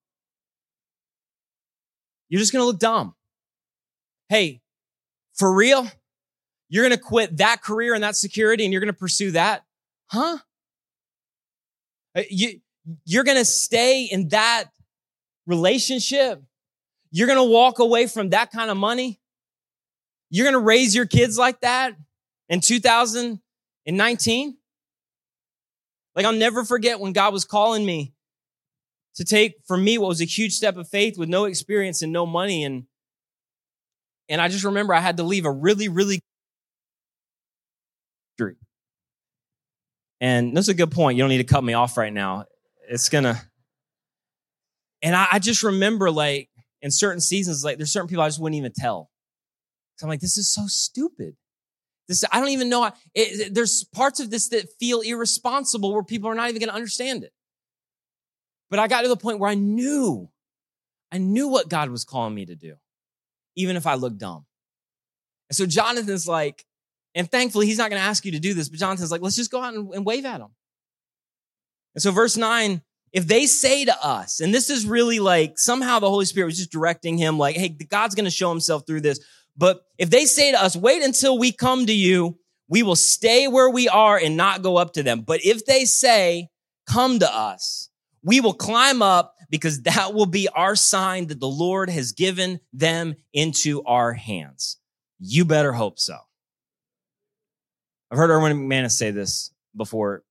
You're 2.28 2.38
just 2.38 2.52
going 2.52 2.62
to 2.62 2.66
look 2.66 2.78
dumb. 2.78 3.14
Hey, 4.28 4.60
for 5.34 5.52
real? 5.52 5.88
You're 6.68 6.84
going 6.86 6.96
to 6.96 7.02
quit 7.02 7.38
that 7.38 7.62
career 7.62 7.94
and 7.94 8.04
that 8.04 8.14
security 8.14 8.64
and 8.64 8.72
you're 8.72 8.80
going 8.80 8.92
to 8.92 8.98
pursue 8.98 9.32
that? 9.32 9.64
Huh? 10.10 10.38
Uh, 12.16 12.22
you, 12.28 12.60
you're 13.04 13.24
going 13.24 13.38
to 13.38 13.44
stay 13.44 14.04
in 14.04 14.28
that 14.28 14.64
relationship. 15.46 16.42
You're 17.12 17.28
going 17.28 17.38
to 17.38 17.44
walk 17.44 17.78
away 17.78 18.06
from 18.06 18.30
that 18.30 18.50
kind 18.50 18.70
of 18.70 18.76
money. 18.76 19.20
You're 20.30 20.44
going 20.44 20.60
to 20.60 20.64
raise 20.64 20.94
your 20.94 21.06
kids 21.06 21.38
like 21.38 21.60
that 21.60 21.94
in 22.48 22.60
2019. 22.60 24.56
Like 26.16 26.26
I'll 26.26 26.32
never 26.32 26.64
forget 26.64 26.98
when 26.98 27.12
God 27.12 27.32
was 27.32 27.44
calling 27.44 27.86
me 27.86 28.12
to 29.14 29.24
take 29.24 29.54
for 29.66 29.76
me 29.76 29.96
what 29.98 30.08
was 30.08 30.20
a 30.20 30.24
huge 30.24 30.54
step 30.54 30.76
of 30.76 30.88
faith 30.88 31.18
with 31.18 31.28
no 31.28 31.44
experience 31.44 32.02
and 32.02 32.12
no 32.12 32.26
money 32.26 32.64
and 32.64 32.84
and 34.28 34.40
I 34.40 34.48
just 34.48 34.64
remember 34.64 34.94
I 34.94 35.00
had 35.00 35.16
to 35.16 35.22
leave 35.22 35.44
a 35.44 35.50
really 35.50 35.88
really 35.88 36.20
And 40.20 40.56
that's 40.56 40.68
a 40.68 40.74
good 40.74 40.90
point. 40.90 41.16
You 41.16 41.22
don't 41.22 41.30
need 41.30 41.38
to 41.38 41.44
cut 41.44 41.64
me 41.64 41.72
off 41.72 41.96
right 41.96 42.12
now. 42.12 42.44
It's 42.88 43.08
gonna. 43.08 43.40
And 45.02 45.16
I, 45.16 45.28
I 45.32 45.38
just 45.38 45.62
remember 45.62 46.10
like 46.10 46.50
in 46.82 46.90
certain 46.90 47.20
seasons, 47.20 47.64
like 47.64 47.78
there's 47.78 47.92
certain 47.92 48.08
people 48.08 48.22
I 48.22 48.28
just 48.28 48.40
wouldn't 48.40 48.58
even 48.58 48.72
tell. 48.74 49.10
So 49.96 50.06
I'm 50.06 50.08
like, 50.08 50.20
this 50.20 50.36
is 50.36 50.52
so 50.52 50.66
stupid. 50.66 51.36
This 52.08 52.24
I 52.32 52.40
don't 52.40 52.50
even 52.50 52.68
know. 52.68 52.86
It, 52.86 52.94
it, 53.14 53.54
there's 53.54 53.84
parts 53.84 54.20
of 54.20 54.30
this 54.30 54.48
that 54.48 54.68
feel 54.78 55.00
irresponsible 55.00 55.92
where 55.92 56.02
people 56.02 56.28
are 56.28 56.34
not 56.34 56.50
even 56.50 56.62
to 56.62 56.74
understand 56.74 57.24
it. 57.24 57.32
But 58.68 58.78
I 58.78 58.88
got 58.88 59.02
to 59.02 59.08
the 59.08 59.16
point 59.16 59.38
where 59.38 59.50
I 59.50 59.54
knew, 59.54 60.28
I 61.10 61.18
knew 61.18 61.48
what 61.48 61.68
God 61.68 61.90
was 61.90 62.04
calling 62.04 62.34
me 62.34 62.46
to 62.46 62.54
do, 62.54 62.76
even 63.56 63.76
if 63.76 63.86
I 63.86 63.94
looked 63.94 64.18
dumb. 64.18 64.46
And 65.48 65.56
so 65.56 65.66
Jonathan's 65.66 66.28
like, 66.28 66.64
and 67.14 67.30
thankfully, 67.30 67.66
he's 67.66 67.78
not 67.78 67.90
going 67.90 68.00
to 68.00 68.06
ask 68.06 68.24
you 68.24 68.32
to 68.32 68.40
do 68.40 68.54
this, 68.54 68.68
but 68.68 68.78
Jonathan's 68.78 69.10
like, 69.10 69.22
let's 69.22 69.36
just 69.36 69.50
go 69.50 69.62
out 69.62 69.74
and, 69.74 69.92
and 69.94 70.06
wave 70.06 70.24
at 70.24 70.40
him. 70.40 70.48
And 71.94 72.02
so, 72.02 72.12
verse 72.12 72.36
nine, 72.36 72.82
if 73.12 73.26
they 73.26 73.46
say 73.46 73.84
to 73.84 74.04
us, 74.04 74.40
and 74.40 74.54
this 74.54 74.70
is 74.70 74.86
really 74.86 75.18
like 75.18 75.58
somehow 75.58 75.98
the 75.98 76.08
Holy 76.08 76.24
Spirit 76.24 76.46
was 76.46 76.58
just 76.58 76.70
directing 76.70 77.18
him, 77.18 77.38
like, 77.38 77.56
hey, 77.56 77.68
God's 77.68 78.14
going 78.14 78.26
to 78.26 78.30
show 78.30 78.50
himself 78.50 78.86
through 78.86 79.00
this. 79.00 79.20
But 79.56 79.82
if 79.98 80.10
they 80.10 80.24
say 80.24 80.52
to 80.52 80.62
us, 80.62 80.76
wait 80.76 81.02
until 81.02 81.36
we 81.36 81.50
come 81.50 81.86
to 81.86 81.92
you, 81.92 82.38
we 82.68 82.84
will 82.84 82.96
stay 82.96 83.48
where 83.48 83.68
we 83.68 83.88
are 83.88 84.16
and 84.16 84.36
not 84.36 84.62
go 84.62 84.76
up 84.76 84.92
to 84.92 85.02
them. 85.02 85.22
But 85.22 85.44
if 85.44 85.66
they 85.66 85.84
say, 85.84 86.48
come 86.86 87.18
to 87.18 87.34
us, 87.34 87.88
we 88.22 88.40
will 88.40 88.54
climb 88.54 89.02
up 89.02 89.34
because 89.50 89.82
that 89.82 90.14
will 90.14 90.26
be 90.26 90.48
our 90.48 90.76
sign 90.76 91.26
that 91.26 91.40
the 91.40 91.48
Lord 91.48 91.90
has 91.90 92.12
given 92.12 92.60
them 92.72 93.16
into 93.32 93.82
our 93.82 94.12
hands. 94.12 94.78
You 95.18 95.44
better 95.44 95.72
hope 95.72 95.98
so. 95.98 96.16
I've 98.10 98.18
heard 98.18 98.30
Erwin 98.30 98.68
McManus 98.68 98.92
say 98.92 99.10
this 99.10 99.52
before. 99.76 100.24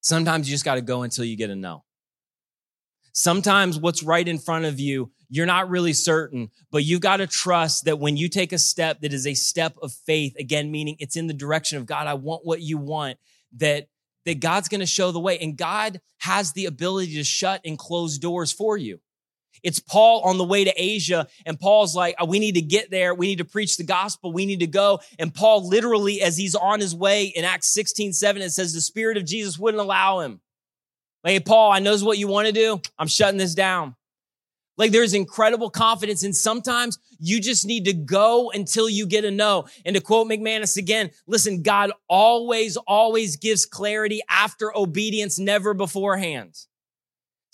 Sometimes 0.00 0.48
you 0.48 0.54
just 0.54 0.64
got 0.64 0.74
to 0.74 0.82
go 0.82 1.02
until 1.02 1.24
you 1.24 1.36
get 1.36 1.50
a 1.50 1.56
no. 1.56 1.84
Sometimes 3.12 3.78
what's 3.78 4.02
right 4.02 4.26
in 4.26 4.38
front 4.38 4.64
of 4.64 4.80
you, 4.80 5.12
you're 5.28 5.46
not 5.46 5.68
really 5.68 5.92
certain, 5.92 6.50
but 6.70 6.84
you've 6.84 7.02
got 7.02 7.18
to 7.18 7.26
trust 7.26 7.84
that 7.84 7.98
when 7.98 8.16
you 8.16 8.28
take 8.28 8.52
a 8.52 8.58
step 8.58 9.00
that 9.00 9.12
is 9.12 9.26
a 9.26 9.34
step 9.34 9.76
of 9.82 9.92
faith, 9.92 10.34
again, 10.38 10.70
meaning 10.70 10.96
it's 10.98 11.16
in 11.16 11.26
the 11.26 11.34
direction 11.34 11.78
of 11.78 11.86
God, 11.86 12.06
I 12.06 12.14
want 12.14 12.44
what 12.44 12.62
you 12.62 12.78
want, 12.78 13.18
that, 13.58 13.88
that 14.24 14.40
God's 14.40 14.68
going 14.68 14.80
to 14.80 14.86
show 14.86 15.12
the 15.12 15.20
way. 15.20 15.38
And 15.38 15.56
God 15.56 16.00
has 16.18 16.52
the 16.52 16.66
ability 16.66 17.14
to 17.16 17.24
shut 17.24 17.60
and 17.64 17.78
close 17.78 18.18
doors 18.18 18.50
for 18.50 18.76
you. 18.76 18.98
It's 19.62 19.78
Paul 19.78 20.22
on 20.22 20.38
the 20.38 20.44
way 20.44 20.64
to 20.64 20.72
Asia, 20.76 21.26
and 21.46 21.58
Paul's 21.58 21.94
like, 21.94 22.16
we 22.26 22.38
need 22.38 22.54
to 22.56 22.62
get 22.62 22.90
there. 22.90 23.14
We 23.14 23.26
need 23.26 23.38
to 23.38 23.44
preach 23.44 23.76
the 23.76 23.84
gospel. 23.84 24.32
We 24.32 24.46
need 24.46 24.60
to 24.60 24.66
go. 24.66 25.00
And 25.18 25.34
Paul 25.34 25.68
literally, 25.68 26.20
as 26.20 26.36
he's 26.36 26.54
on 26.54 26.80
his 26.80 26.94
way 26.94 27.26
in 27.26 27.44
Acts 27.44 27.68
16, 27.68 28.12
7, 28.12 28.42
it 28.42 28.50
says 28.50 28.72
the 28.72 28.80
Spirit 28.80 29.16
of 29.16 29.24
Jesus 29.24 29.58
wouldn't 29.58 29.80
allow 29.80 30.20
him. 30.20 30.40
Like, 31.24 31.32
hey, 31.34 31.40
Paul, 31.40 31.70
I 31.70 31.78
knows 31.78 32.02
what 32.02 32.18
you 32.18 32.26
want 32.26 32.48
to 32.48 32.52
do. 32.52 32.80
I'm 32.98 33.06
shutting 33.06 33.38
this 33.38 33.54
down. 33.54 33.94
Like 34.76 34.90
there's 34.90 35.14
incredible 35.14 35.70
confidence. 35.70 36.24
And 36.24 36.34
sometimes 36.34 36.98
you 37.20 37.40
just 37.40 37.66
need 37.66 37.84
to 37.84 37.92
go 37.92 38.50
until 38.50 38.88
you 38.88 39.06
get 39.06 39.24
a 39.24 39.30
no. 39.30 39.66
And 39.84 39.94
to 39.94 40.02
quote 40.02 40.28
McManus 40.28 40.76
again, 40.76 41.10
listen, 41.26 41.62
God 41.62 41.92
always, 42.08 42.76
always 42.76 43.36
gives 43.36 43.66
clarity 43.66 44.22
after 44.28 44.76
obedience, 44.76 45.38
never 45.38 45.74
beforehand. 45.74 46.58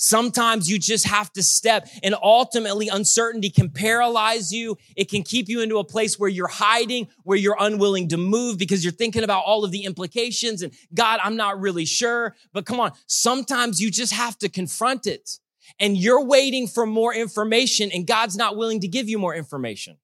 Sometimes 0.01 0.71
you 0.71 0.79
just 0.79 1.07
have 1.09 1.33
to 1.33 1.43
step 1.43 1.89
and 2.05 2.15
ultimately 2.23 2.87
uncertainty 2.87 3.51
can 3.51 3.69
paralyze 3.69 4.53
you. 4.53 4.79
It 4.97 5.11
can 5.11 5.25
keep 5.25 5.49
you 5.49 5.61
into 5.61 5.79
a 5.79 5.85
place 5.85 6.21
where 6.21 6.31
you're 6.31 6.47
hiding, 6.47 7.09
where 7.25 7.37
you're 7.37 7.57
unwilling 7.59 8.07
to 8.11 8.17
move 8.17 8.59
because 8.59 8.85
you're 8.85 8.93
thinking 8.93 9.25
about 9.25 9.43
all 9.45 9.65
of 9.65 9.73
the 9.73 9.85
implications 9.85 10.63
and 10.63 10.73
God, 10.95 11.19
I'm 11.23 11.37
not 11.37 11.61
really 11.61 11.85
sure. 11.85 12.37
But 12.53 12.65
come 12.65 12.79
on, 12.79 12.93
sometimes 13.07 13.81
you 13.81 13.91
just 13.91 14.13
have 14.13 14.39
to 14.39 14.49
confront 14.49 15.09
it 15.09 15.41
and 15.81 15.97
you're 15.97 16.25
waiting 16.25 16.69
for 16.69 16.87
more 16.87 17.13
information 17.13 17.91
and 17.93 18.07
God's 18.07 18.37
not 18.37 18.57
willing 18.57 18.81
to 18.83 18.89
give 18.89 19.09
you 19.09 19.19
more 19.19 19.35
information. 19.35 19.97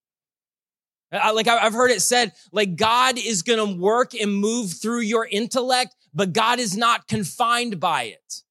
Like 1.13 1.47
I've 1.47 1.73
heard 1.73 1.93
it 1.93 2.03
said, 2.03 2.33
like 2.51 2.75
God 2.75 3.17
is 3.17 3.43
going 3.43 3.61
to 3.61 3.81
work 3.81 4.13
and 4.15 4.35
move 4.35 4.73
through 4.73 5.03
your 5.03 5.25
intellect, 5.31 5.95
but 6.13 6.33
God 6.33 6.59
is 6.59 6.77
not 6.77 7.07
confined 7.07 7.79
by 7.79 8.05
it. 8.05 8.43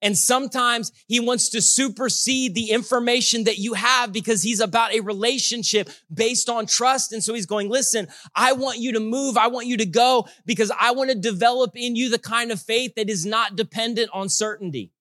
And 0.00 0.16
sometimes 0.16 0.92
he 1.08 1.18
wants 1.18 1.48
to 1.50 1.60
supersede 1.60 2.54
the 2.54 2.70
information 2.70 3.44
that 3.44 3.58
you 3.58 3.74
have 3.74 4.12
because 4.12 4.42
he's 4.42 4.60
about 4.60 4.92
a 4.92 5.00
relationship 5.00 5.90
based 6.12 6.48
on 6.48 6.66
trust. 6.66 7.12
And 7.12 7.22
so 7.22 7.34
he's 7.34 7.46
going, 7.46 7.68
listen, 7.68 8.06
I 8.34 8.52
want 8.52 8.78
you 8.78 8.92
to 8.92 9.00
move. 9.00 9.36
I 9.36 9.48
want 9.48 9.66
you 9.66 9.76
to 9.78 9.86
go 9.86 10.28
because 10.46 10.70
I 10.78 10.92
want 10.92 11.10
to 11.10 11.16
develop 11.16 11.72
in 11.74 11.96
you 11.96 12.10
the 12.10 12.18
kind 12.18 12.52
of 12.52 12.62
faith 12.62 12.94
that 12.94 13.10
is 13.10 13.26
not 13.26 13.56
dependent 13.56 14.10
on 14.12 14.28
certainty. 14.28 14.92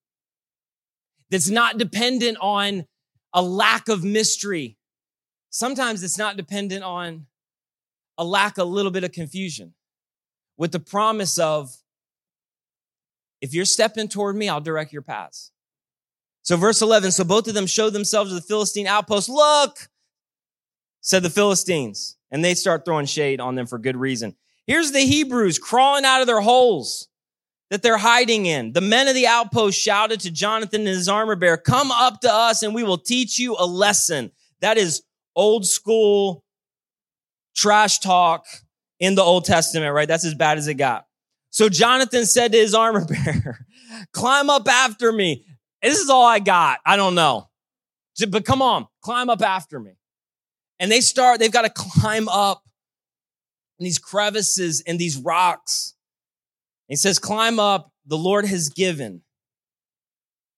That's 1.30 1.50
not 1.50 1.78
dependent 1.78 2.38
on 2.41 2.86
a 3.34 3.41
lack 3.41 3.89
of 3.89 4.04
mystery. 4.04 4.78
Sometimes 5.52 6.02
it's 6.02 6.18
not 6.18 6.38
dependent 6.38 6.84
on 6.84 7.28
a 8.18 8.24
lack, 8.24 8.58
a 8.58 8.64
little 8.64 8.91
bit 8.91 9.04
of 9.04 9.12
confusion 9.12 9.74
with 10.58 10.72
the 10.72 10.80
promise 10.80 11.38
of 11.38 11.70
if 13.42 13.54
you're 13.54 13.66
stepping 13.66 14.08
toward 14.08 14.36
me, 14.36 14.50
I'll 14.50 14.62
direct 14.62 14.94
your 14.94 15.02
paths. 15.02 15.52
So 16.44 16.56
verse 16.56 16.82
11, 16.82 17.12
so 17.12 17.24
both 17.24 17.48
of 17.48 17.54
them 17.54 17.68
showed 17.68 17.92
themselves 17.92 18.32
to 18.32 18.36
the 18.36 18.42
Philistine 18.42 18.88
outpost. 18.88 19.30
Look, 19.30 19.90
said 21.02 21.24
the 21.24 21.30
Philistines. 21.30 22.18
And 22.32 22.44
they 22.44 22.54
start 22.54 22.84
throwing 22.84 23.06
shade 23.06 23.40
on 23.40 23.56
them 23.56 23.68
for 23.68 23.78
good 23.78 23.96
reason. 23.96 24.36
Here's 24.66 24.92
the 24.92 25.00
Hebrews 25.00 25.60
crawling 25.60 26.04
out 26.04 26.20
of 26.20 26.28
their 26.28 26.42
holes 26.42 27.08
that 27.70 27.82
they're 27.82 27.98
hiding 27.98 28.46
in. 28.46 28.74
The 28.74 28.82
men 28.82 29.08
of 29.08 29.16
the 29.16 29.28
outpost 29.28 29.80
shouted 29.80 30.20
to 30.22 30.32
Jonathan 30.32 30.82
and 30.82 30.90
his 30.90 31.08
armor 31.08 31.38
bearer, 31.38 31.58
come 31.58 31.92
up 31.92 32.20
to 32.22 32.34
us 32.34 32.64
and 32.64 32.76
we 32.76 32.84
will 32.84 32.98
teach 32.98 33.40
you 33.40 33.56
a 33.58 33.66
lesson. 33.66 34.32
That 34.60 34.78
is 34.78 35.04
old 35.36 35.66
school 35.66 36.44
trash 37.56 38.00
talk 38.00 38.46
in 39.00 39.16
the 39.16 39.22
Old 39.22 39.46
Testament, 39.46 39.94
right? 39.94 40.08
That's 40.08 40.26
as 40.26 40.36
bad 40.36 40.58
as 40.58 40.68
it 40.68 40.76
got. 40.76 41.06
So 41.58 41.70
Jonathan 41.70 42.28
said 42.28 42.51
to 42.51 42.58
his 42.60 42.76
armor 42.76 43.03
bearer, 43.08 43.66
climb 44.14 44.47
up 44.47 44.68
after 44.68 45.12
me. 45.12 45.43
This 45.82 45.97
is 45.97 46.08
all 46.08 46.24
I 46.24 46.38
got. 46.38 46.78
I 46.86 46.95
don't 46.95 47.16
know. 47.16 47.49
But 48.30 48.45
come 48.45 48.62
on, 48.62 48.86
climb 49.01 49.32
up 49.32 49.41
after 49.41 49.80
me. 49.80 49.93
And 50.80 50.91
they 50.91 51.01
start, 51.01 51.39
they've 51.39 51.51
got 51.51 51.64
to 51.64 51.72
climb 51.76 52.30
up 52.30 52.62
in 53.80 53.86
these 53.86 53.97
crevices 53.97 54.84
and 54.86 54.99
these 54.99 55.18
rocks. 55.18 55.95
he 56.89 56.95
says, 56.95 57.18
climb 57.18 57.60
up. 57.60 57.91
The 58.05 58.20
Lord 58.20 58.45
has 58.45 58.70
given. 58.70 59.24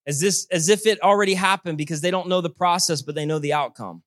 As 0.06 0.20
this, 0.20 0.48
as 0.52 0.68
if 0.68 0.86
it 0.86 1.02
already 1.02 1.36
happened 1.36 1.78
because 1.78 2.02
they 2.02 2.12
don't 2.12 2.28
know 2.28 2.42
the 2.42 2.50
process, 2.50 3.02
but 3.02 3.16
they 3.16 3.26
know 3.26 3.40
the 3.40 3.54
outcome. 3.54 4.04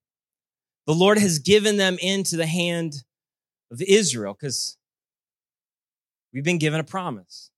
The 0.87 0.93
Lord 0.93 1.17
has 1.17 1.39
given 1.39 1.79
them 1.79 1.97
into 2.03 2.37
the 2.37 2.45
hand 2.45 2.93
of 3.71 3.81
Israel 3.81 4.37
because 4.39 4.77
We've 6.33 6.45
been 6.45 6.59
given 6.59 6.81
a 6.81 6.85
promise. 6.85 7.51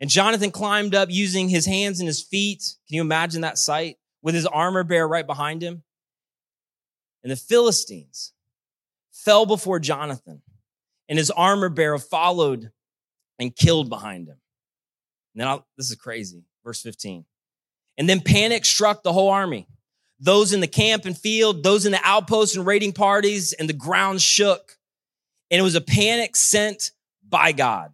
And 0.00 0.08
Jonathan 0.08 0.50
climbed 0.50 0.94
up 0.94 1.10
using 1.10 1.48
his 1.48 1.66
hands 1.66 2.00
and 2.00 2.06
his 2.06 2.22
feet. 2.22 2.74
Can 2.88 2.96
you 2.96 3.02
imagine 3.02 3.42
that 3.42 3.58
sight? 3.58 3.98
With 4.22 4.34
his 4.34 4.46
armor 4.46 4.84
bearer 4.84 5.08
right 5.08 5.26
behind 5.26 5.62
him. 5.62 5.82
And 7.22 7.30
the 7.30 7.36
Philistines 7.36 8.32
fell 9.12 9.44
before 9.44 9.78
Jonathan, 9.78 10.40
and 11.08 11.18
his 11.18 11.30
armor 11.30 11.68
bearer 11.68 11.98
followed 11.98 12.70
and 13.38 13.54
killed 13.54 13.90
behind 13.90 14.28
him. 14.28 14.38
And 15.34 15.40
then 15.40 15.48
I'll, 15.48 15.66
this 15.76 15.90
is 15.90 15.96
crazy. 15.96 16.44
Verse 16.64 16.80
15. 16.82 17.24
And 17.98 18.08
then 18.08 18.20
panic 18.20 18.64
struck 18.64 19.02
the 19.02 19.12
whole 19.12 19.28
army. 19.28 19.68
Those 20.18 20.52
in 20.52 20.60
the 20.60 20.66
camp 20.66 21.04
and 21.04 21.16
field, 21.16 21.62
those 21.62 21.86
in 21.86 21.92
the 21.92 22.00
outposts 22.02 22.56
and 22.56 22.66
raiding 22.66 22.92
parties, 22.92 23.52
and 23.52 23.68
the 23.68 23.74
ground 23.74 24.20
shook. 24.20 24.76
And 25.50 25.58
it 25.58 25.62
was 25.62 25.74
a 25.74 25.80
panic 25.80 26.36
sent 26.36 26.92
by 27.30 27.52
God. 27.52 27.92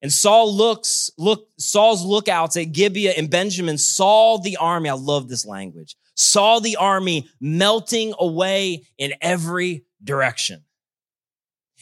And 0.00 0.12
Saul 0.12 0.54
looks, 0.54 1.10
look, 1.18 1.48
Saul's 1.58 2.04
lookouts 2.04 2.56
at 2.56 2.72
Gibeah 2.72 3.14
and 3.16 3.28
Benjamin 3.28 3.78
saw 3.78 4.38
the 4.38 4.56
army. 4.56 4.88
I 4.88 4.94
love 4.94 5.28
this 5.28 5.44
language. 5.44 5.96
Saw 6.14 6.60
the 6.60 6.76
army 6.76 7.28
melting 7.40 8.14
away 8.18 8.84
in 8.96 9.14
every 9.20 9.84
direction. 10.02 10.64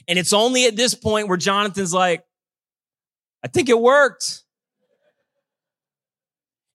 And 0.09 0.19
it's 0.19 0.33
only 0.33 0.67
at 0.67 0.77
this 0.77 0.95
point 0.95 1.29
where 1.29 1.37
Jonathan's 1.37 1.93
like, 1.93 2.25
I 3.45 3.49
think 3.49 3.69
it 3.69 3.79
worked. 3.79 4.45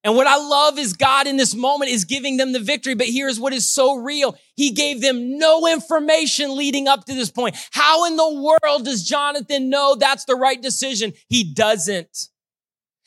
And 0.03 0.15
what 0.15 0.25
I 0.25 0.37
love 0.37 0.79
is 0.79 0.93
God 0.93 1.27
in 1.27 1.37
this 1.37 1.53
moment 1.53 1.91
is 1.91 2.05
giving 2.05 2.37
them 2.37 2.53
the 2.53 2.59
victory. 2.59 2.95
But 2.95 3.07
here's 3.07 3.39
what 3.39 3.53
is 3.53 3.69
so 3.69 3.97
real. 3.97 4.35
He 4.55 4.71
gave 4.71 5.01
them 5.01 5.37
no 5.37 5.67
information 5.67 6.57
leading 6.57 6.87
up 6.87 7.05
to 7.05 7.13
this 7.13 7.29
point. 7.29 7.55
How 7.71 8.05
in 8.07 8.15
the 8.15 8.33
world 8.41 8.85
does 8.85 9.03
Jonathan 9.03 9.69
know 9.69 9.95
that's 9.95 10.25
the 10.25 10.35
right 10.35 10.59
decision? 10.59 11.13
He 11.29 11.53
doesn't. 11.53 12.29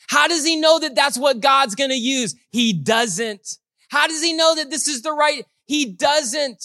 How 0.07 0.27
does 0.27 0.45
he 0.45 0.55
know 0.55 0.79
that 0.79 0.95
that's 0.95 1.17
what 1.17 1.41
God's 1.41 1.75
going 1.75 1.89
to 1.89 1.97
use? 1.97 2.35
He 2.51 2.71
doesn't. 2.71 3.57
How 3.89 4.07
does 4.07 4.23
he 4.23 4.33
know 4.33 4.55
that 4.55 4.69
this 4.69 4.87
is 4.87 5.01
the 5.01 5.11
right? 5.11 5.45
He 5.65 5.85
doesn't. 5.85 6.63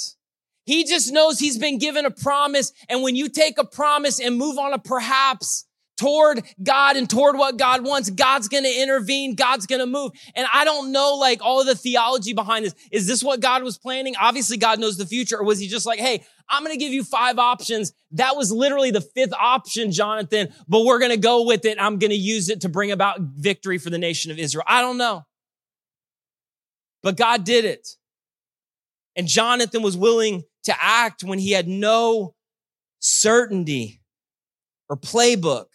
He 0.67 0.85
just 0.85 1.13
knows 1.13 1.39
he's 1.39 1.59
been 1.59 1.79
given 1.79 2.05
a 2.05 2.11
promise. 2.11 2.73
And 2.89 3.03
when 3.03 3.17
you 3.17 3.29
take 3.29 3.59
a 3.59 3.65
promise 3.65 4.21
and 4.21 4.37
move 4.37 4.59
on 4.59 4.73
a 4.73 4.79
perhaps, 4.79 5.65
toward 6.01 6.43
God 6.63 6.97
and 6.97 7.09
toward 7.09 7.37
what 7.37 7.59
God 7.59 7.85
wants, 7.85 8.09
God's 8.09 8.49
going 8.49 8.65
to 8.65 8.83
intervene. 8.83 9.35
God's 9.35 9.67
going 9.67 9.81
to 9.81 9.87
move. 9.87 10.13
And 10.35 10.47
I 10.53 10.65
don't 10.65 10.93
know 10.93 11.17
like 11.17 11.43
all 11.43 11.63
the 11.63 11.75
theology 11.75 12.33
behind 12.33 12.65
this. 12.65 12.75
Is 12.91 13.07
this 13.07 13.23
what 13.23 13.41
God 13.41 13.63
was 13.63 13.77
planning? 13.77 14.15
Obviously 14.19 14.57
God 14.57 14.81
knows 14.81 14.97
the 14.97 15.05
future. 15.05 15.37
Or 15.39 15.45
was 15.45 15.59
he 15.59 15.69
just 15.69 15.85
like, 15.85 15.99
Hey, 15.99 16.25
I'm 16.49 16.65
going 16.65 16.77
to 16.77 16.83
give 16.83 16.95
you 16.95 17.05
five 17.05 17.39
options. 17.39 17.93
That 18.13 18.35
was 18.35 18.51
literally 18.51 18.91
the 18.91 19.03
fifth 19.03 19.35
option, 19.35 19.93
Jonathan, 19.93 20.55
but 20.67 20.87
we're 20.87 20.99
going 20.99 21.11
to 21.11 21.19
go 21.19 21.45
with 21.45 21.67
it. 21.67 21.77
I'm 21.79 21.99
going 21.99 22.11
to 22.11 22.17
use 22.17 22.49
it 22.49 22.63
to 22.63 22.71
bring 22.71 22.91
about 22.91 23.21
victory 23.21 23.77
for 23.77 23.91
the 23.91 23.99
nation 23.99 24.33
of 24.33 24.39
Israel. 24.39 24.65
I 24.67 24.81
don't 24.81 24.97
know. 24.97 25.27
But 27.03 27.19
God 27.19 27.45
did 27.45 27.67
it. 27.67 27.87
And 29.17 29.27
Jonathan 29.27 29.83
was 29.83 29.99
willing 29.99 30.45
to 30.65 30.75
act 30.81 31.23
when 31.23 31.39
he 31.39 31.51
had 31.53 31.69
no 31.69 32.35
certainty 33.01 34.01
or 34.89 34.97
playbook 34.97 35.67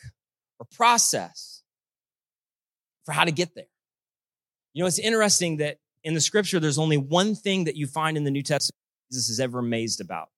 or 0.60 0.66
process 0.76 1.64
for 3.06 3.12
how 3.12 3.24
to 3.24 3.32
get 3.32 3.56
there. 3.56 3.66
You 4.74 4.84
know, 4.84 4.88
it's 4.88 5.00
interesting 5.00 5.58
that 5.58 5.78
in 6.04 6.14
the 6.14 6.22
scripture, 6.22 6.60
there's 6.60 6.78
only 6.78 6.98
one 6.98 7.36
thing 7.36 7.66
that 7.66 7.76
you 7.76 7.88
find 7.88 8.18
in 8.18 8.24
the 8.24 8.32
New 8.32 8.44
Testament 8.44 8.76
Jesus 9.12 9.30
is 9.30 9.40
ever 9.40 9.60
amazed 9.60 10.02
about. 10.02 10.30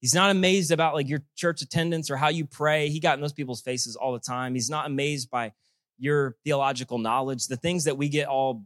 He's 0.00 0.14
not 0.14 0.30
amazed 0.30 0.70
about 0.70 0.94
like 0.94 1.08
your 1.08 1.22
church 1.36 1.60
attendance 1.60 2.10
or 2.10 2.16
how 2.16 2.28
you 2.28 2.46
pray. 2.46 2.88
He 2.88 3.00
got 3.00 3.14
in 3.14 3.20
those 3.20 3.32
people's 3.32 3.60
faces 3.60 3.96
all 3.96 4.12
the 4.12 4.20
time. 4.20 4.54
He's 4.54 4.70
not 4.70 4.86
amazed 4.86 5.30
by 5.30 5.52
your 5.98 6.36
theological 6.44 6.98
knowledge, 6.98 7.46
the 7.46 7.56
things 7.56 7.84
that 7.84 7.98
we 7.98 8.08
get 8.08 8.26
all 8.26 8.64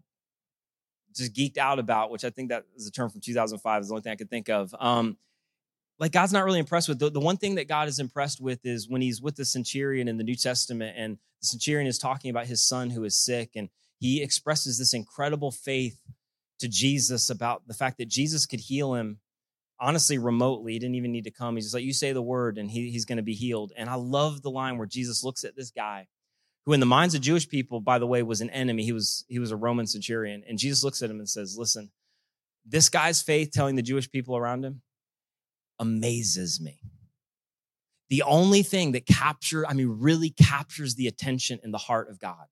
just 1.14 1.34
geeked 1.34 1.58
out 1.58 1.78
about, 1.78 2.10
which 2.10 2.24
I 2.24 2.30
think 2.30 2.50
that 2.50 2.64
is 2.76 2.86
a 2.86 2.90
term 2.90 3.10
from 3.10 3.20
2005 3.20 3.82
is 3.82 3.88
the 3.88 3.94
only 3.94 4.02
thing 4.02 4.12
I 4.12 4.16
could 4.16 4.30
think 4.30 4.48
of. 4.48 4.74
Um, 4.78 5.16
like 5.98 6.12
God's 6.12 6.32
not 6.32 6.44
really 6.44 6.58
impressed 6.58 6.88
with. 6.88 6.98
The, 6.98 7.10
the 7.10 7.20
one 7.20 7.36
thing 7.36 7.54
that 7.56 7.68
God 7.68 7.88
is 7.88 7.98
impressed 7.98 8.40
with 8.40 8.60
is 8.64 8.88
when 8.88 9.00
he's 9.00 9.22
with 9.22 9.36
the 9.36 9.44
centurion 9.44 10.08
in 10.08 10.16
the 10.16 10.24
New 10.24 10.34
Testament 10.34 10.96
and 10.98 11.18
the 11.40 11.46
centurion 11.46 11.86
is 11.86 11.98
talking 11.98 12.30
about 12.30 12.46
his 12.46 12.62
son 12.62 12.90
who 12.90 13.04
is 13.04 13.22
sick 13.22 13.50
and 13.54 13.68
he 13.98 14.22
expresses 14.22 14.78
this 14.78 14.92
incredible 14.92 15.50
faith 15.50 15.98
to 16.58 16.68
Jesus 16.68 17.30
about 17.30 17.66
the 17.66 17.74
fact 17.74 17.98
that 17.98 18.08
Jesus 18.08 18.46
could 18.46 18.60
heal 18.60 18.94
him 18.94 19.18
honestly 19.80 20.18
remotely. 20.18 20.72
He 20.72 20.78
didn't 20.78 20.94
even 20.96 21.12
need 21.12 21.24
to 21.24 21.30
come. 21.30 21.56
He's 21.56 21.66
just 21.66 21.74
like, 21.74 21.84
you 21.84 21.92
say 21.92 22.12
the 22.12 22.22
word 22.22 22.58
and 22.58 22.70
he, 22.70 22.90
he's 22.90 23.04
going 23.04 23.16
to 23.16 23.22
be 23.22 23.34
healed. 23.34 23.72
And 23.76 23.88
I 23.88 23.94
love 23.94 24.42
the 24.42 24.50
line 24.50 24.78
where 24.78 24.86
Jesus 24.86 25.22
looks 25.22 25.44
at 25.44 25.56
this 25.56 25.70
guy 25.70 26.06
who 26.66 26.72
in 26.72 26.80
the 26.80 26.86
minds 26.86 27.14
of 27.14 27.20
Jewish 27.20 27.48
people, 27.48 27.80
by 27.80 27.98
the 27.98 28.06
way, 28.06 28.22
was 28.22 28.40
an 28.40 28.50
enemy. 28.50 28.84
He 28.84 28.92
was, 28.92 29.24
he 29.28 29.38
was 29.38 29.50
a 29.50 29.56
Roman 29.56 29.86
centurion. 29.86 30.42
And 30.48 30.58
Jesus 30.58 30.82
looks 30.82 31.02
at 31.02 31.10
him 31.10 31.18
and 31.18 31.28
says, 31.28 31.56
listen, 31.58 31.90
this 32.64 32.88
guy's 32.88 33.20
faith 33.20 33.50
telling 33.52 33.76
the 33.76 33.82
Jewish 33.82 34.10
people 34.10 34.36
around 34.36 34.64
him 34.64 34.80
amazes 35.78 36.60
me. 36.60 36.80
The 38.10 38.22
only 38.22 38.62
thing 38.62 38.92
that 38.92 39.06
captures, 39.06 39.64
I 39.68 39.74
mean, 39.74 39.96
really 40.00 40.30
captures 40.30 40.94
the 40.94 41.06
attention 41.06 41.58
in 41.64 41.70
the 41.70 41.78
heart 41.78 42.10
of 42.10 42.20
God 42.20 42.46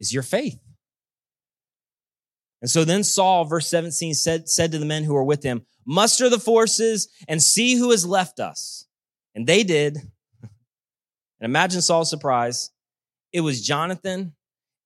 is 0.00 0.12
your 0.12 0.22
faith. 0.22 0.60
And 2.60 2.70
so 2.70 2.84
then 2.84 3.04
Saul, 3.04 3.44
verse 3.44 3.68
17, 3.68 4.14
said, 4.14 4.48
said 4.48 4.72
to 4.72 4.78
the 4.78 4.86
men 4.86 5.04
who 5.04 5.14
were 5.14 5.24
with 5.24 5.42
him, 5.42 5.66
Muster 5.86 6.30
the 6.30 6.38
forces 6.38 7.08
and 7.28 7.42
see 7.42 7.74
who 7.74 7.90
has 7.90 8.06
left 8.06 8.40
us. 8.40 8.86
And 9.34 9.46
they 9.46 9.62
did. 9.62 9.98
And 11.40 11.50
imagine 11.50 11.82
Saul's 11.82 12.08
surprise. 12.08 12.70
It 13.32 13.40
was 13.40 13.60
Jonathan 13.60 14.34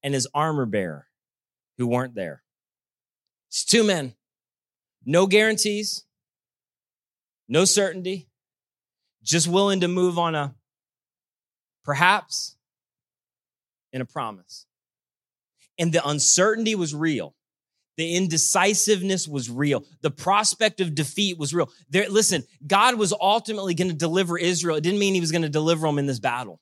and 0.03 0.15
his 0.15 0.27
armor 0.35 0.67
bearer 0.67 1.07
who 1.77 1.87
weren't 1.87 2.15
there. 2.15 2.43
It's 3.49 3.65
two 3.65 3.85
men, 3.85 4.15
no 5.05 5.27
guarantees, 5.27 6.05
no 7.49 7.65
certainty, 7.65 8.29
just 9.23 9.49
willing 9.49 9.81
to 9.81 9.89
move 9.89 10.19
on 10.19 10.35
a 10.35 10.55
perhaps 11.85 12.57
and 13.93 14.03
a 14.03 14.07
promise. 14.07 14.67
And 15.79 15.93
the 15.93 16.07
uncertainty 16.07 16.75
was 16.75 16.95
real. 16.95 17.35
The 17.97 18.15
indecisiveness 18.15 19.27
was 19.27 19.51
real. 19.51 19.85
The 20.03 20.11
prospect 20.11 20.81
of 20.81 20.95
defeat 20.95 21.37
was 21.37 21.53
real. 21.53 21.71
There, 21.91 22.09
listen, 22.09 22.45
God 22.65 22.97
was 22.97 23.13
ultimately 23.21 23.75
going 23.75 23.89
to 23.89 23.97
deliver 23.97 24.39
Israel. 24.39 24.77
It 24.77 24.83
didn't 24.83 25.01
mean 25.01 25.15
he 25.15 25.21
was 25.21 25.33
going 25.33 25.43
to 25.43 25.49
deliver 25.49 25.87
them 25.87 25.99
in 25.99 26.07
this 26.07 26.21
battle. 26.21 26.61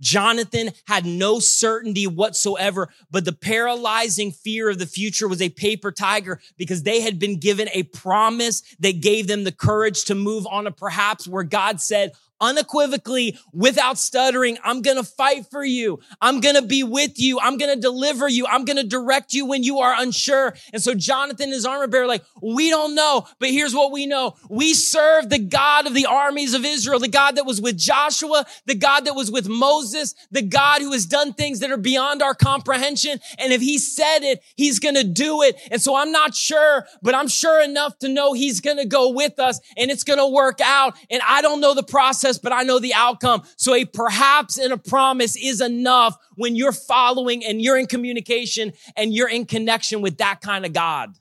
Jonathan 0.00 0.70
had 0.86 1.06
no 1.06 1.38
certainty 1.38 2.06
whatsoever, 2.06 2.88
but 3.10 3.24
the 3.24 3.32
paralyzing 3.32 4.32
fear 4.32 4.70
of 4.70 4.78
the 4.78 4.86
future 4.86 5.28
was 5.28 5.40
a 5.40 5.48
paper 5.48 5.92
tiger 5.92 6.40
because 6.56 6.82
they 6.82 7.00
had 7.00 7.18
been 7.18 7.38
given 7.38 7.68
a 7.72 7.84
promise 7.84 8.62
that 8.80 9.00
gave 9.00 9.26
them 9.26 9.44
the 9.44 9.52
courage 9.52 10.04
to 10.04 10.14
move 10.14 10.46
on 10.46 10.64
to 10.64 10.70
perhaps 10.70 11.28
where 11.28 11.44
God 11.44 11.80
said, 11.80 12.12
unequivocally, 12.44 13.38
without 13.52 13.98
stuttering, 13.98 14.58
I'm 14.62 14.82
going 14.82 14.96
to 14.96 15.04
fight 15.04 15.46
for 15.50 15.64
you. 15.64 16.00
I'm 16.20 16.40
going 16.40 16.56
to 16.56 16.62
be 16.62 16.82
with 16.82 17.18
you. 17.18 17.40
I'm 17.40 17.56
going 17.56 17.74
to 17.74 17.80
deliver 17.80 18.28
you. 18.28 18.46
I'm 18.46 18.64
going 18.64 18.76
to 18.76 18.84
direct 18.84 19.32
you 19.32 19.46
when 19.46 19.62
you 19.62 19.78
are 19.78 19.94
unsure. 19.98 20.54
And 20.72 20.82
so 20.82 20.94
Jonathan 20.94 21.50
his 21.50 21.64
armor 21.64 21.86
bearer, 21.86 22.06
like, 22.06 22.24
we 22.42 22.70
don't 22.70 22.94
know, 22.94 23.26
but 23.38 23.50
here's 23.50 23.74
what 23.74 23.92
we 23.92 24.06
know. 24.06 24.36
We 24.48 24.74
serve 24.74 25.30
the 25.30 25.38
God 25.38 25.86
of 25.86 25.94
the 25.94 26.06
armies 26.06 26.54
of 26.54 26.64
Israel, 26.64 26.98
the 26.98 27.08
God 27.08 27.36
that 27.36 27.46
was 27.46 27.60
with 27.60 27.78
Joshua, 27.78 28.44
the 28.66 28.74
God 28.74 29.06
that 29.06 29.14
was 29.14 29.30
with 29.30 29.48
Moses, 29.48 30.14
the 30.30 30.42
God 30.42 30.82
who 30.82 30.92
has 30.92 31.06
done 31.06 31.32
things 31.32 31.60
that 31.60 31.70
are 31.70 31.76
beyond 31.76 32.22
our 32.22 32.34
comprehension. 32.34 33.20
And 33.38 33.52
if 33.52 33.60
he 33.60 33.78
said 33.78 34.20
it, 34.20 34.42
he's 34.56 34.78
going 34.78 34.96
to 34.96 35.04
do 35.04 35.42
it. 35.42 35.56
And 35.70 35.80
so 35.80 35.96
I'm 35.96 36.12
not 36.12 36.34
sure, 36.34 36.86
but 37.02 37.14
I'm 37.14 37.28
sure 37.28 37.62
enough 37.62 37.98
to 38.00 38.08
know 38.08 38.32
he's 38.32 38.60
going 38.60 38.78
to 38.78 38.86
go 38.86 39.10
with 39.10 39.38
us 39.38 39.60
and 39.76 39.90
it's 39.90 40.04
going 40.04 40.18
to 40.18 40.26
work 40.26 40.60
out. 40.60 40.94
And 41.10 41.22
I 41.26 41.40
don't 41.42 41.60
know 41.60 41.74
the 41.74 41.82
process 41.82 42.33
but 42.38 42.52
I 42.52 42.62
know 42.62 42.78
the 42.78 42.94
outcome. 42.94 43.42
So 43.56 43.74
a 43.74 43.84
perhaps 43.84 44.58
and 44.58 44.72
a 44.72 44.76
promise 44.76 45.36
is 45.36 45.60
enough 45.60 46.16
when 46.36 46.56
you're 46.56 46.72
following 46.72 47.44
and 47.44 47.60
you're 47.60 47.78
in 47.78 47.86
communication 47.86 48.72
and 48.96 49.12
you're 49.12 49.28
in 49.28 49.46
connection 49.46 50.00
with 50.00 50.18
that 50.18 50.40
kind 50.40 50.64
of 50.64 50.72
God. 50.72 51.14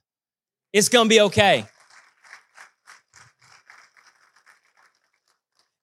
It's 0.71 0.89
going 0.89 1.05
to 1.05 1.09
be 1.09 1.21
okay. 1.21 1.65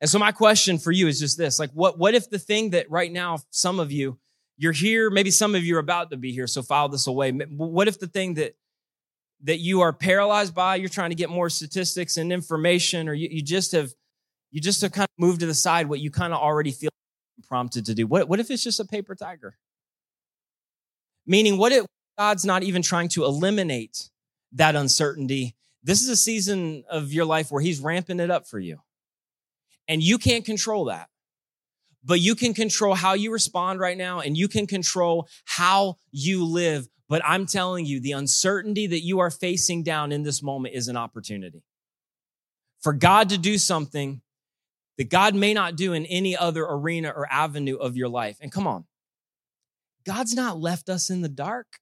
And 0.01 0.09
so 0.09 0.19
my 0.19 0.33
question 0.33 0.79
for 0.79 0.91
you 0.91 1.09
is 1.09 1.21
just 1.21 1.37
this, 1.37 1.59
like 1.59 1.71
what, 1.73 1.99
what 1.99 2.15
if 2.15 2.31
the 2.31 2.39
thing 2.39 2.71
that 2.71 2.91
right 2.91 3.13
now, 3.13 3.39
some 3.51 3.79
of 3.79 3.93
you, 3.93 4.19
you're 4.57 4.73
here, 4.73 5.11
maybe 5.11 5.31
some 5.31 5.55
of 5.55 5.65
you 5.65 5.77
are 5.77 5.81
about 5.81 6.11
to 6.11 6.17
be 6.17 6.33
here, 6.33 6.47
so 6.47 6.63
file 6.63 6.89
this 6.89 7.07
away. 7.07 7.31
What 7.33 7.89
if 7.89 7.99
the 7.99 8.07
thing 8.07 8.35
that 8.35 8.55
that 9.45 9.59
you 9.59 9.81
are 9.81 9.93
paralyzed 9.93 10.55
by, 10.55 10.77
you're 10.77 10.91
trying 10.91 11.11
to 11.11 11.17
get 11.17 11.31
more 11.31 11.49
statistics 11.49 12.19
and 12.19 12.31
information, 12.31 13.09
or 13.09 13.15
you, 13.15 13.29
you 13.31 13.43
just 13.43 13.73
have 13.73 13.91
you 14.51 14.61
just 14.61 14.81
kind 14.93 15.05
of 15.05 15.19
move 15.19 15.39
to 15.39 15.47
the 15.47 15.55
side 15.55 15.89
what 15.89 16.01
you 16.01 16.11
kind 16.11 16.33
of 16.33 16.41
already 16.41 16.73
feel 16.73 16.91
prompted 17.47 17.87
to 17.87 17.95
do. 17.95 18.07
What, 18.07 18.29
what 18.29 18.41
if 18.41 18.51
it's 18.51 18.63
just 18.63 18.81
a 18.81 18.85
paper 18.85 19.15
tiger? 19.15 19.57
Meaning, 21.27 21.59
what 21.59 21.73
if 21.73 21.87
God's 22.19 22.45
not 22.45 22.63
even 22.63 22.83
trying 22.83 23.09
to 23.11 23.25
eliminate 23.25 24.11
that 24.53 24.75
uncertainty? 24.75 25.55
This 25.83 26.03
is 26.03 26.09
a 26.09 26.17
season 26.17 26.85
of 26.91 27.13
your 27.13 27.25
life 27.25 27.51
where 27.51 27.63
He's 27.63 27.81
ramping 27.81 28.21
it 28.21 28.31
up 28.31 28.47
for 28.47 28.59
you. 28.59 28.81
And 29.89 30.03
you 30.03 30.19
can't 30.19 30.45
control 30.45 30.87
that. 30.87 31.09
But 32.05 32.21
you 32.21 32.35
can 32.35 32.55
control 32.55 32.95
how 32.95 33.13
you 33.13 33.31
respond 33.31 33.79
right 33.79 33.97
now, 33.97 34.21
and 34.21 34.37
you 34.37 34.49
can 34.49 34.67
control 34.67 35.29
how 35.45 35.97
you 36.11 36.45
live. 36.45 36.89
But 37.09 37.23
I'm 37.25 37.47
telling 37.47 37.87
you, 37.87 38.01
the 38.01 38.13
uncertainty 38.13 38.87
that 38.87 39.01
you 39.01 39.19
are 39.19 39.31
facing 39.31 39.83
down 39.83 40.13
in 40.13 40.23
this 40.23 40.43
moment 40.43 40.75
is 40.75 40.89
an 40.89 40.97
opportunity 40.97 41.63
for 42.81 42.93
God 42.93 43.29
to 43.29 43.39
do 43.39 43.59
something 43.59 44.23
that 45.01 45.09
God 45.09 45.35
may 45.35 45.55
not 45.55 45.77
do 45.77 45.95
in 45.95 46.05
any 46.05 46.37
other 46.37 46.63
arena 46.63 47.09
or 47.09 47.27
avenue 47.33 47.77
of 47.77 47.97
your 47.97 48.11
life. 48.11 48.37
And 48.43 48.53
come 48.53 48.67
on, 48.67 48.85
God's 50.05 50.35
not 50.35 50.61
left 50.61 50.91
us 50.91 51.09
in 51.09 51.23
the 51.23 51.29
dark. 51.31 51.79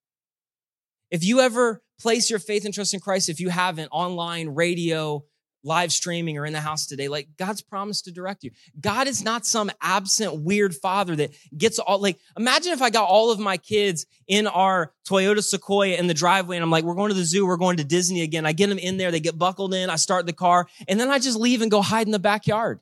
If 1.11 1.25
you 1.25 1.41
ever 1.41 1.83
place 2.01 2.31
your 2.31 2.39
faith 2.39 2.65
and 2.65 2.73
trust 2.73 2.95
in 2.95 3.01
Christ, 3.01 3.29
if 3.29 3.41
you 3.41 3.49
haven't, 3.49 3.89
online, 3.89 4.51
radio, 4.51 5.25
live 5.65 5.91
streaming, 5.91 6.39
or 6.39 6.47
in 6.47 6.53
the 6.53 6.61
house 6.61 6.87
today, 6.87 7.09
like 7.09 7.31
God's 7.37 7.61
promised 7.61 8.05
to 8.05 8.13
direct 8.13 8.45
you. 8.45 8.53
God 8.81 9.09
is 9.09 9.25
not 9.25 9.45
some 9.45 9.73
absent, 9.83 10.45
weird 10.45 10.73
father 10.77 11.17
that 11.17 11.35
gets 11.57 11.81
all, 11.81 12.01
like, 12.01 12.21
imagine 12.39 12.73
if 12.73 12.83
I 12.83 12.91
got 12.91 13.09
all 13.09 13.33
of 13.33 13.41
my 13.41 13.57
kids 13.57 14.07
in 14.29 14.47
our 14.47 14.93
Toyota 15.09 15.43
Sequoia 15.43 15.97
in 15.97 16.07
the 16.07 16.15
driveway 16.15 16.57
and 16.57 16.63
I'm 16.63 16.71
like, 16.71 16.85
we're 16.85 16.95
going 16.95 17.09
to 17.09 17.19
the 17.19 17.25
zoo, 17.25 17.49
we're 17.49 17.57
going 17.57 17.79
to 17.79 17.85
Disney 17.85 18.23
again. 18.23 18.47
I 18.47 18.53
get 18.53 18.69
them 18.69 18.79
in 18.79 18.97
there, 18.97 19.11
they 19.11 19.19
get 19.19 19.37
buckled 19.37 19.75
in, 19.75 19.91
I 19.91 19.97
start 19.97 20.27
the 20.27 20.33
car, 20.33 20.69
and 20.87 21.01
then 21.01 21.11
I 21.11 21.19
just 21.19 21.37
leave 21.37 21.63
and 21.63 21.71
go 21.71 21.83
hide 21.83 22.07
in 22.07 22.13
the 22.13 22.21
backyard. 22.21 22.79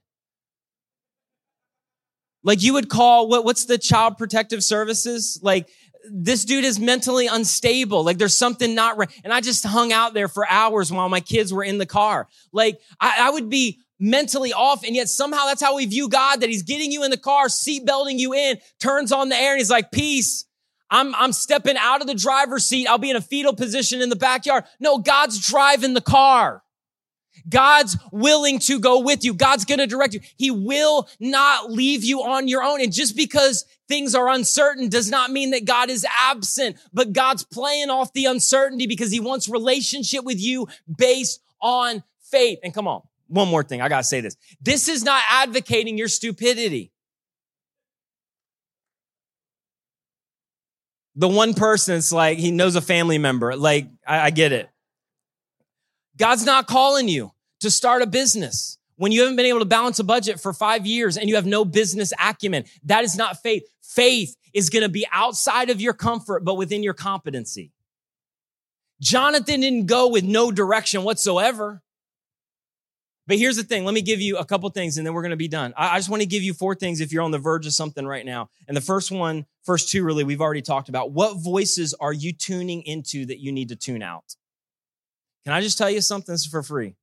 Like 2.42 2.62
you 2.62 2.74
would 2.74 2.88
call 2.88 3.28
what, 3.28 3.44
what's 3.44 3.64
the 3.64 3.78
child 3.78 4.18
protective 4.18 4.62
services? 4.62 5.40
Like 5.42 5.68
this 6.10 6.44
dude 6.44 6.64
is 6.64 6.78
mentally 6.78 7.26
unstable. 7.26 8.04
Like 8.04 8.18
there's 8.18 8.36
something 8.36 8.74
not 8.74 8.96
right. 8.96 9.10
And 9.24 9.32
I 9.32 9.40
just 9.40 9.64
hung 9.64 9.92
out 9.92 10.14
there 10.14 10.28
for 10.28 10.48
hours 10.48 10.92
while 10.92 11.08
my 11.08 11.20
kids 11.20 11.52
were 11.52 11.64
in 11.64 11.78
the 11.78 11.86
car. 11.86 12.28
Like 12.52 12.80
I, 13.00 13.28
I 13.28 13.30
would 13.30 13.50
be 13.50 13.80
mentally 13.98 14.52
off. 14.52 14.84
And 14.84 14.94
yet 14.94 15.08
somehow 15.08 15.46
that's 15.46 15.62
how 15.62 15.76
we 15.76 15.86
view 15.86 16.08
God, 16.08 16.40
that 16.40 16.48
he's 16.48 16.62
getting 16.62 16.92
you 16.92 17.04
in 17.04 17.10
the 17.10 17.16
car, 17.16 17.48
seat 17.48 17.86
belting 17.86 18.18
you 18.18 18.34
in, 18.34 18.58
turns 18.80 19.12
on 19.12 19.28
the 19.28 19.36
air 19.36 19.52
and 19.52 19.58
he's 19.58 19.70
like, 19.70 19.90
peace. 19.90 20.44
I'm, 20.88 21.16
I'm 21.16 21.32
stepping 21.32 21.76
out 21.76 22.00
of 22.00 22.06
the 22.06 22.14
driver's 22.14 22.64
seat. 22.64 22.86
I'll 22.86 22.98
be 22.98 23.10
in 23.10 23.16
a 23.16 23.20
fetal 23.20 23.54
position 23.54 24.00
in 24.00 24.08
the 24.08 24.16
backyard. 24.16 24.64
No, 24.78 24.98
God's 24.98 25.44
driving 25.44 25.94
the 25.94 26.00
car. 26.00 26.62
God's 27.48 27.96
willing 28.12 28.58
to 28.60 28.78
go 28.78 29.00
with 29.00 29.24
you. 29.24 29.34
God's 29.34 29.64
going 29.64 29.78
to 29.78 29.86
direct 29.86 30.14
you. 30.14 30.20
He 30.36 30.50
will 30.50 31.08
not 31.20 31.70
leave 31.70 32.04
you 32.04 32.22
on 32.22 32.48
your 32.48 32.62
own. 32.62 32.80
And 32.80 32.92
just 32.92 33.16
because 33.16 33.64
things 33.88 34.14
are 34.14 34.28
uncertain 34.28 34.88
does 34.88 35.10
not 35.10 35.30
mean 35.30 35.50
that 35.50 35.64
God 35.64 35.90
is 35.90 36.06
absent, 36.20 36.76
but 36.92 37.12
God's 37.12 37.44
playing 37.44 37.90
off 37.90 38.12
the 38.12 38.26
uncertainty 38.26 38.86
because 38.86 39.10
he 39.10 39.20
wants 39.20 39.48
relationship 39.48 40.24
with 40.24 40.40
you 40.40 40.66
based 40.96 41.40
on 41.60 42.02
faith. 42.20 42.58
And 42.62 42.74
come 42.74 42.88
on, 42.88 43.02
one 43.28 43.48
more 43.48 43.62
thing. 43.62 43.80
I 43.80 43.88
got 43.88 43.98
to 43.98 44.04
say 44.04 44.20
this. 44.20 44.36
This 44.60 44.88
is 44.88 45.04
not 45.04 45.22
advocating 45.28 45.98
your 45.98 46.08
stupidity. 46.08 46.92
The 51.18 51.28
one 51.28 51.54
person, 51.54 51.96
it's 51.96 52.12
like 52.12 52.38
he 52.38 52.50
knows 52.50 52.76
a 52.76 52.82
family 52.82 53.16
member. 53.16 53.56
Like, 53.56 53.88
I, 54.06 54.20
I 54.20 54.30
get 54.30 54.52
it. 54.52 54.68
God's 56.16 56.44
not 56.44 56.66
calling 56.66 57.08
you 57.08 57.32
to 57.60 57.70
start 57.70 58.02
a 58.02 58.06
business 58.06 58.78
when 58.96 59.12
you 59.12 59.20
haven't 59.20 59.36
been 59.36 59.46
able 59.46 59.58
to 59.58 59.66
balance 59.66 59.98
a 59.98 60.04
budget 60.04 60.40
for 60.40 60.52
five 60.52 60.86
years 60.86 61.16
and 61.16 61.28
you 61.28 61.34
have 61.34 61.46
no 61.46 61.64
business 61.64 62.12
acumen. 62.18 62.64
That 62.84 63.04
is 63.04 63.16
not 63.16 63.42
faith. 63.42 63.64
Faith 63.82 64.36
is 64.54 64.70
going 64.70 64.82
to 64.82 64.88
be 64.88 65.06
outside 65.12 65.70
of 65.70 65.80
your 65.80 65.92
comfort, 65.92 66.44
but 66.44 66.54
within 66.54 66.82
your 66.82 66.94
competency. 66.94 67.72
Jonathan 69.00 69.60
didn't 69.60 69.86
go 69.86 70.08
with 70.08 70.24
no 70.24 70.50
direction 70.50 71.02
whatsoever. 71.02 71.82
But 73.26 73.38
here's 73.38 73.56
the 73.56 73.64
thing. 73.64 73.84
Let 73.84 73.92
me 73.92 74.02
give 74.02 74.20
you 74.20 74.38
a 74.38 74.44
couple 74.44 74.70
things 74.70 74.96
and 74.96 75.06
then 75.06 75.12
we're 75.12 75.22
going 75.22 75.30
to 75.30 75.36
be 75.36 75.48
done. 75.48 75.74
I, 75.76 75.98
just 75.98 76.08
want 76.08 76.22
to 76.22 76.28
give 76.28 76.44
you 76.44 76.54
four 76.54 76.74
things 76.76 77.00
if 77.00 77.12
you're 77.12 77.24
on 77.24 77.32
the 77.32 77.38
verge 77.38 77.66
of 77.66 77.72
something 77.72 78.06
right 78.06 78.24
now. 78.24 78.50
And 78.68 78.76
the 78.76 78.80
first 78.80 79.10
one, 79.10 79.46
first 79.64 79.90
two 79.90 80.04
really, 80.04 80.22
we've 80.22 80.40
already 80.40 80.62
talked 80.62 80.88
about. 80.88 81.10
What 81.10 81.34
voices 81.34 81.92
are 81.94 82.12
you 82.12 82.32
tuning 82.32 82.82
into 82.82 83.26
that 83.26 83.40
you 83.40 83.50
need 83.50 83.68
to 83.70 83.76
tune 83.76 84.02
out? 84.02 84.36
Can 85.46 85.52
I 85.52 85.60
just 85.60 85.78
tell 85.78 85.88
you 85.88 86.00
something 86.00 86.36
for 86.50 86.60
free? 86.60 86.96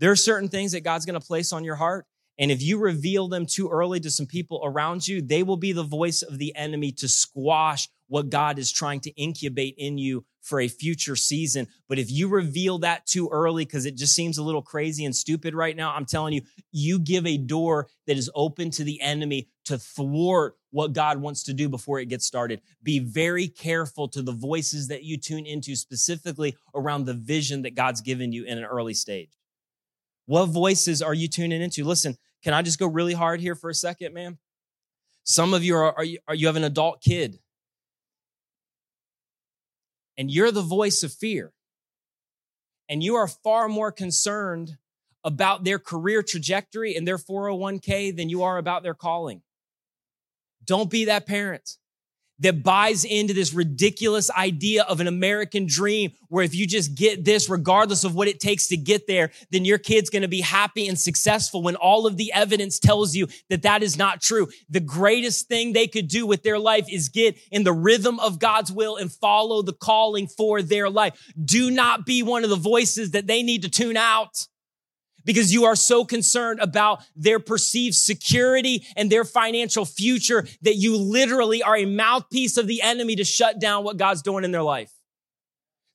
There 0.00 0.10
are 0.10 0.16
certain 0.16 0.48
things 0.48 0.72
that 0.72 0.80
God's 0.80 1.06
going 1.06 1.18
to 1.18 1.24
place 1.24 1.52
on 1.52 1.62
your 1.62 1.76
heart. 1.76 2.04
And 2.36 2.50
if 2.50 2.60
you 2.60 2.78
reveal 2.78 3.28
them 3.28 3.46
too 3.46 3.68
early 3.68 4.00
to 4.00 4.10
some 4.10 4.26
people 4.26 4.60
around 4.64 5.06
you, 5.06 5.22
they 5.22 5.44
will 5.44 5.56
be 5.56 5.70
the 5.70 5.84
voice 5.84 6.22
of 6.22 6.36
the 6.38 6.52
enemy 6.56 6.90
to 6.90 7.06
squash 7.06 7.88
what 8.08 8.30
God 8.30 8.58
is 8.58 8.70
trying 8.70 9.00
to 9.00 9.10
incubate 9.20 9.74
in 9.78 9.98
you 9.98 10.24
for 10.40 10.60
a 10.60 10.68
future 10.68 11.16
season. 11.16 11.66
But 11.88 11.98
if 11.98 12.10
you 12.10 12.28
reveal 12.28 12.78
that 12.78 13.04
too 13.04 13.28
early 13.32 13.64
because 13.64 13.84
it 13.84 13.96
just 13.96 14.14
seems 14.14 14.38
a 14.38 14.44
little 14.44 14.62
crazy 14.62 15.04
and 15.04 15.14
stupid 15.14 15.54
right 15.54 15.76
now, 15.76 15.92
I'm 15.92 16.06
telling 16.06 16.32
you, 16.32 16.42
you 16.70 17.00
give 17.00 17.26
a 17.26 17.36
door 17.36 17.88
that 18.06 18.16
is 18.16 18.30
open 18.34 18.70
to 18.72 18.84
the 18.84 19.00
enemy 19.00 19.48
to 19.64 19.76
thwart 19.76 20.56
what 20.70 20.92
God 20.92 21.20
wants 21.20 21.42
to 21.44 21.52
do 21.52 21.68
before 21.68 21.98
it 21.98 22.06
gets 22.06 22.26
started. 22.26 22.60
Be 22.82 23.00
very 23.00 23.48
careful 23.48 24.08
to 24.08 24.22
the 24.22 24.32
voices 24.32 24.88
that 24.88 25.02
you 25.02 25.16
tune 25.16 25.46
into, 25.46 25.74
specifically 25.74 26.56
around 26.74 27.06
the 27.06 27.14
vision 27.14 27.62
that 27.62 27.74
God's 27.74 28.00
given 28.00 28.30
you 28.30 28.44
in 28.44 28.58
an 28.58 28.64
early 28.64 28.94
stage. 28.94 29.30
What 30.26 30.46
voices 30.46 31.02
are 31.02 31.14
you 31.14 31.28
tuning 31.28 31.62
into? 31.62 31.84
Listen, 31.84 32.16
can 32.44 32.54
I 32.54 32.62
just 32.62 32.78
go 32.78 32.86
really 32.86 33.14
hard 33.14 33.40
here 33.40 33.54
for 33.54 33.70
a 33.70 33.74
second, 33.74 34.14
man? 34.14 34.38
Some 35.24 35.54
of 35.54 35.64
you 35.64 35.74
are, 35.76 35.92
are 35.96 36.04
you, 36.04 36.18
are 36.28 36.34
you 36.34 36.46
have 36.46 36.56
an 36.56 36.64
adult 36.64 37.00
kid 37.00 37.40
and 40.18 40.30
you're 40.30 40.52
the 40.52 40.62
voice 40.62 41.02
of 41.02 41.12
fear. 41.12 41.52
And 42.88 43.02
you 43.02 43.16
are 43.16 43.28
far 43.28 43.68
more 43.68 43.90
concerned 43.90 44.76
about 45.24 45.64
their 45.64 45.78
career 45.78 46.22
trajectory 46.22 46.94
and 46.94 47.06
their 47.06 47.18
401k 47.18 48.16
than 48.16 48.28
you 48.28 48.44
are 48.44 48.58
about 48.58 48.82
their 48.82 48.94
calling. 48.94 49.42
Don't 50.64 50.90
be 50.90 51.06
that 51.06 51.26
parent 51.26 51.78
that 52.40 52.62
buys 52.62 53.04
into 53.04 53.32
this 53.32 53.54
ridiculous 53.54 54.30
idea 54.30 54.82
of 54.84 55.00
an 55.00 55.06
American 55.06 55.66
dream 55.66 56.12
where 56.28 56.44
if 56.44 56.54
you 56.54 56.66
just 56.66 56.94
get 56.94 57.24
this, 57.24 57.48
regardless 57.48 58.04
of 58.04 58.14
what 58.14 58.28
it 58.28 58.40
takes 58.40 58.68
to 58.68 58.76
get 58.76 59.06
there, 59.06 59.30
then 59.50 59.64
your 59.64 59.78
kid's 59.78 60.10
going 60.10 60.22
to 60.22 60.28
be 60.28 60.40
happy 60.40 60.88
and 60.88 60.98
successful 60.98 61.62
when 61.62 61.76
all 61.76 62.06
of 62.06 62.16
the 62.16 62.32
evidence 62.32 62.78
tells 62.78 63.14
you 63.14 63.26
that 63.48 63.62
that 63.62 63.82
is 63.82 63.96
not 63.96 64.20
true. 64.20 64.48
The 64.68 64.80
greatest 64.80 65.48
thing 65.48 65.72
they 65.72 65.86
could 65.86 66.08
do 66.08 66.26
with 66.26 66.42
their 66.42 66.58
life 66.58 66.86
is 66.90 67.08
get 67.08 67.38
in 67.50 67.64
the 67.64 67.72
rhythm 67.72 68.20
of 68.20 68.38
God's 68.38 68.72
will 68.72 68.96
and 68.96 69.10
follow 69.10 69.62
the 69.62 69.72
calling 69.72 70.26
for 70.26 70.62
their 70.62 70.90
life. 70.90 71.32
Do 71.42 71.70
not 71.70 72.04
be 72.04 72.22
one 72.22 72.44
of 72.44 72.50
the 72.50 72.56
voices 72.56 73.12
that 73.12 73.26
they 73.26 73.42
need 73.42 73.62
to 73.62 73.70
tune 73.70 73.96
out 73.96 74.46
because 75.26 75.52
you 75.52 75.66
are 75.66 75.76
so 75.76 76.06
concerned 76.06 76.60
about 76.60 77.02
their 77.14 77.38
perceived 77.38 77.94
security 77.94 78.86
and 78.96 79.10
their 79.12 79.24
financial 79.24 79.84
future 79.84 80.46
that 80.62 80.76
you 80.76 80.96
literally 80.96 81.62
are 81.62 81.76
a 81.76 81.84
mouthpiece 81.84 82.56
of 82.56 82.66
the 82.66 82.80
enemy 82.80 83.16
to 83.16 83.24
shut 83.24 83.60
down 83.60 83.84
what 83.84 83.98
God's 83.98 84.22
doing 84.22 84.44
in 84.44 84.52
their 84.52 84.62
life. 84.62 84.95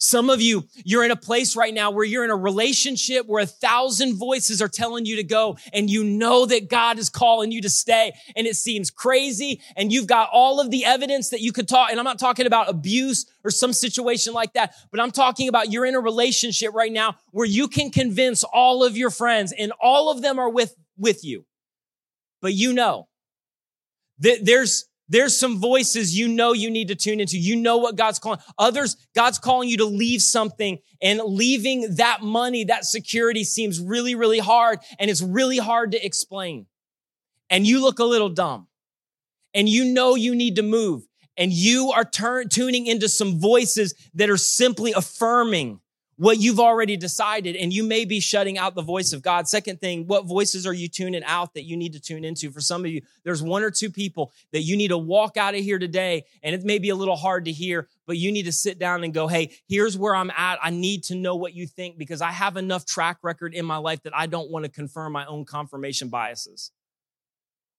Some 0.04 0.32
of 0.32 0.41
you, 0.41 0.68
you're 0.84 1.04
in 1.04 1.12
a 1.12 1.16
place 1.16 1.56
right 1.56 1.72
now 1.72 1.91
where 1.91 2.04
you're 2.04 2.24
in 2.24 2.32
a 2.32 2.36
relationship 2.36 3.28
where 3.28 3.43
a 3.43 3.45
thousand 3.45 4.16
voices 4.16 4.60
are 4.60 4.68
telling 4.68 5.06
you 5.06 5.18
to 5.18 5.24
go 5.24 5.58
and 5.74 5.91
you 5.91 6.04
know 6.04 6.47
that 6.47 6.70
God 6.70 6.97
is 6.97 7.08
calling 7.08 7.52
you 7.52 7.62
to 7.62 7.70
stay 7.70 8.12
and 8.36 8.47
it 8.47 8.56
seems 8.56 8.89
crazy 8.89 9.62
and 9.76 9.93
you've 9.93 10.08
got 10.08 10.28
all 10.34 10.60
of 10.60 10.72
the 10.72 10.86
evidence 10.86 11.30
that 11.30 11.41
you 11.41 11.52
could 11.52 11.68
talk. 11.68 11.91
And 11.91 11.99
I'm 11.99 12.04
not 12.04 12.18
talking 12.18 12.47
about 12.47 12.68
abuse 12.68 13.28
or 13.43 13.52
some 13.52 13.74
situation 13.74 14.34
like 14.34 14.54
that, 14.54 14.74
but 14.89 14.99
I'm 14.99 15.12
talking 15.12 15.47
about 15.47 15.72
you're 15.72 15.86
in 15.86 15.93
a 15.93 15.99
relationship 15.99 16.74
right 16.74 16.91
now 16.91 17.18
where 17.30 17.45
you 17.45 17.68
can 17.68 17.91
convince 17.91 18.43
all 18.43 18.84
of 18.84 18.97
your 18.97 19.12
friends 19.12 19.54
and 19.56 19.72
all 19.80 20.10
of 20.10 20.24
them 20.24 20.39
are 20.39 20.49
with, 20.49 20.76
with 20.97 21.24
you. 21.24 21.45
But 22.41 22.56
you 22.56 22.74
know 22.74 23.08
that 24.18 24.39
there's, 24.45 24.86
there's 25.12 25.38
some 25.38 25.59
voices 25.59 26.18
you 26.18 26.30
know 26.30 26.53
you 26.53 26.72
need 26.72 26.88
to 26.88 26.95
tune 26.95 27.20
into. 27.20 27.38
You 27.38 27.57
know 27.57 27.78
what 27.78 27.97
God's 27.97 28.18
calling. 28.18 28.39
Others, 28.57 28.95
God's 29.14 29.39
calling 29.39 29.68
you 29.68 29.78
to 29.78 29.86
leave 29.86 30.22
something 30.22 30.80
and 31.01 31.20
leaving 31.26 31.95
that 31.95 32.22
money, 32.22 32.64
that 32.64 32.86
security 32.86 33.43
seems 33.43 33.82
really, 33.82 34.16
really 34.16 34.39
hard 34.39 34.80
and 34.99 35.12
it's 35.12 35.22
really 35.22 35.57
hard 35.57 35.91
to 35.91 36.03
explain. 36.03 36.66
And 37.49 37.68
you 37.68 37.82
look 37.82 37.99
a 37.99 38.05
little 38.05 38.30
dumb 38.30 38.68
and 39.53 39.68
you 39.68 39.84
know 39.84 40.16
you 40.16 40.34
need 40.34 40.55
to 40.55 40.64
move 40.64 41.03
and 41.36 41.51
you 41.51 41.91
are 41.91 42.05
turn, 42.05 42.47
tuning 42.47 42.88
into 42.88 43.09
some 43.09 43.38
voices 43.38 43.93
that 44.14 44.30
are 44.30 44.38
simply 44.38 44.93
affirming 44.93 45.82
what 46.22 46.38
you've 46.38 46.60
already 46.60 46.96
decided, 46.98 47.56
and 47.56 47.74
you 47.74 47.84
may 47.84 48.06
be 48.06 48.20
shutting 48.20 48.56
out 48.56 48.76
the 48.76 48.84
voice 48.84 49.12
of 49.12 49.24
God. 49.24 49.48
Second 49.48 49.82
thing, 49.82 50.06
what 50.06 50.26
voices 50.26 50.68
are 50.68 50.74
you 50.74 50.88
tuning 50.88 51.24
out 51.24 51.56
that 51.56 51.64
you 51.64 51.76
need 51.76 51.94
to 51.94 52.00
tune 52.00 52.24
into? 52.24 52.52
For 52.52 52.62
some 52.62 52.86
of 52.86 52.92
you, 52.92 53.02
there's 53.24 53.42
one 53.42 53.64
or 53.64 53.72
two 53.72 53.90
people 53.90 54.32
that 54.52 54.62
you 54.62 54.78
need 54.78 54.90
to 54.90 55.00
walk 55.00 55.36
out 55.36 55.56
of 55.56 55.62
here 55.62 55.80
today, 55.80 56.26
and 56.44 56.54
it 56.54 56.64
may 56.64 56.78
be 56.78 56.90
a 56.90 56.96
little 56.96 57.16
hard 57.16 57.46
to 57.46 57.52
hear, 57.52 57.88
but 58.06 58.18
you 58.18 58.32
need 58.32 58.44
to 58.44 58.52
sit 58.52 58.78
down 58.78 59.04
and 59.04 59.16
go, 59.16 59.28
hey, 59.28 59.50
here's 59.68 59.98
where 59.98 60.16
I'm 60.16 60.30
at. 60.30 60.60
I 60.62 60.70
need 60.70 61.06
to 61.06 61.16
know 61.16 61.38
what 61.38 61.56
you 61.56 61.66
think 61.66 61.98
because 61.98 62.22
I 62.22 62.30
have 62.30 62.56
enough 62.56 62.86
track 62.86 63.18
record 63.24 63.56
in 63.56 63.66
my 63.66 63.78
life 63.78 64.04
that 64.04 64.16
I 64.16 64.28
don't 64.28 64.52
want 64.52 64.66
to 64.66 64.70
confirm 64.70 65.14
my 65.14 65.26
own 65.26 65.44
confirmation 65.44 66.10
biases. 66.10 66.70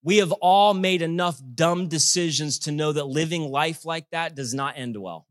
We 0.02 0.16
have 0.16 0.32
all 0.32 0.74
made 0.74 1.02
enough 1.02 1.40
dumb 1.54 1.86
decisions 1.86 2.58
to 2.60 2.72
know 2.72 2.90
that 2.90 3.06
living 3.06 3.42
life 3.42 3.84
like 3.84 4.10
that 4.10 4.34
does 4.34 4.52
not 4.52 4.76
end 4.76 5.00
well. 5.00 5.28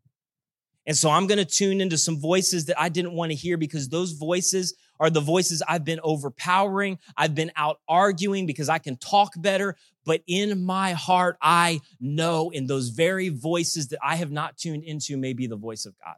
And 0.87 0.97
so 0.97 1.11
I'm 1.11 1.27
going 1.27 1.37
to 1.37 1.45
tune 1.45 1.79
into 1.79 1.97
some 1.97 2.19
voices 2.19 2.65
that 2.65 2.79
I 2.79 2.89
didn't 2.89 3.13
want 3.13 3.31
to 3.31 3.35
hear 3.35 3.55
because 3.55 3.87
those 3.87 4.13
voices 4.13 4.73
are 4.99 5.11
the 5.11 5.21
voices 5.21 5.61
I've 5.67 5.85
been 5.85 5.99
overpowering. 6.03 6.97
I've 7.15 7.35
been 7.35 7.51
out 7.55 7.79
arguing 7.87 8.47
because 8.47 8.67
I 8.67 8.79
can 8.79 8.97
talk 8.97 9.33
better. 9.37 9.75
But 10.05 10.21
in 10.25 10.63
my 10.63 10.93
heart, 10.93 11.37
I 11.41 11.81
know 11.99 12.49
in 12.49 12.65
those 12.65 12.89
very 12.89 13.29
voices 13.29 13.89
that 13.89 13.99
I 14.03 14.15
have 14.15 14.31
not 14.31 14.57
tuned 14.57 14.83
into 14.83 15.17
may 15.17 15.33
be 15.33 15.45
the 15.45 15.55
voice 15.55 15.85
of 15.85 15.93
God. 16.03 16.15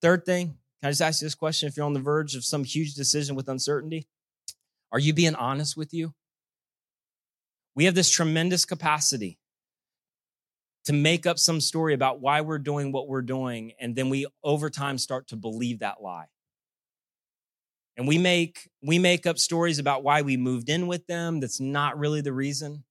Third 0.00 0.24
thing, 0.24 0.56
can 0.80 0.88
I 0.88 0.90
just 0.90 1.02
ask 1.02 1.20
you 1.20 1.26
this 1.26 1.34
question? 1.34 1.68
If 1.68 1.76
you're 1.76 1.86
on 1.86 1.92
the 1.92 2.00
verge 2.00 2.34
of 2.34 2.44
some 2.44 2.64
huge 2.64 2.94
decision 2.94 3.36
with 3.36 3.48
uncertainty, 3.48 4.08
are 4.90 4.98
you 4.98 5.12
being 5.12 5.34
honest 5.34 5.76
with 5.76 5.92
you? 5.92 6.14
We 7.74 7.84
have 7.84 7.94
this 7.94 8.10
tremendous 8.10 8.64
capacity 8.64 9.38
to 10.84 10.92
make 10.92 11.26
up 11.26 11.38
some 11.38 11.60
story 11.60 11.94
about 11.94 12.20
why 12.20 12.40
we're 12.40 12.58
doing 12.58 12.92
what 12.92 13.08
we're 13.08 13.22
doing. 13.22 13.72
And 13.80 13.94
then 13.94 14.08
we 14.08 14.26
over 14.42 14.68
time 14.68 14.98
start 14.98 15.28
to 15.28 15.36
believe 15.36 15.80
that 15.80 16.02
lie. 16.02 16.26
And 17.96 18.08
we 18.08 18.18
make, 18.18 18.70
we 18.82 18.98
make 18.98 19.26
up 19.26 19.38
stories 19.38 19.78
about 19.78 20.02
why 20.02 20.22
we 20.22 20.36
moved 20.36 20.68
in 20.68 20.86
with 20.86 21.06
them. 21.06 21.40
That's 21.40 21.60
not 21.60 21.98
really 21.98 22.20
the 22.20 22.32
reason. 22.32 22.84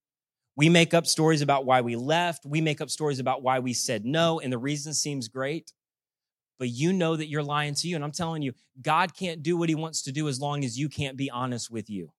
We 0.56 0.68
make 0.68 0.94
up 0.94 1.06
stories 1.06 1.42
about 1.42 1.64
why 1.64 1.80
we 1.80 1.96
left. 1.96 2.46
We 2.46 2.60
make 2.60 2.80
up 2.80 2.90
stories 2.90 3.18
about 3.18 3.42
why 3.42 3.58
we 3.58 3.72
said 3.72 4.04
no. 4.04 4.38
And 4.38 4.52
the 4.52 4.58
reason 4.58 4.94
seems 4.94 5.28
great. 5.28 5.72
But 6.58 6.68
you 6.68 6.92
know 6.92 7.16
that 7.16 7.26
you're 7.26 7.42
lying 7.42 7.74
to 7.74 7.88
you. 7.88 7.96
And 7.96 8.04
I'm 8.04 8.12
telling 8.12 8.42
you, 8.42 8.52
God 8.80 9.14
can't 9.14 9.42
do 9.42 9.56
what 9.56 9.68
he 9.68 9.74
wants 9.74 10.02
to 10.02 10.12
do 10.12 10.28
as 10.28 10.40
long 10.40 10.64
as 10.64 10.78
you 10.78 10.88
can't 10.88 11.16
be 11.16 11.30
honest 11.30 11.70
with 11.70 11.90
you. 11.90 12.12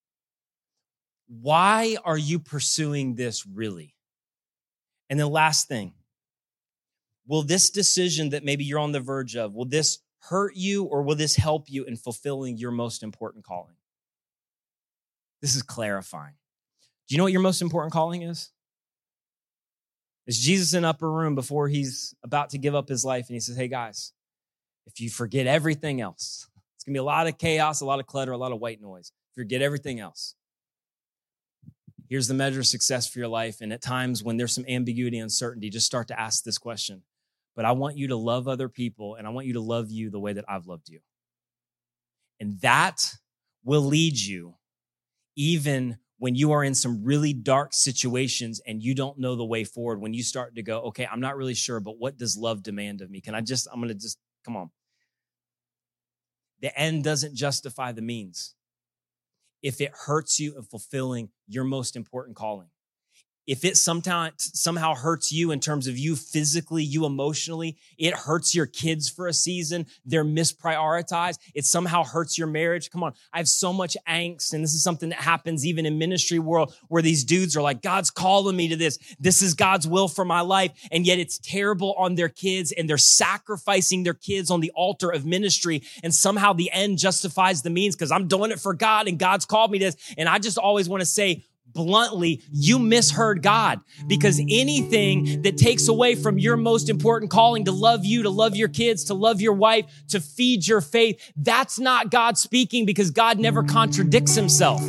Why 1.27 1.95
are 2.03 2.17
you 2.17 2.39
pursuing 2.39 3.15
this 3.15 3.45
really? 3.45 3.92
And 5.13 5.19
the 5.19 5.27
last 5.27 5.67
thing, 5.67 5.93
will 7.27 7.43
this 7.43 7.69
decision 7.69 8.29
that 8.29 8.43
maybe 8.43 8.63
you're 8.63 8.79
on 8.79 8.93
the 8.93 8.99
verge 8.99 9.35
of, 9.35 9.53
will 9.53 9.65
this 9.65 9.99
hurt 10.21 10.55
you 10.55 10.85
or 10.85 11.03
will 11.03 11.13
this 11.13 11.35
help 11.35 11.69
you 11.69 11.83
in 11.83 11.97
fulfilling 11.97 12.57
your 12.57 12.71
most 12.71 13.03
important 13.03 13.45
calling? 13.45 13.75
This 15.39 15.55
is 15.55 15.61
clarifying. 15.61 16.33
Do 17.07 17.13
you 17.13 17.19
know 17.19 17.25
what 17.25 17.31
your 17.31 17.43
most 17.43 17.61
important 17.61 17.93
calling 17.93 18.23
is? 18.23 18.49
Is 20.25 20.39
Jesus 20.39 20.73
in 20.73 20.83
upper 20.83 21.11
room 21.11 21.35
before 21.35 21.67
he's 21.67 22.15
about 22.23 22.49
to 22.49 22.57
give 22.57 22.73
up 22.73 22.89
his 22.89 23.05
life 23.05 23.27
and 23.27 23.35
he 23.35 23.39
says, 23.39 23.55
Hey 23.55 23.67
guys, 23.67 24.13
if 24.87 24.99
you 24.99 25.11
forget 25.11 25.45
everything 25.45 26.01
else, 26.01 26.49
it's 26.75 26.85
gonna 26.85 26.95
be 26.95 26.97
a 26.97 27.03
lot 27.03 27.27
of 27.27 27.37
chaos, 27.37 27.81
a 27.81 27.85
lot 27.85 27.99
of 27.99 28.07
clutter, 28.07 28.31
a 28.31 28.37
lot 28.37 28.51
of 28.51 28.59
white 28.59 28.81
noise. 28.81 29.11
Forget 29.35 29.61
everything 29.61 29.99
else. 29.99 30.33
Here's 32.09 32.27
the 32.27 32.33
measure 32.33 32.59
of 32.59 32.67
success 32.67 33.07
for 33.07 33.19
your 33.19 33.27
life. 33.27 33.61
And 33.61 33.73
at 33.73 33.81
times 33.81 34.23
when 34.23 34.37
there's 34.37 34.53
some 34.53 34.65
ambiguity, 34.67 35.19
uncertainty, 35.19 35.69
just 35.69 35.85
start 35.85 36.07
to 36.09 36.19
ask 36.19 36.43
this 36.43 36.57
question. 36.57 37.03
But 37.55 37.65
I 37.65 37.71
want 37.71 37.97
you 37.97 38.07
to 38.09 38.15
love 38.15 38.47
other 38.47 38.69
people 38.69 39.15
and 39.15 39.27
I 39.27 39.29
want 39.29 39.47
you 39.47 39.53
to 39.53 39.61
love 39.61 39.91
you 39.91 40.09
the 40.09 40.19
way 40.19 40.33
that 40.33 40.45
I've 40.47 40.65
loved 40.65 40.89
you. 40.89 40.99
And 42.39 42.59
that 42.61 43.13
will 43.63 43.81
lead 43.81 44.17
you 44.17 44.55
even 45.35 45.97
when 46.17 46.35
you 46.35 46.51
are 46.51 46.63
in 46.63 46.75
some 46.75 47.03
really 47.03 47.33
dark 47.33 47.73
situations 47.73 48.61
and 48.65 48.81
you 48.81 48.95
don't 48.95 49.17
know 49.17 49.35
the 49.35 49.45
way 49.45 49.63
forward, 49.63 49.99
when 50.01 50.13
you 50.13 50.23
start 50.23 50.55
to 50.55 50.63
go, 50.63 50.79
okay, 50.81 51.07
I'm 51.09 51.19
not 51.19 51.35
really 51.35 51.53
sure, 51.53 51.79
but 51.79 51.97
what 51.97 52.17
does 52.17 52.37
love 52.37 52.63
demand 52.63 53.01
of 53.01 53.09
me? 53.09 53.21
Can 53.21 53.35
I 53.35 53.41
just, 53.41 53.67
I'm 53.71 53.81
to 53.87 53.93
just, 53.93 54.17
come 54.45 54.55
on. 54.55 54.69
The 56.61 56.77
end 56.79 57.03
doesn't 57.03 57.35
justify 57.35 57.91
the 57.91 58.01
means 58.01 58.55
if 59.63 59.81
it 59.81 59.91
hurts 60.05 60.39
you 60.39 60.55
in 60.57 60.63
fulfilling 60.63 61.29
your 61.47 61.63
most 61.63 61.95
important 61.95 62.35
calling 62.35 62.67
if 63.47 63.65
it 63.65 63.77
sometimes 63.77 64.51
somehow 64.53 64.93
hurts 64.95 65.31
you 65.31 65.51
in 65.51 65.59
terms 65.59 65.87
of 65.87 65.97
you 65.97 66.15
physically, 66.15 66.83
you 66.83 67.05
emotionally, 67.05 67.77
it 67.97 68.13
hurts 68.13 68.55
your 68.55 68.65
kids 68.65 69.09
for 69.09 69.27
a 69.27 69.33
season, 69.33 69.85
they're 70.05 70.25
misprioritized, 70.25 71.39
it 71.53 71.65
somehow 71.65 72.03
hurts 72.03 72.37
your 72.37 72.47
marriage. 72.47 72.89
Come 72.89 73.03
on. 73.03 73.13
I 73.33 73.37
have 73.37 73.47
so 73.47 73.73
much 73.73 73.97
angst. 74.07 74.53
And 74.53 74.63
this 74.63 74.73
is 74.73 74.83
something 74.83 75.09
that 75.09 75.19
happens 75.19 75.65
even 75.65 75.85
in 75.85 75.97
ministry 75.97 76.39
world 76.39 76.73
where 76.87 77.01
these 77.01 77.23
dudes 77.23 77.57
are 77.57 77.61
like, 77.61 77.81
God's 77.81 78.11
calling 78.11 78.55
me 78.55 78.69
to 78.69 78.75
this. 78.75 78.97
This 79.19 79.41
is 79.41 79.53
God's 79.53 79.87
will 79.87 80.07
for 80.07 80.25
my 80.25 80.41
life. 80.41 80.71
And 80.91 81.05
yet 81.05 81.19
it's 81.19 81.37
terrible 81.39 81.93
on 81.97 82.15
their 82.15 82.29
kids 82.29 82.71
and 82.71 82.89
they're 82.89 82.97
sacrificing 82.97 84.03
their 84.03 84.13
kids 84.13 84.51
on 84.51 84.61
the 84.61 84.71
altar 84.75 85.09
of 85.09 85.25
ministry. 85.25 85.83
And 86.03 86.13
somehow 86.13 86.53
the 86.53 86.71
end 86.71 86.97
justifies 86.97 87.61
the 87.61 87.69
means 87.69 87.95
because 87.95 88.11
I'm 88.11 88.27
doing 88.27 88.51
it 88.51 88.59
for 88.59 88.73
God 88.73 89.07
and 89.07 89.19
God's 89.19 89.45
called 89.45 89.71
me 89.71 89.79
this. 89.79 89.95
And 90.17 90.29
I 90.29 90.39
just 90.39 90.57
always 90.57 90.87
want 90.87 91.01
to 91.01 91.05
say, 91.05 91.43
bluntly, 91.73 92.41
you 92.51 92.79
misheard 92.79 93.41
God 93.41 93.81
because 94.07 94.39
anything 94.39 95.41
that 95.41 95.57
takes 95.57 95.87
away 95.87 96.15
from 96.15 96.37
your 96.37 96.57
most 96.57 96.89
important 96.89 97.31
calling 97.31 97.65
to 97.65 97.71
love 97.71 98.05
you, 98.05 98.23
to 98.23 98.29
love 98.29 98.55
your 98.55 98.67
kids, 98.67 99.03
to 99.05 99.13
love 99.13 99.41
your 99.41 99.53
wife, 99.53 99.85
to 100.09 100.19
feed 100.19 100.67
your 100.67 100.81
faith, 100.81 101.31
that's 101.35 101.79
not 101.79 102.11
God 102.11 102.37
speaking 102.37 102.85
because 102.85 103.11
God 103.11 103.39
never 103.39 103.63
contradicts 103.63 104.35
himself. 104.35 104.81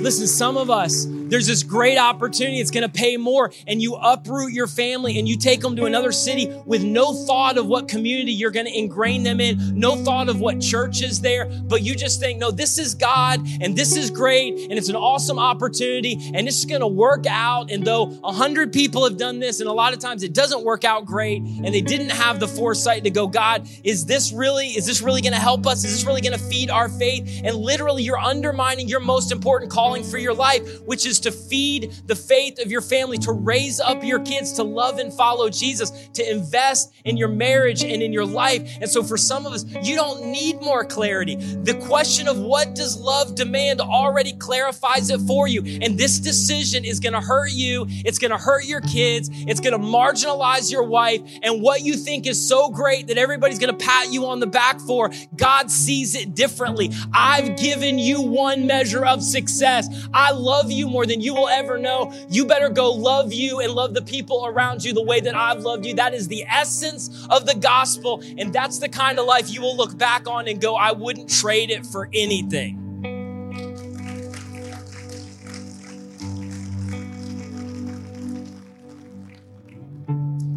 Listen, 0.00 0.26
some 0.26 0.56
of 0.56 0.70
us, 0.70 1.04
there's 1.30 1.46
this 1.46 1.62
great 1.62 1.96
opportunity. 1.96 2.60
It's 2.60 2.70
going 2.70 2.88
to 2.88 2.92
pay 2.92 3.16
more. 3.16 3.52
And 3.66 3.80
you 3.80 3.94
uproot 3.94 4.52
your 4.52 4.66
family 4.66 5.18
and 5.18 5.28
you 5.28 5.36
take 5.36 5.60
them 5.60 5.76
to 5.76 5.84
another 5.84 6.12
city 6.12 6.52
with 6.66 6.82
no 6.82 7.14
thought 7.26 7.56
of 7.56 7.66
what 7.66 7.88
community 7.88 8.32
you're 8.32 8.50
going 8.50 8.66
to 8.66 8.76
ingrain 8.76 9.22
them 9.22 9.40
in, 9.40 9.78
no 9.78 9.96
thought 9.96 10.28
of 10.28 10.40
what 10.40 10.60
church 10.60 11.02
is 11.02 11.20
there. 11.20 11.46
But 11.46 11.82
you 11.82 11.94
just 11.94 12.20
think, 12.20 12.38
no, 12.38 12.50
this 12.50 12.78
is 12.78 12.94
God 12.94 13.46
and 13.60 13.76
this 13.76 13.96
is 13.96 14.10
great. 14.10 14.54
And 14.54 14.72
it's 14.72 14.88
an 14.88 14.96
awesome 14.96 15.38
opportunity 15.38 16.32
and 16.34 16.48
it's 16.48 16.64
going 16.64 16.80
to 16.80 16.88
work 16.88 17.26
out. 17.26 17.70
And 17.70 17.84
though 17.84 18.18
a 18.24 18.32
hundred 18.32 18.72
people 18.72 19.04
have 19.04 19.16
done 19.16 19.38
this 19.38 19.60
and 19.60 19.68
a 19.68 19.72
lot 19.72 19.92
of 19.92 20.00
times 20.00 20.22
it 20.22 20.34
doesn't 20.34 20.64
work 20.64 20.84
out 20.84 21.06
great 21.06 21.42
and 21.42 21.66
they 21.66 21.80
didn't 21.80 22.10
have 22.10 22.40
the 22.40 22.48
foresight 22.48 23.04
to 23.04 23.10
go, 23.10 23.26
God, 23.26 23.68
is 23.84 24.04
this 24.04 24.32
really, 24.32 24.68
is 24.68 24.86
this 24.86 25.00
really 25.00 25.22
going 25.22 25.32
to 25.32 25.38
help 25.38 25.66
us? 25.66 25.84
Is 25.84 25.92
this 25.92 26.04
really 26.04 26.20
going 26.20 26.36
to 26.36 26.44
feed 26.44 26.70
our 26.70 26.88
faith? 26.88 27.42
And 27.44 27.54
literally 27.56 28.02
you're 28.02 28.18
undermining 28.18 28.88
your 28.88 29.00
most 29.00 29.30
important 29.30 29.70
calling 29.70 30.02
for 30.02 30.18
your 30.18 30.34
life, 30.34 30.82
which 30.82 31.06
is 31.06 31.19
to 31.20 31.32
feed 31.32 31.92
the 32.06 32.14
faith 32.14 32.58
of 32.60 32.70
your 32.70 32.80
family, 32.80 33.18
to 33.18 33.32
raise 33.32 33.80
up 33.80 34.02
your 34.02 34.20
kids, 34.20 34.52
to 34.54 34.62
love 34.62 34.98
and 34.98 35.12
follow 35.12 35.48
Jesus, 35.48 35.90
to 36.14 36.30
invest 36.30 36.92
in 37.04 37.16
your 37.16 37.28
marriage 37.28 37.82
and 37.82 38.02
in 38.02 38.12
your 38.12 38.26
life. 38.26 38.78
And 38.80 38.90
so 38.90 39.02
for 39.02 39.16
some 39.16 39.46
of 39.46 39.52
us, 39.52 39.64
you 39.82 39.94
don't 39.94 40.26
need 40.26 40.60
more 40.60 40.84
clarity. 40.84 41.36
The 41.36 41.74
question 41.74 42.28
of 42.28 42.38
what 42.38 42.74
does 42.74 42.98
love 42.98 43.34
demand 43.34 43.80
already 43.80 44.32
clarifies 44.34 45.10
it 45.10 45.20
for 45.20 45.46
you. 45.46 45.62
And 45.82 45.98
this 45.98 46.18
decision 46.18 46.84
is 46.84 47.00
going 47.00 47.12
to 47.12 47.20
hurt 47.20 47.52
you. 47.52 47.86
It's 47.88 48.18
going 48.18 48.30
to 48.30 48.38
hurt 48.38 48.64
your 48.64 48.80
kids. 48.80 49.30
It's 49.32 49.60
going 49.60 49.72
to 49.72 49.78
marginalize 49.78 50.70
your 50.70 50.84
wife. 50.84 51.20
And 51.42 51.62
what 51.62 51.82
you 51.82 51.94
think 51.96 52.26
is 52.26 52.48
so 52.48 52.68
great 52.70 53.06
that 53.08 53.18
everybody's 53.18 53.58
going 53.58 53.76
to 53.76 53.84
pat 53.84 54.12
you 54.12 54.26
on 54.26 54.40
the 54.40 54.46
back 54.46 54.80
for, 54.80 55.10
God 55.36 55.70
sees 55.70 56.14
it 56.14 56.34
differently. 56.34 56.90
I've 57.12 57.56
given 57.56 57.98
you 57.98 58.20
one 58.20 58.66
measure 58.66 59.04
of 59.04 59.22
success. 59.22 59.88
I 60.12 60.32
love 60.32 60.70
you 60.70 60.88
more 60.88 61.06
than 61.10 61.20
you 61.20 61.34
will 61.34 61.48
ever 61.48 61.76
know. 61.76 62.12
You 62.28 62.46
better 62.46 62.68
go 62.68 62.92
love 62.92 63.32
you 63.32 63.60
and 63.60 63.72
love 63.72 63.94
the 63.94 64.02
people 64.02 64.46
around 64.46 64.84
you 64.84 64.92
the 64.92 65.02
way 65.02 65.20
that 65.20 65.34
I've 65.34 65.60
loved 65.60 65.84
you. 65.84 65.94
That 65.94 66.14
is 66.14 66.28
the 66.28 66.44
essence 66.48 67.26
of 67.28 67.46
the 67.46 67.54
gospel. 67.54 68.22
And 68.38 68.52
that's 68.52 68.78
the 68.78 68.88
kind 68.88 69.18
of 69.18 69.26
life 69.26 69.50
you 69.50 69.60
will 69.60 69.76
look 69.76 69.98
back 69.98 70.28
on 70.28 70.46
and 70.46 70.60
go, 70.60 70.76
I 70.76 70.92
wouldn't 70.92 71.28
trade 71.28 71.70
it 71.70 71.84
for 71.84 72.08
anything. 72.12 72.86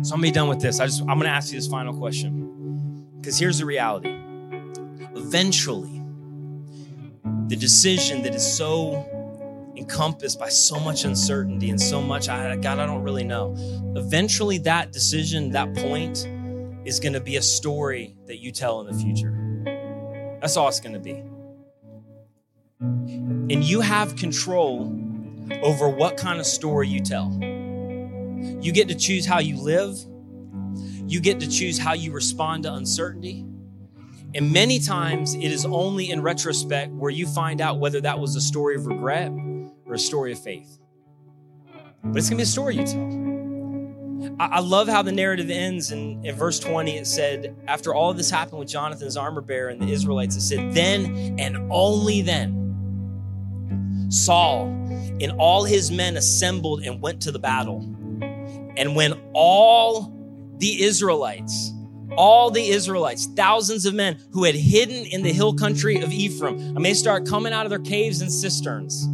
So 0.04 0.14
I'm 0.14 0.20
gonna 0.20 0.22
be 0.22 0.32
done 0.32 0.50
with 0.50 0.60
this. 0.60 0.80
I 0.80 0.86
just 0.86 1.02
I'm 1.02 1.18
gonna 1.18 1.30
ask 1.30 1.52
you 1.52 1.58
this 1.58 1.68
final 1.68 1.98
question. 1.98 3.08
Because 3.20 3.40
here's 3.40 3.58
the 3.58 3.66
reality. 3.66 4.14
Eventually, 5.16 6.02
the 7.48 7.56
decision 7.56 8.22
that 8.24 8.36
is 8.36 8.46
so 8.46 9.06
encompassed 9.84 10.40
by 10.40 10.48
so 10.48 10.80
much 10.80 11.04
uncertainty 11.04 11.70
and 11.70 11.80
so 11.80 12.02
much, 12.02 12.30
I, 12.30 12.56
God, 12.56 12.80
I 12.80 12.86
don't 12.86 13.04
really 13.04 13.26
know. 13.26 13.54
Eventually, 13.96 14.58
that 14.60 14.94
decision, 14.94 15.52
that 15.52 15.74
point, 15.76 16.26
is 16.86 17.00
going 17.00 17.14
to 17.14 17.20
be 17.20 17.36
a 17.36 17.42
story 17.42 18.16
that 18.28 18.38
you 18.38 18.52
tell 18.52 18.80
in 18.82 18.88
the 18.88 18.94
future. 18.94 20.38
That's 20.40 20.56
all 20.56 20.70
it's 20.70 20.80
going 20.80 20.94
to 20.94 21.00
be. 21.00 21.24
And 22.82 23.64
you 23.64 23.82
have 23.82 24.16
control 24.16 25.00
over 25.62 25.90
what 25.90 26.16
kind 26.16 26.40
of 26.40 26.46
story 26.46 26.88
you 26.88 27.02
tell. 27.02 27.38
You 27.42 28.72
get 28.72 28.88
to 28.88 28.96
choose 28.96 29.26
how 29.26 29.40
you 29.40 29.58
live, 29.58 29.98
you 31.06 31.20
get 31.20 31.42
to 31.42 31.50
choose 31.50 31.78
how 31.78 31.94
you 31.94 32.14
respond 32.14 32.64
to 32.64 32.74
uncertainty. 32.74 33.46
And 34.36 34.52
many 34.52 34.80
times 34.80 35.36
it 35.36 35.44
is 35.44 35.66
only 35.66 36.10
in 36.10 36.22
retrospect 36.22 36.92
where 36.94 37.12
you 37.12 37.28
find 37.28 37.62
out 37.62 37.80
whether 37.80 38.02
that 38.02 38.20
was 38.20 38.36
a 38.36 38.42
story 38.42 38.76
of 38.76 38.88
regret 38.88 39.32
or 39.94 39.96
a 39.96 40.00
story 40.00 40.32
of 40.32 40.40
faith. 40.40 40.80
But 42.04 42.18
it's 42.18 42.28
gonna 42.28 42.38
be 42.38 42.44
a 42.44 42.48
story 42.48 42.78
you 42.78 42.84
tell. 42.84 44.36
I, 44.40 44.58
I 44.58 44.60
love 44.60 44.88
how 44.88 45.04
the 45.04 45.12
narrative 45.12 45.52
ends. 45.52 45.92
In, 45.92 46.26
in 46.26 46.36
verse 46.36 46.60
20, 46.60 46.98
it 46.98 47.06
said, 47.06 47.56
after 47.68 47.94
all 47.94 48.12
this 48.14 48.32
happened 48.32 48.58
with 48.58 48.70
Jonathan's 48.70 49.16
armor 49.16 49.42
bearer 49.42 49.70
and 49.70 49.80
the 49.80 49.92
Israelites, 49.92 50.36
it 50.36 50.42
said, 50.42 50.74
then 50.74 51.36
and 51.40 51.72
only 51.72 52.24
then 52.24 54.08
Saul 54.10 54.66
and 55.22 55.32
all 55.34 55.64
his 55.64 55.92
men 55.92 56.18
assembled 56.18 56.82
and 56.82 57.00
went 57.00 57.22
to 57.22 57.32
the 57.32 57.40
battle. 57.40 57.82
And 58.76 58.96
when 58.96 59.14
all 59.34 60.12
the 60.58 60.82
Israelites, 60.82 61.72
all 62.18 62.50
the 62.50 62.70
Israelites, 62.70 63.28
thousands 63.36 63.86
of 63.86 63.94
men 63.94 64.18
who 64.32 64.44
had 64.44 64.56
hidden 64.56 65.06
in 65.06 65.22
the 65.22 65.32
hill 65.32 65.54
country 65.54 66.02
of 66.02 66.12
Ephraim, 66.12 66.58
and 66.76 66.84
they 66.84 66.96
start 66.96 67.28
coming 67.28 67.54
out 67.54 67.68
of 67.68 67.70
their 67.70 67.78
caves 67.78 68.22
and 68.22 68.32
cisterns 68.32 69.08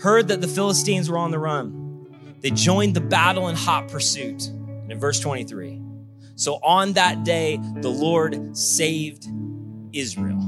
heard 0.00 0.28
that 0.28 0.40
the 0.40 0.48
Philistines 0.48 1.10
were 1.10 1.18
on 1.18 1.30
the 1.30 1.38
run. 1.38 2.06
They 2.40 2.50
joined 2.50 2.94
the 2.94 3.00
battle 3.00 3.48
in 3.48 3.56
hot 3.56 3.88
pursuit. 3.88 4.46
And 4.48 4.92
in 4.92 5.00
verse 5.00 5.18
23, 5.20 5.80
so 6.36 6.54
on 6.62 6.92
that 6.92 7.24
day, 7.24 7.58
the 7.80 7.88
Lord 7.88 8.56
saved 8.56 9.26
Israel. 9.92 10.38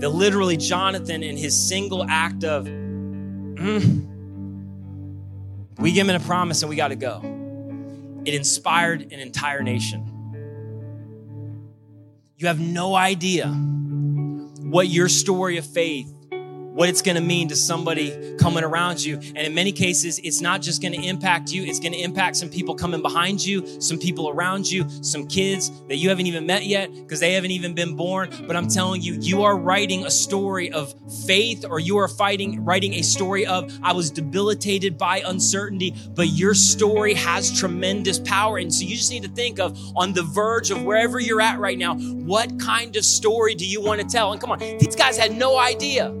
That 0.00 0.10
literally, 0.10 0.56
Jonathan, 0.56 1.22
in 1.22 1.36
his 1.36 1.56
single 1.56 2.04
act 2.08 2.44
of, 2.44 2.66
mm, 2.66 4.06
we 5.78 5.92
give 5.92 6.08
him 6.08 6.16
a 6.16 6.20
promise 6.24 6.62
and 6.62 6.68
we 6.68 6.76
got 6.76 6.88
to 6.88 6.96
go, 6.96 7.20
it 8.24 8.34
inspired 8.34 9.02
an 9.12 9.20
entire 9.20 9.62
nation. 9.62 10.12
You 12.36 12.48
have 12.48 12.60
no 12.60 12.94
idea 12.94 13.46
what 13.46 14.88
your 14.88 15.08
story 15.08 15.56
of 15.56 15.64
faith 15.64 16.12
what 16.76 16.90
it's 16.90 17.00
going 17.00 17.16
to 17.16 17.22
mean 17.22 17.48
to 17.48 17.56
somebody 17.56 18.36
coming 18.36 18.62
around 18.62 19.02
you. 19.02 19.16
And 19.16 19.38
in 19.38 19.54
many 19.54 19.72
cases, 19.72 20.20
it's 20.22 20.42
not 20.42 20.60
just 20.60 20.82
going 20.82 20.92
to 20.92 21.02
impact 21.02 21.50
you, 21.50 21.64
it's 21.64 21.80
going 21.80 21.92
to 21.92 21.98
impact 21.98 22.36
some 22.36 22.50
people 22.50 22.74
coming 22.74 23.00
behind 23.00 23.44
you, 23.44 23.80
some 23.80 23.98
people 23.98 24.28
around 24.28 24.70
you, 24.70 24.86
some 25.02 25.26
kids 25.26 25.70
that 25.88 25.96
you 25.96 26.10
haven't 26.10 26.26
even 26.26 26.44
met 26.44 26.66
yet 26.66 26.92
because 26.94 27.18
they 27.18 27.32
haven't 27.32 27.52
even 27.52 27.74
been 27.74 27.96
born. 27.96 28.30
But 28.46 28.56
I'm 28.56 28.68
telling 28.68 29.00
you, 29.00 29.14
you 29.14 29.42
are 29.42 29.56
writing 29.56 30.04
a 30.04 30.10
story 30.10 30.70
of 30.70 30.94
faith 31.24 31.64
or 31.68 31.80
you 31.80 31.96
are 31.96 32.08
fighting, 32.08 32.62
writing 32.62 32.92
a 32.94 33.02
story 33.02 33.46
of, 33.46 33.72
I 33.82 33.94
was 33.94 34.10
debilitated 34.10 34.98
by 34.98 35.22
uncertainty, 35.24 35.94
but 36.14 36.28
your 36.28 36.52
story 36.52 37.14
has 37.14 37.58
tremendous 37.58 38.18
power. 38.18 38.58
And 38.58 38.72
so 38.72 38.84
you 38.84 38.96
just 38.96 39.10
need 39.10 39.22
to 39.22 39.30
think 39.30 39.58
of 39.58 39.78
on 39.96 40.12
the 40.12 40.24
verge 40.24 40.70
of 40.70 40.82
wherever 40.82 41.18
you're 41.18 41.40
at 41.40 41.58
right 41.58 41.78
now, 41.78 41.96
what 41.96 42.60
kind 42.60 42.96
of 42.96 43.04
story 43.06 43.54
do 43.54 43.66
you 43.66 43.80
want 43.80 44.02
to 44.02 44.06
tell? 44.06 44.32
And 44.32 44.40
come 44.42 44.50
on, 44.50 44.58
these 44.58 44.94
guys 44.94 45.16
had 45.16 45.32
no 45.34 45.58
idea 45.58 46.14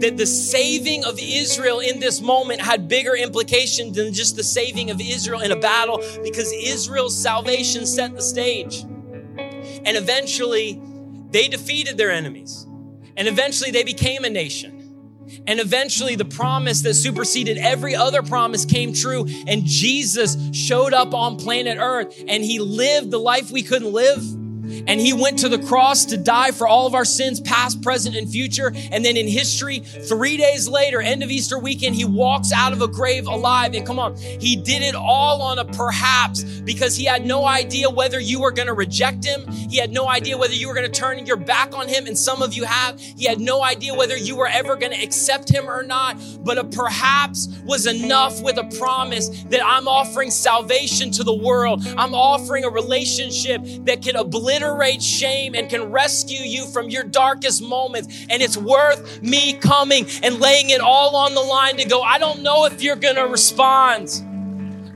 that 0.00 0.16
the 0.16 0.26
saving 0.26 1.04
of 1.04 1.18
Israel 1.20 1.80
in 1.80 2.00
this 2.00 2.20
moment 2.20 2.60
had 2.60 2.88
bigger 2.88 3.14
implications 3.14 3.96
than 3.96 4.12
just 4.12 4.36
the 4.36 4.44
saving 4.44 4.90
of 4.90 5.00
Israel 5.00 5.40
in 5.40 5.52
a 5.52 5.56
battle 5.56 6.02
because 6.22 6.52
Israel's 6.52 7.16
salvation 7.16 7.86
set 7.86 8.14
the 8.14 8.22
stage. 8.22 8.82
And 8.82 9.96
eventually, 9.96 10.80
they 11.30 11.48
defeated 11.48 11.96
their 11.96 12.10
enemies. 12.10 12.66
And 13.16 13.28
eventually, 13.28 13.70
they 13.70 13.84
became 13.84 14.24
a 14.24 14.30
nation. 14.30 14.76
And 15.46 15.60
eventually, 15.60 16.14
the 16.16 16.24
promise 16.24 16.82
that 16.82 16.94
superseded 16.94 17.58
every 17.58 17.94
other 17.94 18.22
promise 18.22 18.64
came 18.64 18.92
true. 18.92 19.26
And 19.46 19.64
Jesus 19.64 20.36
showed 20.52 20.94
up 20.94 21.14
on 21.14 21.36
planet 21.36 21.78
Earth 21.80 22.22
and 22.28 22.44
he 22.44 22.58
lived 22.58 23.10
the 23.10 23.18
life 23.18 23.50
we 23.50 23.62
couldn't 23.62 23.92
live 23.92 24.22
and 24.86 25.00
he 25.00 25.12
went 25.12 25.38
to 25.40 25.48
the 25.48 25.58
cross 25.58 26.04
to 26.06 26.16
die 26.16 26.50
for 26.50 26.66
all 26.66 26.86
of 26.86 26.94
our 26.94 27.04
sins, 27.04 27.40
past, 27.40 27.82
present, 27.82 28.16
and 28.16 28.28
future. 28.28 28.72
And 28.90 29.04
then 29.04 29.16
in 29.16 29.28
history, 29.28 29.80
three 29.80 30.36
days 30.36 30.68
later, 30.68 31.00
end 31.00 31.22
of 31.22 31.30
Easter 31.30 31.58
weekend, 31.58 31.94
he 31.94 32.04
walks 32.04 32.52
out 32.52 32.72
of 32.72 32.82
a 32.82 32.88
grave 32.88 33.26
alive. 33.26 33.74
And 33.74 33.86
come 33.86 33.98
on, 33.98 34.16
he 34.16 34.56
did 34.56 34.82
it 34.82 34.94
all 34.94 35.42
on 35.42 35.58
a 35.58 35.64
perhaps 35.64 36.42
because 36.42 36.96
he 36.96 37.04
had 37.04 37.24
no 37.24 37.44
idea 37.44 37.88
whether 37.88 38.18
you 38.18 38.40
were 38.40 38.50
going 38.50 38.66
to 38.66 38.74
reject 38.74 39.24
him. 39.24 39.46
He 39.48 39.76
had 39.76 39.92
no 39.92 40.08
idea 40.08 40.36
whether 40.36 40.54
you 40.54 40.68
were 40.68 40.74
going 40.74 40.90
to 40.90 41.00
turn 41.00 41.24
your 41.26 41.36
back 41.36 41.74
on 41.74 41.88
him. 41.88 42.06
And 42.06 42.18
some 42.18 42.42
of 42.42 42.54
you 42.54 42.64
have. 42.64 43.00
He 43.00 43.26
had 43.26 43.40
no 43.40 43.62
idea 43.62 43.94
whether 43.94 44.16
you 44.16 44.36
were 44.36 44.48
ever 44.48 44.76
going 44.76 44.92
to 44.92 45.02
accept 45.02 45.48
him 45.48 45.68
or 45.68 45.82
not. 45.82 46.18
But 46.44 46.58
a 46.58 46.64
perhaps 46.64 47.48
was 47.64 47.86
enough 47.86 48.42
with 48.42 48.58
a 48.58 48.64
promise 48.78 49.28
that 49.44 49.64
I'm 49.64 49.88
offering 49.88 50.30
salvation 50.30 51.10
to 51.12 51.24
the 51.24 51.34
world. 51.34 51.86
I'm 51.96 52.14
offering 52.14 52.64
a 52.64 52.70
relationship 52.70 53.62
that 53.84 54.02
can 54.02 54.16
obliterate 54.16 54.55
obliterate 54.56 55.02
shame 55.02 55.54
and 55.54 55.68
can 55.68 55.90
rescue 55.90 56.40
you 56.40 56.66
from 56.66 56.88
your 56.88 57.04
darkest 57.04 57.62
moments. 57.62 58.26
And 58.30 58.42
it's 58.42 58.56
worth 58.56 59.22
me 59.22 59.54
coming 59.54 60.06
and 60.22 60.40
laying 60.40 60.70
it 60.70 60.80
all 60.80 61.16
on 61.16 61.34
the 61.34 61.40
line 61.40 61.76
to 61.76 61.84
go, 61.84 62.02
I 62.02 62.18
don't 62.18 62.42
know 62.42 62.64
if 62.64 62.82
you're 62.82 62.96
going 62.96 63.16
to 63.16 63.26
respond. 63.26 64.22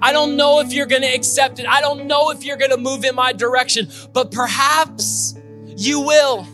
I 0.02 0.12
don't 0.12 0.36
know 0.36 0.60
if 0.60 0.72
you're 0.72 0.86
going 0.86 1.02
to 1.02 1.08
accept 1.14 1.58
it. 1.58 1.66
I 1.68 1.80
don't 1.80 2.06
know 2.06 2.30
if 2.30 2.44
you're 2.44 2.56
going 2.56 2.70
to 2.70 2.78
move 2.78 3.04
in 3.04 3.14
my 3.14 3.32
direction, 3.32 3.88
but 4.12 4.32
perhaps 4.32 5.34
you 5.76 6.00
will. 6.00 6.46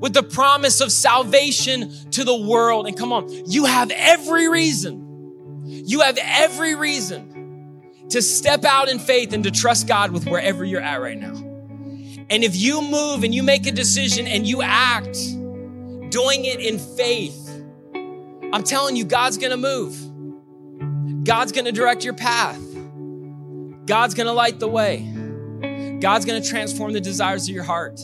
with 0.00 0.12
the 0.12 0.22
promise 0.22 0.80
of 0.80 0.92
salvation 0.92 1.92
to 2.10 2.24
the 2.24 2.36
world. 2.36 2.86
And 2.86 2.96
come 2.96 3.12
on, 3.12 3.28
you 3.50 3.64
have 3.64 3.90
every 3.90 4.48
reason, 4.48 5.62
you 5.64 6.00
have 6.00 6.18
every 6.20 6.74
reason 6.74 7.82
to 8.10 8.22
step 8.22 8.64
out 8.64 8.88
in 8.88 8.98
faith 8.98 9.32
and 9.32 9.42
to 9.44 9.50
trust 9.50 9.88
God 9.88 10.12
with 10.12 10.26
wherever 10.26 10.64
you're 10.64 10.80
at 10.80 11.00
right 11.00 11.18
now. 11.18 11.34
And 12.28 12.42
if 12.42 12.56
you 12.56 12.82
move 12.82 13.24
and 13.24 13.34
you 13.34 13.42
make 13.42 13.66
a 13.66 13.72
decision 13.72 14.26
and 14.26 14.46
you 14.46 14.62
act 14.62 15.14
doing 16.10 16.44
it 16.44 16.60
in 16.60 16.78
faith, 16.78 17.64
I'm 18.52 18.62
telling 18.62 18.96
you, 18.96 19.04
God's 19.04 19.38
gonna 19.38 19.56
move. 19.56 19.94
God's 21.24 21.52
gonna 21.52 21.72
direct 21.72 22.04
your 22.04 22.14
path. 22.14 22.60
God's 23.86 24.14
gonna 24.14 24.32
light 24.32 24.58
the 24.58 24.68
way. 24.68 25.98
God's 26.00 26.24
gonna 26.24 26.42
transform 26.42 26.92
the 26.92 27.00
desires 27.00 27.48
of 27.48 27.54
your 27.54 27.64
heart. 27.64 28.00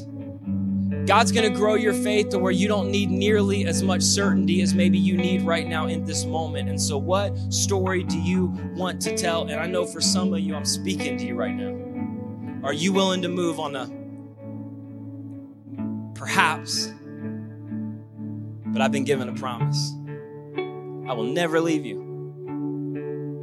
God's 1.07 1.33
to 1.33 1.51
grow 1.51 1.75
your 1.75 1.95
faith 1.95 2.29
to 2.29 2.39
where 2.39 2.53
you 2.53 2.69
don't 2.69 2.89
need 2.91 3.11
nearly 3.11 3.67
as 3.67 3.83
much 3.83 4.03
certainty 4.03 4.63
as 4.63 4.73
maybe 4.73 4.99
you 4.99 5.17
need 5.17 5.43
right 5.43 5.67
now 5.67 5.89
in 5.89 6.05
this 6.05 6.25
moment. 6.25 6.69
And 6.69 6.81
so, 6.81 6.97
what 6.97 7.37
story 7.53 8.05
do 8.05 8.21
you 8.21 8.47
want 8.77 9.01
to 9.03 9.17
tell? 9.17 9.43
And 9.43 9.59
I 9.59 9.67
know 9.67 9.85
for 9.85 10.01
some 10.01 10.33
of 10.33 10.39
you, 10.39 10.55
I'm 10.55 10.65
speaking 10.65 11.19
to 11.19 11.27
you 11.27 11.35
right 11.35 11.55
now. 11.55 11.77
Are 12.63 12.73
you 12.73 12.93
willing 12.93 13.21
to 13.23 13.29
move 13.29 13.59
on 13.59 13.73
the 13.73 14.02
perhaps? 16.23 16.93
But 18.67 18.81
I've 18.81 18.93
been 18.93 19.03
given 19.03 19.29
a 19.29 19.35
promise. 19.35 19.93
I 21.09 21.15
will 21.15 21.25
never 21.25 21.61
leave 21.61 21.85
you. 21.85 21.99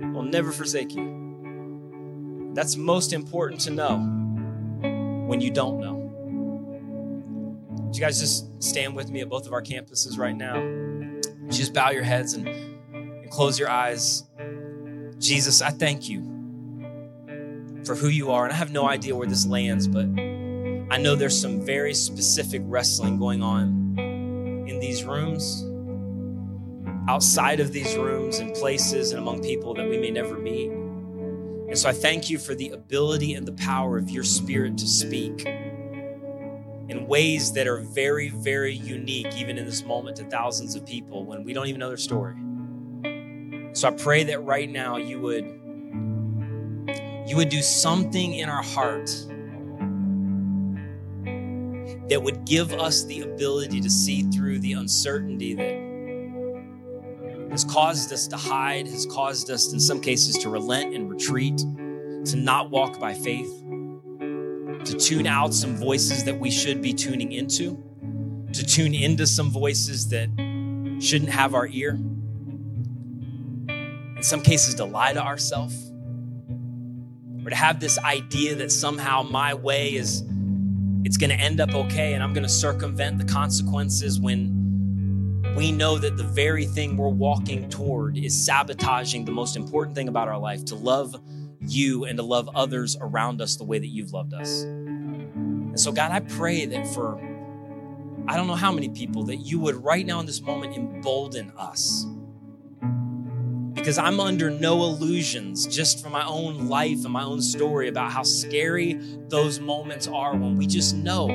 I 0.02 0.12
will 0.12 0.24
never 0.24 0.54
forsake 0.54 0.96
you. 0.96 2.52
That's 2.54 2.78
most 2.78 3.12
important 3.12 3.60
to 3.62 3.72
know 3.72 3.98
when 5.28 5.42
you 5.42 5.52
don't 5.52 5.82
know. 5.82 5.96
Would 7.84 7.96
you 7.98 8.02
guys 8.02 8.18
just 8.18 8.64
stand 8.64 8.96
with 8.96 9.10
me 9.10 9.20
at 9.20 9.28
both 9.28 9.46
of 9.46 9.52
our 9.52 9.62
campuses 9.62 10.18
right 10.18 10.36
now? 10.36 10.56
Just 11.50 11.74
bow 11.74 11.90
your 11.90 12.04
heads 12.04 12.34
and, 12.34 12.48
and 12.48 13.30
close 13.30 13.60
your 13.60 13.70
eyes. 13.70 14.24
Jesus, 15.18 15.62
I 15.62 15.72
thank 15.72 16.08
you 16.08 16.22
for 17.84 17.96
who 17.96 18.08
you 18.08 18.32
are. 18.32 18.46
And 18.46 18.54
I 18.54 18.56
have 18.56 18.72
no 18.72 18.88
idea 18.88 19.18
where 19.18 19.28
this 19.28 19.46
lands, 19.46 19.86
but 19.86 20.06
I 20.92 20.98
know 20.98 21.16
there's 21.16 21.40
some 21.40 21.62
very 21.62 21.94
specific 21.94 22.64
wrestling 22.66 23.20
going 23.20 23.44
on 23.44 23.96
in 24.68 24.80
these 24.80 25.04
rooms, 25.04 25.64
outside 27.08 27.60
of 27.60 27.72
these 27.72 27.96
rooms, 27.96 28.40
in 28.40 28.52
places 28.54 29.12
and 29.12 29.22
among 29.22 29.44
people 29.44 29.76
that 29.76 29.88
we 29.88 30.00
may 30.00 30.10
never 30.10 30.40
meet. 30.40 30.72
And 30.72 31.78
so 31.78 31.90
I 31.90 31.94
thank 31.94 32.32
you 32.32 32.40
for 32.40 32.56
the 32.56 32.70
ability 32.70 33.36
and 33.36 33.48
the 33.48 33.54
power 33.54 34.00
of 34.00 34.10
your 34.10 34.24
spirit 34.24 34.80
to 34.80 34.88
speak 34.88 35.46
in 35.46 37.06
ways 37.08 37.54
that 37.54 37.68
are 37.68 37.82
very, 37.82 38.30
very 38.30 38.74
unique, 38.74 39.28
even 39.36 39.60
in 39.60 39.66
this 39.66 39.84
moment, 39.84 40.18
to 40.18 40.24
thousands 40.24 40.76
of 40.76 40.88
people 40.88 41.24
when 41.24 41.44
we 41.44 41.54
don't 41.54 41.68
even 41.68 41.80
know 41.80 41.90
their 41.90 41.98
story. 41.98 42.36
So 43.74 43.90
I 43.90 43.92
pray 43.92 44.24
that 44.24 44.40
right 44.40 44.68
now 44.68 44.98
you 44.98 45.20
would 45.22 45.46
you 47.30 47.36
would 47.36 47.50
do 47.50 47.62
something 47.62 48.34
in 48.34 48.50
our 48.50 48.64
heart 48.64 49.12
that 52.10 52.22
would 52.22 52.46
give 52.46 52.74
us 52.74 53.04
the 53.06 53.22
ability 53.22 53.82
to 53.82 53.90
see 53.90 54.24
through 54.24 54.60
the 54.60 54.74
uncertainty 54.74 55.54
that 55.54 55.90
has 57.52 57.64
caused 57.64 58.12
us 58.14 58.28
to 58.28 58.38
hide, 58.38 58.88
has 58.88 59.06
caused 59.06 59.50
us 59.50 59.74
in 59.74 59.80
some 59.80 60.02
cases 60.02 60.38
to 60.38 60.50
relent 60.50 60.94
and 60.94 61.10
retreat, 61.10 61.58
to 61.58 62.36
not 62.36 62.70
walk 62.70 63.00
by 63.00 63.14
faith 63.14 63.50
to 64.86 64.98
tune 64.98 65.28
out 65.28 65.54
some 65.54 65.76
voices 65.76 66.24
that 66.24 66.40
we 66.40 66.50
should 66.50 66.82
be 66.82 66.94
tuning 66.94 67.32
into, 67.32 67.78
to 68.54 68.66
tune 68.66 68.94
into 68.94 69.28
some 69.28 69.52
voices 69.52 70.10
that 70.10 70.30
shouldn't 71.00 71.30
have 71.30 71.54
our 71.54 71.68
ear. 71.68 71.92
In 73.70 74.24
some 74.24 74.42
cases, 74.42 74.76
to 74.76 74.86
lie 74.86 75.14
to 75.14 75.22
ourselves, 75.22 75.92
or 77.46 77.50
to 77.50 77.56
have 77.56 77.80
this 77.80 78.00
idea 78.00 78.56
that 78.56 78.72
somehow 78.72 79.22
my 79.24 79.54
way 79.54 79.94
is 79.94 80.24
it's 81.04 81.18
going 81.18 81.30
to 81.30 81.36
end 81.36 81.60
up 81.60 81.74
okay 81.74 82.14
and 82.14 82.24
I'm 82.24 82.34
going 82.34 82.44
to 82.44 82.50
circumvent 82.50 83.18
the 83.18 83.26
consequences 83.26 84.20
when 84.20 84.60
we 85.56 85.72
know 85.72 85.98
that 85.98 86.18
the 86.18 86.24
very 86.24 86.66
thing 86.66 86.98
we're 86.98 87.10
walking 87.10 87.70
toward 87.70 88.18
is 88.18 88.46
sabotaging 88.46 89.26
the 89.26 89.32
most 89.32 89.56
important 89.56 89.96
thing 89.96 90.08
about 90.08 90.28
our 90.28 90.38
life 90.38 90.66
to 90.66 90.76
love 90.76 91.16
you 91.62 92.06
and 92.06 92.18
to 92.18 92.24
love 92.24 92.50
others 92.56 92.98
around 93.02 93.42
us 93.42 93.56
the 93.56 93.64
way 93.64 93.80
that 93.80 93.88
you've 93.88 94.14
loved 94.14 94.34
us. 94.34 94.64
And 94.64 95.80
so, 95.80 95.92
God, 95.92 96.12
I 96.12 96.20
pray 96.22 96.66
that 96.66 96.88
for 96.88 97.20
I 98.28 98.36
don't 98.36 98.48
know 98.48 98.56
how 98.56 98.72
many 98.72 98.90
people 98.90 99.24
that 99.24 99.38
you 99.38 99.60
would 99.60 99.84
right 99.84 100.06
now 100.06 100.20
in 100.20 100.26
this 100.26 100.42
moment 100.42 100.76
embolden 100.76 101.52
us. 101.58 102.06
Because 103.90 103.98
I'm 103.98 104.20
under 104.20 104.52
no 104.52 104.84
illusions 104.84 105.66
just 105.66 106.04
from 106.04 106.12
my 106.12 106.24
own 106.24 106.68
life 106.68 107.06
and 107.06 107.12
my 107.12 107.24
own 107.24 107.42
story 107.42 107.88
about 107.88 108.12
how 108.12 108.22
scary 108.22 109.00
those 109.30 109.60
moments 109.60 110.08
are 110.08 110.36
when 110.36 110.56
we 110.56 110.68
just 110.68 110.94
know 110.96 111.28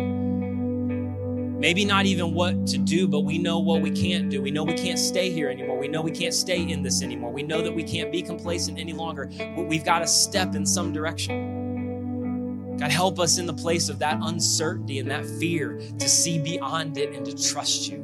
maybe 1.58 1.84
not 1.84 2.06
even 2.06 2.32
what 2.32 2.64
to 2.68 2.78
do, 2.78 3.08
but 3.08 3.22
we 3.22 3.38
know 3.38 3.58
what 3.58 3.82
we 3.82 3.90
can't 3.90 4.30
do. 4.30 4.40
We 4.40 4.52
know 4.52 4.62
we 4.62 4.74
can't 4.74 5.00
stay 5.00 5.32
here 5.32 5.50
anymore. 5.50 5.76
We 5.80 5.88
know 5.88 6.00
we 6.00 6.12
can't 6.12 6.32
stay 6.32 6.62
in 6.62 6.80
this 6.80 7.02
anymore. 7.02 7.32
We 7.32 7.42
know 7.42 7.60
that 7.60 7.74
we 7.74 7.82
can't 7.82 8.12
be 8.12 8.22
complacent 8.22 8.78
any 8.78 8.92
longer. 8.92 9.28
We've 9.56 9.84
got 9.84 9.98
to 9.98 10.06
step 10.06 10.54
in 10.54 10.64
some 10.64 10.92
direction. 10.92 12.76
God, 12.76 12.92
help 12.92 13.18
us 13.18 13.36
in 13.36 13.46
the 13.46 13.54
place 13.54 13.88
of 13.88 13.98
that 13.98 14.20
uncertainty 14.22 15.00
and 15.00 15.10
that 15.10 15.26
fear 15.26 15.80
to 15.98 16.08
see 16.08 16.38
beyond 16.38 16.98
it 16.98 17.16
and 17.16 17.26
to 17.26 17.50
trust 17.50 17.88
you. 17.88 17.96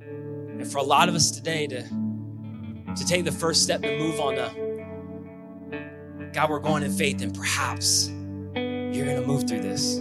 And 0.00 0.70
for 0.70 0.78
a 0.78 0.84
lot 0.84 1.08
of 1.08 1.16
us 1.16 1.32
today 1.32 1.66
to, 1.66 1.84
to 2.96 3.04
take 3.06 3.24
the 3.24 3.32
first 3.32 3.62
step 3.62 3.82
to 3.82 3.98
move 3.98 4.20
on 4.20 4.34
to, 4.36 6.30
God, 6.32 6.50
we're 6.50 6.58
going 6.58 6.82
in 6.82 6.92
faith 6.92 7.22
and 7.22 7.34
perhaps 7.34 8.08
you're 8.54 9.04
going 9.04 9.20
to 9.20 9.26
move 9.26 9.48
through 9.48 9.62
this. 9.62 10.00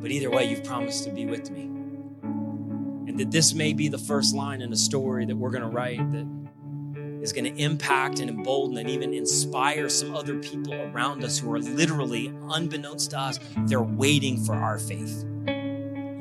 But 0.00 0.10
either 0.10 0.30
way, 0.30 0.44
you've 0.44 0.64
promised 0.64 1.04
to 1.04 1.10
be 1.10 1.26
with 1.26 1.50
me. 1.50 1.62
And 3.08 3.18
that 3.18 3.30
this 3.30 3.54
may 3.54 3.72
be 3.72 3.88
the 3.88 3.98
first 3.98 4.34
line 4.34 4.60
in 4.60 4.72
a 4.72 4.76
story 4.76 5.24
that 5.24 5.36
we're 5.36 5.50
going 5.50 5.62
to 5.62 5.68
write 5.68 6.10
that 6.12 6.26
is 7.22 7.32
going 7.32 7.44
to 7.44 7.60
impact 7.60 8.20
and 8.20 8.28
embolden 8.28 8.76
and 8.76 8.90
even 8.90 9.14
inspire 9.14 9.88
some 9.88 10.14
other 10.14 10.38
people 10.40 10.74
around 10.74 11.24
us 11.24 11.38
who 11.38 11.52
are 11.52 11.58
literally, 11.58 12.26
unbeknownst 12.50 13.12
to 13.12 13.18
us, 13.18 13.40
they're 13.60 13.82
waiting 13.82 14.44
for 14.44 14.54
our 14.54 14.78
faith. 14.78 15.24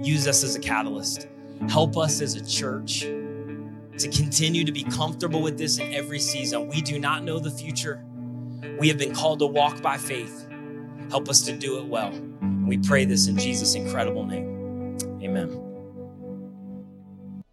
Use 0.02 0.28
us 0.28 0.44
as 0.44 0.56
a 0.56 0.60
catalyst. 0.60 1.28
Help 1.68 1.98
us 1.98 2.22
as 2.22 2.36
a 2.36 2.46
church 2.46 3.06
to 3.98 4.10
continue 4.10 4.64
to 4.64 4.72
be 4.72 4.84
comfortable 4.84 5.42
with 5.42 5.58
this 5.58 5.78
in 5.78 5.94
every 5.94 6.20
season. 6.20 6.68
We 6.68 6.82
do 6.82 7.00
not 7.00 7.24
know 7.24 7.40
the 7.40 7.52
future. 7.52 8.04
We 8.80 8.88
have 8.88 8.98
been 8.98 9.14
called 9.14 9.40
to 9.40 9.46
walk 9.46 9.82
by 9.82 9.98
faith. 9.98 10.48
Help 11.10 11.30
us 11.30 11.42
to 11.44 11.54
do 11.54 11.78
it 11.78 11.86
well. 11.86 12.12
We 12.66 12.78
pray 12.78 13.06
this 13.06 13.28
in 13.28 13.38
Jesus' 13.38 13.76
incredible 13.76 14.26
name. 14.26 14.98
Amen. 15.22 15.60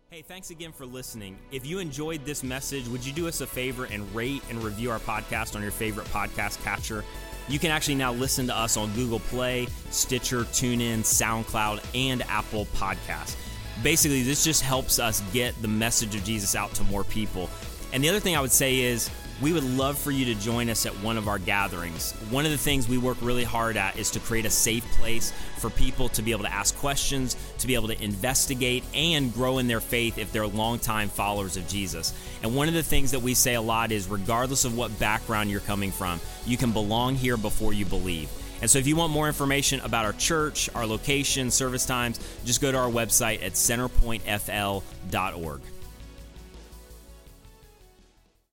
Hey, 0.09 0.23
thanks 0.23 0.51
again 0.51 0.73
for 0.73 0.87
listening. 0.87 1.39
If 1.51 1.67
you 1.67 1.79
enjoyed 1.79 2.25
this 2.25 2.43
message, 2.43 2.89
would 2.89 3.05
you 3.05 3.13
do 3.13 3.29
us 3.29 3.41
a 3.41 3.47
favor 3.47 3.85
and 3.85 4.13
rate 4.15 4.43
and 4.51 4.63
review 4.63 4.91
our 4.91 4.99
podcast 4.99 5.57
on 5.57 5.63
your 5.63 5.71
favorite 5.71 6.07
podcast 6.09 6.63
catcher? 6.63 7.05
You 7.49 7.59
can 7.59 7.71
actually 7.71 7.97
now 7.97 8.13
listen 8.13 8.47
to 8.47 8.57
us 8.57 8.77
on 8.77 8.93
Google 8.93 9.21
Play, 9.21 9.67
Stitcher, 9.91 10.43
TuneIn, 10.43 11.01
SoundCloud, 11.01 11.85
and 11.95 12.23
Apple 12.23 12.67
Podcasts. 12.67 13.37
Basically, 13.83 14.23
this 14.23 14.45
just 14.45 14.63
helps 14.63 14.99
us 14.99 15.23
get 15.33 15.61
the 15.63 15.69
message 15.69 16.15
of 16.15 16.25
Jesus 16.25 16.55
out 16.55 16.73
to 16.75 16.85
more 16.85 17.05
people. 17.05 17.49
And 17.93 18.05
the 18.05 18.09
other 18.09 18.21
thing 18.21 18.37
I 18.37 18.41
would 18.41 18.53
say 18.53 18.81
is, 18.81 19.11
we 19.41 19.55
would 19.55 19.65
love 19.65 19.99
for 19.99 20.11
you 20.11 20.27
to 20.27 20.35
join 20.35 20.69
us 20.69 20.85
at 20.85 20.93
one 21.01 21.17
of 21.17 21.27
our 21.27 21.39
gatherings. 21.39 22.13
One 22.29 22.45
of 22.45 22.53
the 22.53 22.59
things 22.59 22.89
we 22.89 22.99
work 22.99 23.17
really 23.23 23.45
hard 23.45 23.79
at 23.79 23.97
is 23.97 24.11
to 24.11 24.21
create 24.21 24.45
a 24.45 24.51
safe 24.51 24.85
place 24.99 25.33
for 25.57 25.71
people 25.71 26.11
to 26.11 26.21
be 26.21 26.33
able 26.33 26.45
to 26.45 26.53
ask 26.53 26.77
questions, 26.77 27.37
to 27.59 27.67
be 27.67 27.75
able 27.75 27.89
to 27.89 28.03
investigate, 28.03 28.85
and 28.95 29.33
grow 29.33 29.57
in 29.57 29.67
their 29.67 29.81
faith 29.81 30.19
if 30.19 30.31
they're 30.31 30.47
longtime 30.47 31.09
followers 31.09 31.57
of 31.57 31.67
Jesus. 31.69 32.13
And 32.43 32.55
one 32.55 32.69
of 32.69 32.75
the 32.75 32.83
things 32.83 33.13
that 33.13 33.21
we 33.21 33.33
say 33.33 33.55
a 33.55 33.63
lot 33.63 33.93
is 33.93 34.09
regardless 34.09 34.67
of 34.67 34.77
what 34.77 34.99
background 34.99 35.51
you're 35.51 35.61
coming 35.61 35.91
from, 35.91 36.21
you 36.45 36.59
can 36.59 36.73
belong 36.73 37.15
here 37.15 37.39
before 37.39 37.73
you 37.73 37.87
believe. 37.87 38.29
And 38.61 38.71
so, 38.71 38.79
if 38.79 38.87
you 38.87 38.97
want 38.97 39.13
more 39.13 39.27
information 39.27 39.81
about 39.81 40.05
our 40.05 40.13
church, 40.13 40.69
our 40.75 40.87
location, 40.87 41.51
service 41.51 41.87
times, 41.87 42.21
just 42.45 42.61
go 42.61 42.71
to 42.71 42.79
our 42.79 42.91
website 42.91 43.43
at 43.43 43.53
centerpointfl.org. 43.53 45.61